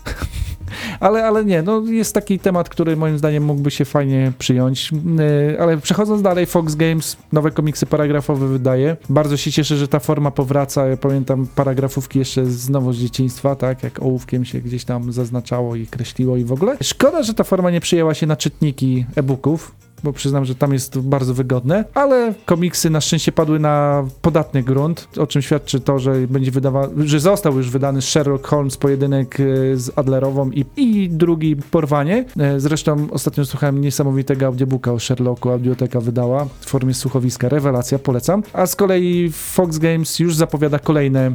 Ale, 1.00 1.24
ale 1.24 1.44
nie, 1.44 1.62
no 1.62 1.80
jest 1.80 2.14
taki 2.14 2.38
temat, 2.38 2.68
który 2.68 2.96
moim 2.96 3.18
zdaniem 3.18 3.44
mógłby 3.44 3.70
się 3.70 3.84
fajnie 3.84 4.32
przyjąć. 4.38 4.92
Yy, 4.92 5.60
Ale 5.60 5.78
przechodząc 5.78 6.22
dalej, 6.22 6.46
Fox 6.46 6.74
Games 6.74 7.16
nowe 7.32 7.50
komiksy 7.50 7.86
paragrafowe 7.86 8.48
wydaje. 8.48 8.96
Bardzo 9.08 9.36
się 9.36 9.52
cieszę, 9.52 9.76
że 9.76 9.88
ta 9.88 9.98
forma 9.98 10.30
powraca. 10.30 10.86
Ja 10.86 10.96
pamiętam 10.96 11.46
paragrafówki 11.54 12.18
jeszcze 12.18 12.46
znowu 12.46 12.92
z 12.92 12.98
dzieciństwa, 12.98 13.56
tak, 13.56 13.82
jak 13.82 14.02
ołówkiem 14.02 14.44
się 14.44 14.60
gdzieś 14.60 14.84
tam 14.84 15.12
zaznaczało 15.12 15.76
i 15.76 15.86
kreśliło 15.86 16.36
i 16.36 16.44
w 16.44 16.52
ogóle. 16.52 16.76
Szkoda, 16.82 17.22
że 17.22 17.34
ta 17.34 17.44
forma 17.44 17.70
nie 17.70 17.80
przyjęła 17.80 18.14
się 18.14 18.26
na 18.26 18.36
czytniki 18.36 19.06
e-booków. 19.16 19.72
Bo 20.04 20.12
przyznam, 20.12 20.44
że 20.44 20.54
tam 20.54 20.72
jest 20.72 20.98
bardzo 20.98 21.34
wygodne, 21.34 21.84
ale 21.94 22.34
komiksy 22.46 22.90
na 22.90 23.00
szczęście 23.00 23.32
padły 23.32 23.58
na 23.58 24.04
podatny 24.22 24.62
grunt, 24.62 25.08
o 25.18 25.26
czym 25.26 25.42
świadczy 25.42 25.80
to, 25.80 25.98
że 25.98 26.14
będzie 26.28 26.50
wydawa- 26.50 26.88
że 27.04 27.20
został 27.20 27.56
już 27.56 27.70
wydany 27.70 28.02
Sherlock 28.02 28.46
Holmes 28.46 28.76
pojedynek 28.76 29.40
e, 29.40 29.76
z 29.76 29.98
Adlerową 29.98 30.50
i, 30.50 30.64
i 30.76 31.08
drugi 31.10 31.56
Porwanie. 31.56 32.24
E, 32.38 32.60
Zresztą 32.60 33.06
ostatnio 33.10 33.44
słuchałem 33.44 33.80
niesamowitego 33.80 34.46
audiobooka 34.46 34.92
o 34.92 34.98
Sherlocku, 34.98 35.50
audioteka 35.50 36.00
wydała 36.00 36.44
w 36.60 36.66
formie 36.66 36.94
słuchowiska, 36.94 37.48
rewelacja, 37.48 37.98
polecam. 37.98 38.42
A 38.52 38.66
z 38.66 38.76
kolei 38.76 39.30
Fox 39.32 39.78
Games 39.78 40.18
już 40.18 40.36
zapowiada 40.36 40.78
kolejne 40.78 41.32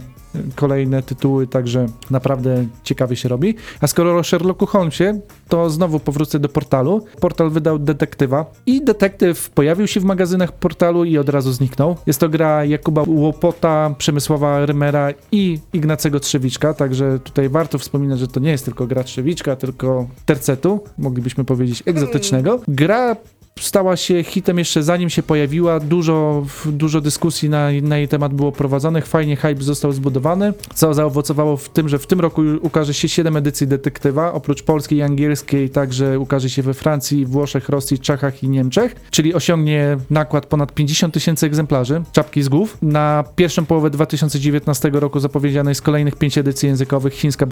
kolejne 0.55 1.03
tytuły, 1.03 1.47
także 1.47 1.85
naprawdę 2.11 2.65
ciekawie 2.83 3.15
się 3.15 3.29
robi. 3.29 3.55
A 3.81 3.87
skoro 3.87 4.17
o 4.17 4.23
Sherlocku 4.23 4.65
Holmesie, 4.65 5.19
to 5.47 5.69
znowu 5.69 5.99
powrócę 5.99 6.39
do 6.39 6.49
portalu. 6.49 7.05
Portal 7.19 7.49
wydał 7.49 7.79
detektywa 7.79 8.45
i 8.65 8.85
detektyw 8.85 9.49
pojawił 9.49 9.87
się 9.87 9.99
w 9.99 10.03
magazynach 10.03 10.51
portalu 10.51 11.05
i 11.05 11.17
od 11.17 11.29
razu 11.29 11.51
zniknął. 11.51 11.95
Jest 12.07 12.19
to 12.19 12.29
gra 12.29 12.65
Jakuba 12.65 13.03
Łopota, 13.07 13.95
Przemysława 13.97 14.65
Rymera 14.65 15.13
i 15.31 15.59
Ignacego 15.73 16.19
Trzewiczka, 16.19 16.73
także 16.73 17.19
tutaj 17.19 17.49
warto 17.49 17.77
wspominać, 17.77 18.19
że 18.19 18.27
to 18.27 18.39
nie 18.39 18.51
jest 18.51 18.65
tylko 18.65 18.87
gra 18.87 19.03
Trzewiczka, 19.03 19.55
tylko 19.55 20.07
tercetu, 20.25 20.83
moglibyśmy 20.97 21.45
powiedzieć 21.45 21.83
egzotycznego. 21.85 22.59
Gra 22.67 23.15
stała 23.59 23.97
się 23.97 24.23
hitem 24.23 24.57
jeszcze 24.57 24.83
zanim 24.83 25.09
się 25.09 25.23
pojawiła. 25.23 25.79
Dużo, 25.79 26.45
dużo 26.65 27.01
dyskusji 27.01 27.49
na, 27.49 27.67
na 27.81 27.97
jej 27.97 28.07
temat 28.07 28.33
było 28.33 28.51
prowadzonych. 28.51 29.07
Fajnie 29.07 29.35
hype 29.35 29.63
został 29.63 29.91
zbudowany, 29.91 30.53
co 30.75 30.93
zaowocowało 30.93 31.57
w 31.57 31.69
tym, 31.69 31.89
że 31.89 31.99
w 31.99 32.07
tym 32.07 32.19
roku 32.19 32.41
ukaże 32.61 32.93
się 32.93 33.09
7 33.09 33.37
edycji 33.37 33.67
detektywa. 33.67 34.33
Oprócz 34.33 34.63
polskiej 34.63 34.99
i 34.99 35.01
angielskiej 35.01 35.69
także 35.69 36.19
ukaże 36.19 36.49
się 36.49 36.63
we 36.63 36.73
Francji, 36.73 37.25
Włoszech, 37.25 37.69
Rosji, 37.69 37.99
Czechach 37.99 38.43
i 38.43 38.49
Niemczech, 38.49 38.95
czyli 39.11 39.33
osiągnie 39.33 39.97
nakład 40.09 40.45
ponad 40.45 40.73
50 40.73 41.13
tysięcy 41.13 41.45
egzemplarzy, 41.45 42.03
czapki 42.11 42.43
z 42.43 42.49
głów. 42.49 42.77
Na 42.81 43.23
pierwszą 43.35 43.65
połowę 43.65 43.89
2019 43.89 44.89
roku 44.93 45.19
zapowiedziane 45.19 45.71
jest 45.71 45.81
kolejnych 45.81 46.15
5 46.15 46.37
edycji 46.37 46.69
językowych, 46.69 47.13
chińska, 47.13 47.45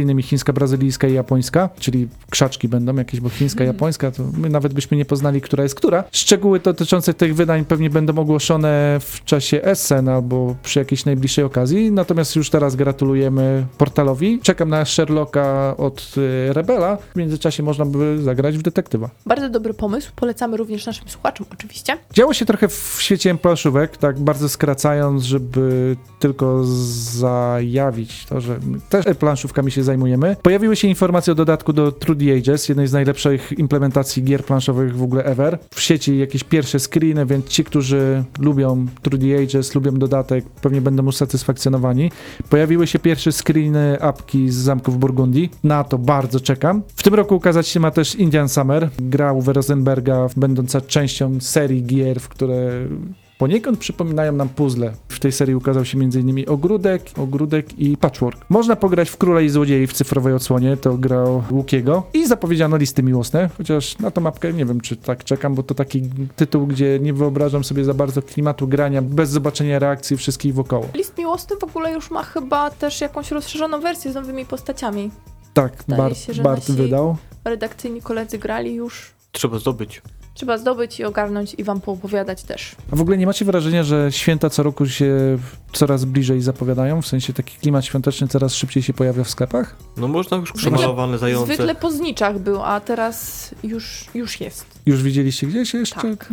innymi 0.00 0.22
chińska, 0.22 0.52
brazylijska 0.52 1.08
i 1.08 1.14
japońska, 1.14 1.68
czyli 1.78 2.08
krzaczki 2.30 2.68
będą 2.68 2.94
jakieś, 2.94 3.20
bo 3.20 3.28
chińska, 3.28 3.64
japońska, 3.64 4.10
to 4.10 4.22
my 4.38 4.48
nawet 4.48 4.74
byśmy 4.74 4.96
nie 4.96 5.04
poznali, 5.04 5.40
która 5.50 5.62
jest 5.62 5.74
która. 5.74 6.04
Szczegóły 6.12 6.60
dotyczące 6.60 7.14
tych 7.14 7.34
wydań 7.34 7.64
pewnie 7.64 7.90
będą 7.90 8.18
ogłoszone 8.18 8.98
w 9.00 9.24
czasie 9.24 9.62
Essen 9.62 10.08
albo 10.08 10.54
przy 10.62 10.78
jakiejś 10.78 11.04
najbliższej 11.04 11.44
okazji, 11.44 11.92
natomiast 11.92 12.36
już 12.36 12.50
teraz 12.50 12.76
gratulujemy 12.76 13.66
portalowi. 13.78 14.40
Czekam 14.42 14.68
na 14.68 14.84
Sherlocka 14.84 15.76
od 15.76 16.14
y, 16.16 16.52
Rebela. 16.52 16.96
W 16.96 17.16
międzyczasie 17.16 17.62
można 17.62 17.84
by 17.84 18.22
zagrać 18.22 18.58
w 18.58 18.62
detektywa. 18.62 19.10
Bardzo 19.26 19.48
dobry 19.48 19.74
pomysł. 19.74 20.12
Polecamy 20.16 20.56
również 20.56 20.86
naszym 20.86 21.08
słuchaczom, 21.08 21.46
oczywiście. 21.52 21.98
Działo 22.12 22.34
się 22.34 22.46
trochę 22.46 22.68
w 22.68 22.96
świecie 22.98 23.34
planszówek, 23.34 23.96
tak 23.96 24.18
bardzo 24.18 24.48
skracając, 24.48 25.22
żeby 25.22 25.96
tylko 26.18 26.64
zajawić 26.64 28.26
to, 28.26 28.40
że 28.40 28.58
też 28.88 29.04
planszówkami 29.18 29.70
się 29.70 29.82
zajmujemy. 29.82 30.36
Pojawiły 30.42 30.76
się 30.76 30.88
informacje 30.88 31.32
o 31.32 31.36
dodatku 31.36 31.72
do 31.72 31.92
the 31.92 32.36
Ages, 32.38 32.68
jednej 32.68 32.86
z 32.86 32.92
najlepszych 32.92 33.52
implementacji 33.58 34.22
gier 34.22 34.44
planszowych 34.44 34.96
w 34.96 35.02
ogóle 35.02 35.24
ever. 35.24 35.39
W 35.70 35.80
sieci 35.80 36.18
jakieś 36.18 36.44
pierwsze 36.44 36.78
screeny, 36.78 37.26
więc 37.26 37.46
ci, 37.46 37.64
którzy 37.64 38.24
lubią 38.38 38.86
the 39.02 39.42
Ages, 39.42 39.74
lubią 39.74 39.92
dodatek, 39.92 40.44
pewnie 40.62 40.80
będą 40.80 41.06
usatysfakcjonowani. 41.06 42.10
Pojawiły 42.50 42.86
się 42.86 42.98
pierwsze 42.98 43.32
screeny 43.32 44.02
apki 44.02 44.50
z 44.50 44.54
Zamków 44.54 44.98
Burgundii. 44.98 45.50
Na 45.64 45.84
to 45.84 45.98
bardzo 45.98 46.40
czekam. 46.40 46.82
W 46.94 47.02
tym 47.02 47.14
roku 47.14 47.36
ukazać 47.36 47.68
się 47.68 47.80
ma 47.80 47.90
też 47.90 48.14
Indian 48.14 48.48
Summer, 48.48 48.90
gra 48.98 49.32
Uwe 49.32 49.52
Rosenberga, 49.52 50.26
będąca 50.36 50.80
częścią 50.80 51.40
serii 51.40 51.84
gier, 51.84 52.20
w 52.20 52.28
które 52.28 52.70
poniekąd 53.40 53.78
przypominają 53.78 54.32
nam 54.32 54.48
puzzle. 54.48 54.92
W 55.08 55.20
tej 55.20 55.32
serii 55.32 55.54
ukazał 55.54 55.84
się 55.84 55.98
m.in. 55.98 56.44
Ogródek, 56.48 57.02
Ogródek 57.18 57.78
i 57.78 57.96
Patchwork. 57.96 58.44
Można 58.48 58.76
pograć 58.76 59.10
w 59.10 59.16
Króla 59.16 59.40
i 59.40 59.48
Złodziei 59.48 59.86
w 59.86 59.92
cyfrowej 59.92 60.34
odsłonie, 60.34 60.76
to 60.76 60.96
grał 60.96 61.42
Łukiego. 61.50 62.02
I 62.12 62.26
zapowiedziano 62.26 62.76
listy 62.76 63.02
miłosne, 63.02 63.50
chociaż 63.58 63.98
na 63.98 64.10
tą 64.10 64.20
mapkę 64.20 64.52
nie 64.52 64.66
wiem, 64.66 64.80
czy 64.80 64.96
tak 64.96 65.24
czekam, 65.24 65.54
bo 65.54 65.62
to 65.62 65.74
taki 65.74 66.02
tytuł, 66.36 66.66
gdzie 66.66 66.98
nie 67.02 67.12
wyobrażam 67.12 67.64
sobie 67.64 67.84
za 67.84 67.94
bardzo 67.94 68.22
klimatu 68.22 68.68
grania, 68.68 69.02
bez 69.02 69.30
zobaczenia 69.30 69.78
reakcji 69.78 70.16
wszystkich 70.16 70.54
wokoło. 70.54 70.86
List 70.94 71.18
miłosny 71.18 71.56
w 71.56 71.64
ogóle 71.64 71.92
już 71.92 72.10
ma 72.10 72.22
chyba 72.22 72.70
też 72.70 73.00
jakąś 73.00 73.30
rozszerzoną 73.30 73.80
wersję 73.80 74.12
z 74.12 74.14
nowymi 74.14 74.44
postaciami. 74.46 75.10
Tak, 75.54 75.72
Zdaje 75.82 76.02
Bart, 76.02 76.18
się, 76.18 76.32
że 76.34 76.42
Bart 76.42 76.68
nasi- 76.68 76.72
wydał. 76.76 77.16
Redakcyjni 77.44 78.02
koledzy 78.02 78.38
grali 78.38 78.74
już. 78.74 79.12
Trzeba 79.32 79.58
zdobyć. 79.58 80.02
Trzeba 80.40 80.58
zdobyć 80.58 81.00
i 81.00 81.04
ogarnąć 81.04 81.54
i 81.58 81.64
wam 81.64 81.80
poopowiadać 81.80 82.42
też. 82.42 82.76
A 82.92 82.96
w 82.96 83.00
ogóle 83.00 83.18
nie 83.18 83.26
macie 83.26 83.44
wrażenia, 83.44 83.84
że 83.84 84.12
święta 84.12 84.50
co 84.50 84.62
roku 84.62 84.86
się 84.86 85.38
coraz 85.72 86.04
bliżej 86.04 86.42
zapowiadają? 86.42 87.02
W 87.02 87.06
sensie 87.06 87.32
taki 87.32 87.56
klimat 87.58 87.84
świąteczny 87.84 88.28
coraz 88.28 88.54
szybciej 88.54 88.82
się 88.82 88.92
pojawia 88.92 89.24
w 89.24 89.30
sklepach? 89.30 89.76
No 89.96 90.08
można 90.08 90.36
już 90.36 90.52
przemalowane 90.52 91.18
zające. 91.18 91.54
Zwykle 91.54 91.74
po 91.74 91.90
zniczach 91.90 92.38
był, 92.38 92.62
a 92.62 92.80
teraz 92.80 93.50
już, 93.62 94.04
już 94.14 94.40
jest. 94.40 94.66
Już 94.86 95.02
widzieliście 95.02 95.46
gdzieś 95.46 95.74
jeszcze? 95.74 96.00
Tak. 96.00 96.32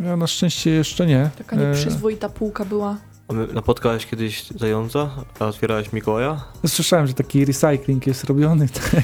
Ja 0.00 0.16
na 0.16 0.26
szczęście 0.26 0.70
jeszcze 0.70 1.06
nie. 1.06 1.30
Taka 1.38 1.56
E, 1.56 1.68
nieprzyzwoita 1.68 2.28
półka 2.28 2.64
była. 2.64 2.96
Napotkałeś 3.54 4.06
kiedyś 4.06 4.46
zająca, 4.46 5.10
a 5.40 5.46
otwierałeś 5.46 5.92
Mikołaja? 5.92 6.44
Słyszałem, 6.66 7.06
że 7.06 7.14
taki 7.14 7.44
recycling 7.44 8.06
jest 8.06 8.24
robiony. 8.24 8.66
Tak. 8.92 9.02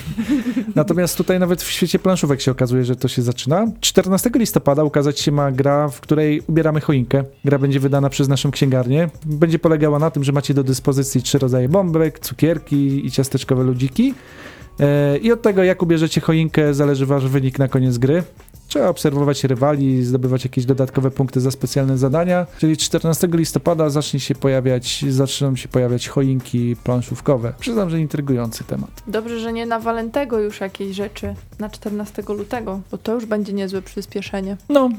Natomiast 0.74 1.16
tutaj 1.16 1.40
nawet 1.40 1.62
w 1.62 1.70
świecie 1.70 1.98
planszówek 1.98 2.40
się 2.40 2.50
okazuje, 2.50 2.84
że 2.84 2.96
to 2.96 3.08
się 3.08 3.22
zaczyna. 3.22 3.66
14 3.80 4.30
listopada 4.34 4.84
ukazać 4.84 5.20
się 5.20 5.32
ma 5.32 5.52
gra, 5.52 5.88
w 5.88 6.00
której 6.00 6.42
ubieramy 6.46 6.80
choinkę. 6.80 7.24
Gra 7.44 7.58
będzie 7.58 7.80
wydana 7.80 8.10
przez 8.10 8.28
naszą 8.28 8.50
księgarnię. 8.50 9.10
Będzie 9.26 9.58
polegała 9.58 9.98
na 9.98 10.10
tym, 10.10 10.24
że 10.24 10.32
macie 10.32 10.54
do 10.54 10.64
dyspozycji 10.64 11.22
trzy 11.22 11.38
rodzaje 11.38 11.68
bombek, 11.68 12.18
cukierki 12.18 13.06
i 13.06 13.10
ciasteczkowe 13.10 13.64
ludziki. 13.64 14.14
E, 14.80 15.18
I 15.18 15.32
od 15.32 15.42
tego, 15.42 15.64
jak 15.64 15.82
ubierzecie 15.82 16.20
choinkę, 16.20 16.74
zależy 16.74 17.06
wasz 17.06 17.28
wynik 17.28 17.58
na 17.58 17.68
koniec 17.68 17.98
gry. 17.98 18.22
Trzeba 18.68 18.88
obserwować 18.88 19.44
rywali, 19.44 20.04
zdobywać 20.04 20.44
jakieś 20.44 20.64
dodatkowe 20.64 21.10
punkty 21.10 21.40
za 21.40 21.50
specjalne 21.50 21.98
zadania. 21.98 22.46
Czyli 22.58 22.76
14 22.76 23.28
listopada 23.32 23.90
zacznie 23.90 24.20
się 24.20 24.34
pojawiać, 24.34 25.04
zaczną 25.08 25.56
się 25.56 25.68
pojawiać 25.68 26.08
choinki 26.08 26.76
planszówkowe. 26.84 27.54
Przyznam, 27.58 27.90
że 27.90 28.00
intrygujący 28.00 28.64
temat. 28.64 28.90
Dobrze, 29.06 29.40
że 29.40 29.52
nie 29.52 29.66
na 29.66 29.80
Walentego 29.80 30.38
już 30.38 30.60
jakieś 30.60 30.96
rzeczy 30.96 31.34
na 31.58 31.68
14 31.68 32.22
lutego, 32.28 32.80
bo 32.90 32.98
to 32.98 33.14
już 33.14 33.26
będzie 33.26 33.52
niezłe 33.52 33.82
przyspieszenie. 33.82 34.56
No, 34.68 34.90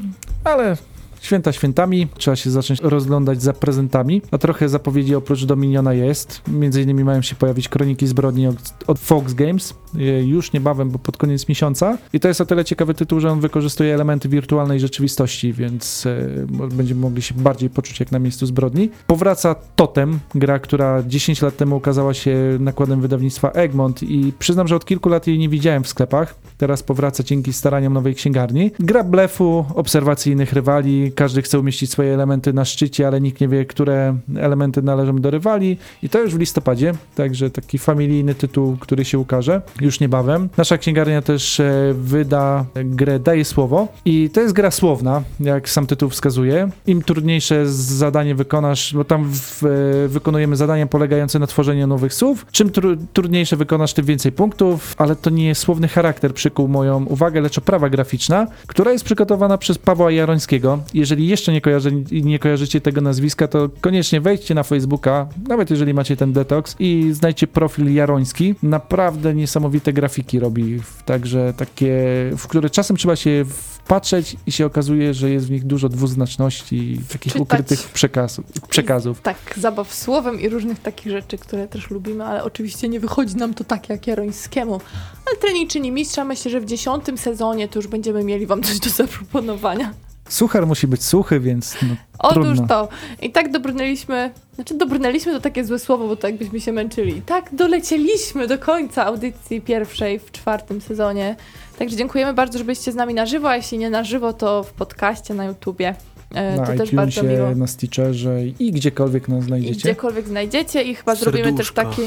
ale 0.43 0.77
święta 1.21 1.51
świętami, 1.51 2.07
trzeba 2.17 2.35
się 2.35 2.51
zacząć 2.51 2.81
rozglądać 2.81 3.41
za 3.41 3.53
prezentami, 3.53 4.21
a 4.31 4.37
trochę 4.37 4.69
zapowiedzi 4.69 5.15
oprócz 5.15 5.45
Dominiona 5.45 5.93
jest. 5.93 6.41
Między 6.47 6.81
innymi 6.81 7.03
mają 7.03 7.21
się 7.21 7.35
pojawić 7.35 7.69
Kroniki 7.69 8.07
Zbrodni 8.07 8.47
od, 8.87 8.99
Fox 8.99 9.33
Games, 9.33 9.73
e, 9.95 10.23
już 10.23 10.53
niebawem, 10.53 10.89
bo 10.91 10.99
pod 10.99 11.17
koniec 11.17 11.49
miesiąca. 11.49 11.97
I 12.13 12.19
to 12.19 12.27
jest 12.27 12.41
o 12.41 12.45
tyle 12.45 12.65
ciekawy 12.65 12.93
tytuł, 12.93 13.19
że 13.19 13.31
on 13.31 13.39
wykorzystuje 13.39 13.93
elementy 13.93 14.29
wirtualnej 14.29 14.79
rzeczywistości, 14.79 15.53
więc 15.53 16.05
e, 16.05 16.27
będziemy 16.75 17.01
mogli 17.01 17.21
się 17.21 17.35
bardziej 17.35 17.69
poczuć 17.69 17.99
jak 17.99 18.11
na 18.11 18.19
miejscu 18.19 18.45
zbrodni. 18.45 18.89
Powraca 19.07 19.55
Totem, 19.75 20.19
gra, 20.35 20.59
która 20.59 21.03
10 21.07 21.41
lat 21.41 21.57
temu 21.57 21.75
ukazała 21.75 22.13
się 22.13 22.37
nakładem 22.59 23.01
wydawnictwa 23.01 23.49
Egmont 23.49 24.03
i 24.03 24.33
przyznam, 24.39 24.67
że 24.67 24.75
od 24.75 24.85
kilku 24.85 25.09
lat 25.09 25.27
jej 25.27 25.39
nie 25.39 25.49
widziałem 25.49 25.83
w 25.83 25.87
sklepach. 25.87 26.35
Teraz 26.57 26.83
powraca 26.83 27.23
dzięki 27.23 27.53
staraniom 27.53 27.93
nowej 27.93 28.15
księgarni. 28.15 28.71
Gra 28.79 29.03
blefu, 29.03 29.65
obserwacji 29.75 30.31
innych 30.31 30.53
rywali, 30.53 31.04
każdy 31.11 31.41
chce 31.41 31.59
umieścić 31.59 31.91
swoje 31.91 32.13
elementy 32.13 32.53
na 32.53 32.65
szczycie, 32.65 33.07
ale 33.07 33.21
nikt 33.21 33.41
nie 33.41 33.47
wie, 33.47 33.65
które 33.65 34.17
elementy 34.37 34.81
należą 34.81 35.15
do 35.15 35.31
rywali. 35.31 35.77
I 36.03 36.09
to 36.09 36.19
już 36.19 36.35
w 36.35 36.39
listopadzie, 36.39 36.93
także 37.15 37.49
taki 37.49 37.77
familijny 37.77 38.35
tytuł, 38.35 38.77
który 38.77 39.05
się 39.05 39.19
ukaże 39.19 39.61
już 39.81 39.99
niebawem. 39.99 40.49
Nasza 40.57 40.77
księgarnia 40.77 41.21
też 41.21 41.59
e, 41.59 41.93
wyda 41.93 42.65
grę 42.75 43.19
Daje 43.19 43.45
Słowo 43.45 43.87
i 44.05 44.29
to 44.33 44.41
jest 44.41 44.53
gra 44.53 44.71
słowna, 44.71 45.23
jak 45.39 45.69
sam 45.69 45.87
tytuł 45.87 46.09
wskazuje. 46.09 46.69
Im 46.87 47.01
trudniejsze 47.01 47.67
zadanie 47.67 48.35
wykonasz, 48.35 48.93
bo 48.93 49.03
tam 49.03 49.31
w, 49.33 49.63
e, 49.63 50.07
wykonujemy 50.07 50.55
zadania 50.55 50.87
polegające 50.87 51.39
na 51.39 51.47
tworzeniu 51.47 51.87
nowych 51.87 52.13
słów. 52.13 52.45
Czym 52.51 52.69
tru, 52.69 52.95
trudniejsze 53.13 53.57
wykonasz, 53.57 53.93
tym 53.93 54.05
więcej 54.05 54.31
punktów, 54.31 54.95
ale 54.97 55.15
to 55.15 55.29
nie 55.29 55.47
jest 55.47 55.61
słowny 55.61 55.87
charakter 55.87 56.33
przykuł 56.33 56.67
moją 56.67 57.05
uwagę, 57.05 57.41
lecz 57.41 57.57
oprawa 57.57 57.89
graficzna, 57.89 58.47
która 58.67 58.91
jest 58.91 59.05
przygotowana 59.05 59.57
przez 59.57 59.77
Pawła 59.77 60.11
Jarońskiego. 60.11 60.79
Jeżeli 60.95 61.27
jeszcze 61.27 61.51
nie, 61.51 61.61
kojarzy, 61.61 62.03
nie 62.11 62.39
kojarzycie 62.39 62.81
tego 62.81 63.01
nazwiska, 63.01 63.47
to 63.47 63.69
koniecznie 63.81 64.21
wejdźcie 64.21 64.55
na 64.55 64.63
Facebooka, 64.63 65.27
nawet 65.47 65.69
jeżeli 65.69 65.93
macie 65.93 66.17
ten 66.17 66.33
detoks 66.33 66.75
i 66.79 67.09
znajdźcie 67.11 67.47
profil 67.47 67.93
Jaroński. 67.93 68.55
Naprawdę 68.63 69.33
niesamowite 69.33 69.93
grafiki 69.93 70.39
robi, 70.39 70.81
także 71.05 71.53
takie, 71.57 71.93
w 72.37 72.47
które 72.47 72.69
czasem 72.69 72.97
trzeba 72.97 73.15
się 73.15 73.45
wpatrzeć 73.47 74.35
i 74.47 74.51
się 74.51 74.65
okazuje, 74.65 75.13
że 75.13 75.29
jest 75.29 75.47
w 75.47 75.51
nich 75.51 75.63
dużo 75.63 75.89
dwuznaczności 75.89 76.75
i 76.75 76.97
takich 76.97 77.33
Czytać. 77.33 77.41
ukrytych 77.41 77.79
przekazów. 77.79 78.45
przekazów. 78.69 79.21
Tak, 79.21 79.37
zabaw 79.57 79.93
słowem 79.93 80.41
i 80.41 80.49
różnych 80.49 80.79
takich 80.79 81.11
rzeczy, 81.11 81.37
które 81.37 81.67
też 81.67 81.89
lubimy, 81.89 82.25
ale 82.25 82.43
oczywiście 82.43 82.89
nie 82.89 82.99
wychodzi 82.99 83.35
nam 83.35 83.53
to 83.53 83.63
tak 83.63 83.89
jak 83.89 84.07
Jarońskiemu. 84.07 84.81
Ale 85.27 85.37
trening 85.37 85.69
czyni 85.69 85.91
mistrza, 85.91 86.25
myślę, 86.25 86.51
że 86.51 86.61
w 86.61 86.65
dziesiątym 86.65 87.17
sezonie 87.17 87.67
to 87.67 87.79
już 87.79 87.87
będziemy 87.87 88.23
mieli 88.23 88.45
wam 88.45 88.63
coś 88.63 88.79
do 88.79 88.89
zaproponowania. 88.89 90.04
Suchar 90.29 90.67
musi 90.67 90.87
być 90.87 91.03
suchy, 91.03 91.39
więc 91.39 91.75
no, 91.81 91.95
Otóż 92.19 92.43
Trudno. 92.43 92.67
to. 92.67 92.87
I 93.21 93.31
tak 93.31 93.51
dobrnęliśmy, 93.51 94.31
znaczy 94.55 94.73
dobrnęliśmy 94.77 95.33
to 95.33 95.39
takie 95.39 95.65
złe 95.65 95.79
słowo, 95.79 96.07
bo 96.07 96.15
to 96.15 96.27
jakbyśmy 96.27 96.61
się 96.61 96.71
męczyli. 96.71 97.17
I 97.17 97.21
tak 97.21 97.55
dolecieliśmy 97.55 98.47
do 98.47 98.57
końca 98.57 99.05
audycji 99.05 99.61
pierwszej 99.61 100.19
w 100.19 100.31
czwartym 100.31 100.81
sezonie. 100.81 101.35
Także 101.79 101.95
dziękujemy 101.97 102.33
bardzo, 102.33 102.57
że 102.57 102.63
byliście 102.63 102.91
z 102.91 102.95
nami 102.95 103.13
na 103.13 103.25
żywo, 103.25 103.49
a 103.49 103.55
jeśli 103.55 103.77
nie 103.77 103.89
na 103.89 104.03
żywo, 104.03 104.33
to 104.33 104.63
w 104.63 104.73
podcaście 104.73 105.33
na 105.33 105.45
YouTubie. 105.45 105.95
E, 106.33 106.55
na 106.57 106.65
to 106.65 106.73
też 106.73 106.91
bardzo 106.95 107.23
miło. 107.23 107.55
na 107.55 107.67
Stitcherze 107.67 108.47
i 108.47 108.71
gdziekolwiek 108.71 109.27
nas 109.27 109.43
I 109.43 109.47
znajdziecie. 109.47 109.79
gdziekolwiek 109.79 110.27
znajdziecie 110.27 110.81
i 110.83 110.95
chyba 110.95 111.15
zrobimy 111.15 111.43
też 111.53 111.67
Serduszka. 111.67 111.83
taki... 111.83 112.01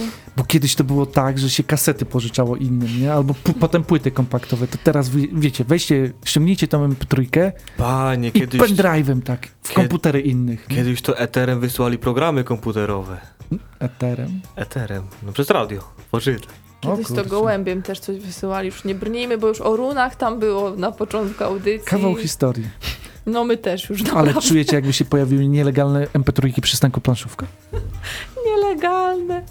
Kiedyś 0.48 0.74
to 0.74 0.84
było 0.84 1.06
tak, 1.06 1.38
że 1.38 1.50
się 1.50 1.62
kasety 1.62 2.04
pożyczało 2.04 2.56
innym, 2.56 3.00
nie? 3.00 3.12
Albo 3.12 3.34
potem 3.60 3.84
płyty 3.84 4.10
kompaktowe. 4.10 4.66
To 4.66 4.78
teraz, 4.84 5.08
wy, 5.08 5.28
wiecie, 5.32 5.64
weźcie, 5.64 6.12
ściągnijcie 6.24 6.68
tą 6.68 6.88
MP3 6.88 7.52
Panie, 7.76 8.28
i 8.28 8.32
kiedyś, 8.32 8.60
pendrive'em 8.60 9.22
tak, 9.22 9.48
w 9.62 9.72
komputery 9.72 10.20
innych. 10.20 10.68
nie? 10.68 10.76
kiedyś 10.76 11.02
to 11.02 11.18
Eterem 11.18 11.60
wysyłali 11.60 11.98
programy 11.98 12.44
komputerowe. 12.44 13.20
Eterem. 13.78 14.40
Eterem, 14.56 15.02
no 15.22 15.32
przez 15.32 15.50
radio, 15.50 15.80
poczytaj. 16.10 16.67
Kiedyś 16.80 17.06
to 17.06 17.24
gołębiem 17.24 17.82
też 17.82 18.00
coś 18.00 18.18
wysyłali, 18.18 18.66
już 18.66 18.84
nie 18.84 18.94
brnijmy, 18.94 19.38
bo 19.38 19.48
już 19.48 19.60
o 19.60 19.76
runach 19.76 20.16
tam 20.16 20.38
było 20.38 20.70
na 20.70 20.92
początku 20.92 21.44
audycji. 21.44 21.88
Kawał 21.88 22.16
historii. 22.16 22.66
No 23.26 23.44
my 23.44 23.56
też 23.56 23.90
już, 23.90 24.00
Ale 24.00 24.08
naprawdę. 24.08 24.48
czujecie, 24.48 24.76
jakby 24.76 24.92
się 24.92 25.04
pojawiły 25.04 25.48
nielegalne 25.48 26.06
MP3 26.06 26.60
przystanku 26.60 27.00
planszówka? 27.00 27.46
Nielegalne. 28.46 29.44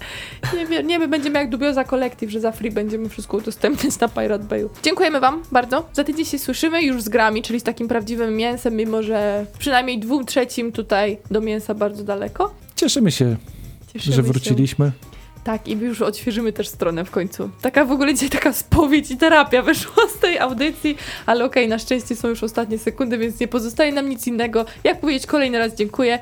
Nie 0.56 0.66
wiem, 0.66 0.86
nie, 0.86 0.98
my 0.98 1.08
będziemy 1.08 1.38
jak 1.38 1.50
Dubioza 1.50 1.84
Collective, 1.84 2.30
że 2.30 2.40
za 2.40 2.52
free 2.52 2.70
będziemy 2.70 3.08
wszystko 3.08 3.36
udostępniać 3.36 3.98
na 3.98 4.08
Pirate 4.08 4.44
Bayu. 4.44 4.70
Dziękujemy 4.82 5.20
wam 5.20 5.42
bardzo. 5.52 5.88
Za 5.92 6.04
tydzień 6.04 6.24
się 6.24 6.38
słyszymy 6.38 6.82
już 6.82 7.02
z 7.02 7.08
grami, 7.08 7.42
czyli 7.42 7.60
z 7.60 7.62
takim 7.62 7.88
prawdziwym 7.88 8.36
mięsem, 8.36 8.76
mimo 8.76 9.02
że 9.02 9.46
przynajmniej 9.58 9.98
dwóm 9.98 10.26
trzecim 10.26 10.72
tutaj 10.72 11.18
do 11.30 11.40
mięsa 11.40 11.74
bardzo 11.74 12.04
daleko. 12.04 12.54
Cieszymy 12.76 13.12
się, 13.12 13.36
Cieszymy 13.92 14.16
że 14.34 14.40
Się. 14.40 14.92
Tak, 15.48 15.68
i 15.68 15.72
już 15.72 16.02
odświeżymy 16.02 16.52
też 16.52 16.68
stronę 16.68 17.04
w 17.04 17.10
końcu. 17.10 17.50
Taka 17.62 17.84
w 17.84 17.92
ogóle 17.92 18.14
dzisiaj 18.14 18.30
taka 18.30 18.52
spowiedź 18.52 19.10
i 19.10 19.16
terapia 19.16 19.62
wyszła 19.62 20.08
z 20.16 20.18
tej 20.18 20.38
audycji, 20.38 20.96
ale 21.26 21.44
okej, 21.44 21.68
na 21.68 21.78
szczęście 21.78 22.16
są 22.16 22.28
już 22.28 22.42
ostatnie 22.42 22.78
sekundy, 22.78 23.18
więc 23.18 23.40
nie 23.40 23.48
pozostaje 23.48 23.92
nam 23.92 24.08
nic 24.08 24.26
innego, 24.26 24.64
jak 24.84 25.00
powiedzieć 25.00 25.26
kolejny 25.26 25.58
raz 25.58 25.74
dziękuję 25.74 26.18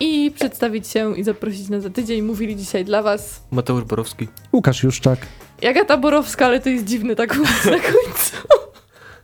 i 0.00 0.32
przedstawić 0.34 0.88
się 0.88 1.16
i 1.16 1.24
zaprosić 1.24 1.68
na 1.68 1.80
za 1.80 1.90
tydzień. 1.90 2.22
Mówili 2.22 2.56
dzisiaj 2.56 2.84
dla 2.84 3.02
was 3.02 3.42
Mateusz 3.50 3.84
Borowski. 3.84 4.28
Łukasz 4.52 4.82
Juszczak. 4.82 5.18
Jagata 5.62 5.96
Borowska, 5.96 6.46
ale 6.46 6.60
to 6.60 6.68
jest 6.68 6.84
dziwny 6.84 7.16
tak 7.16 7.38
na 7.64 7.70
końcu. 7.70 8.36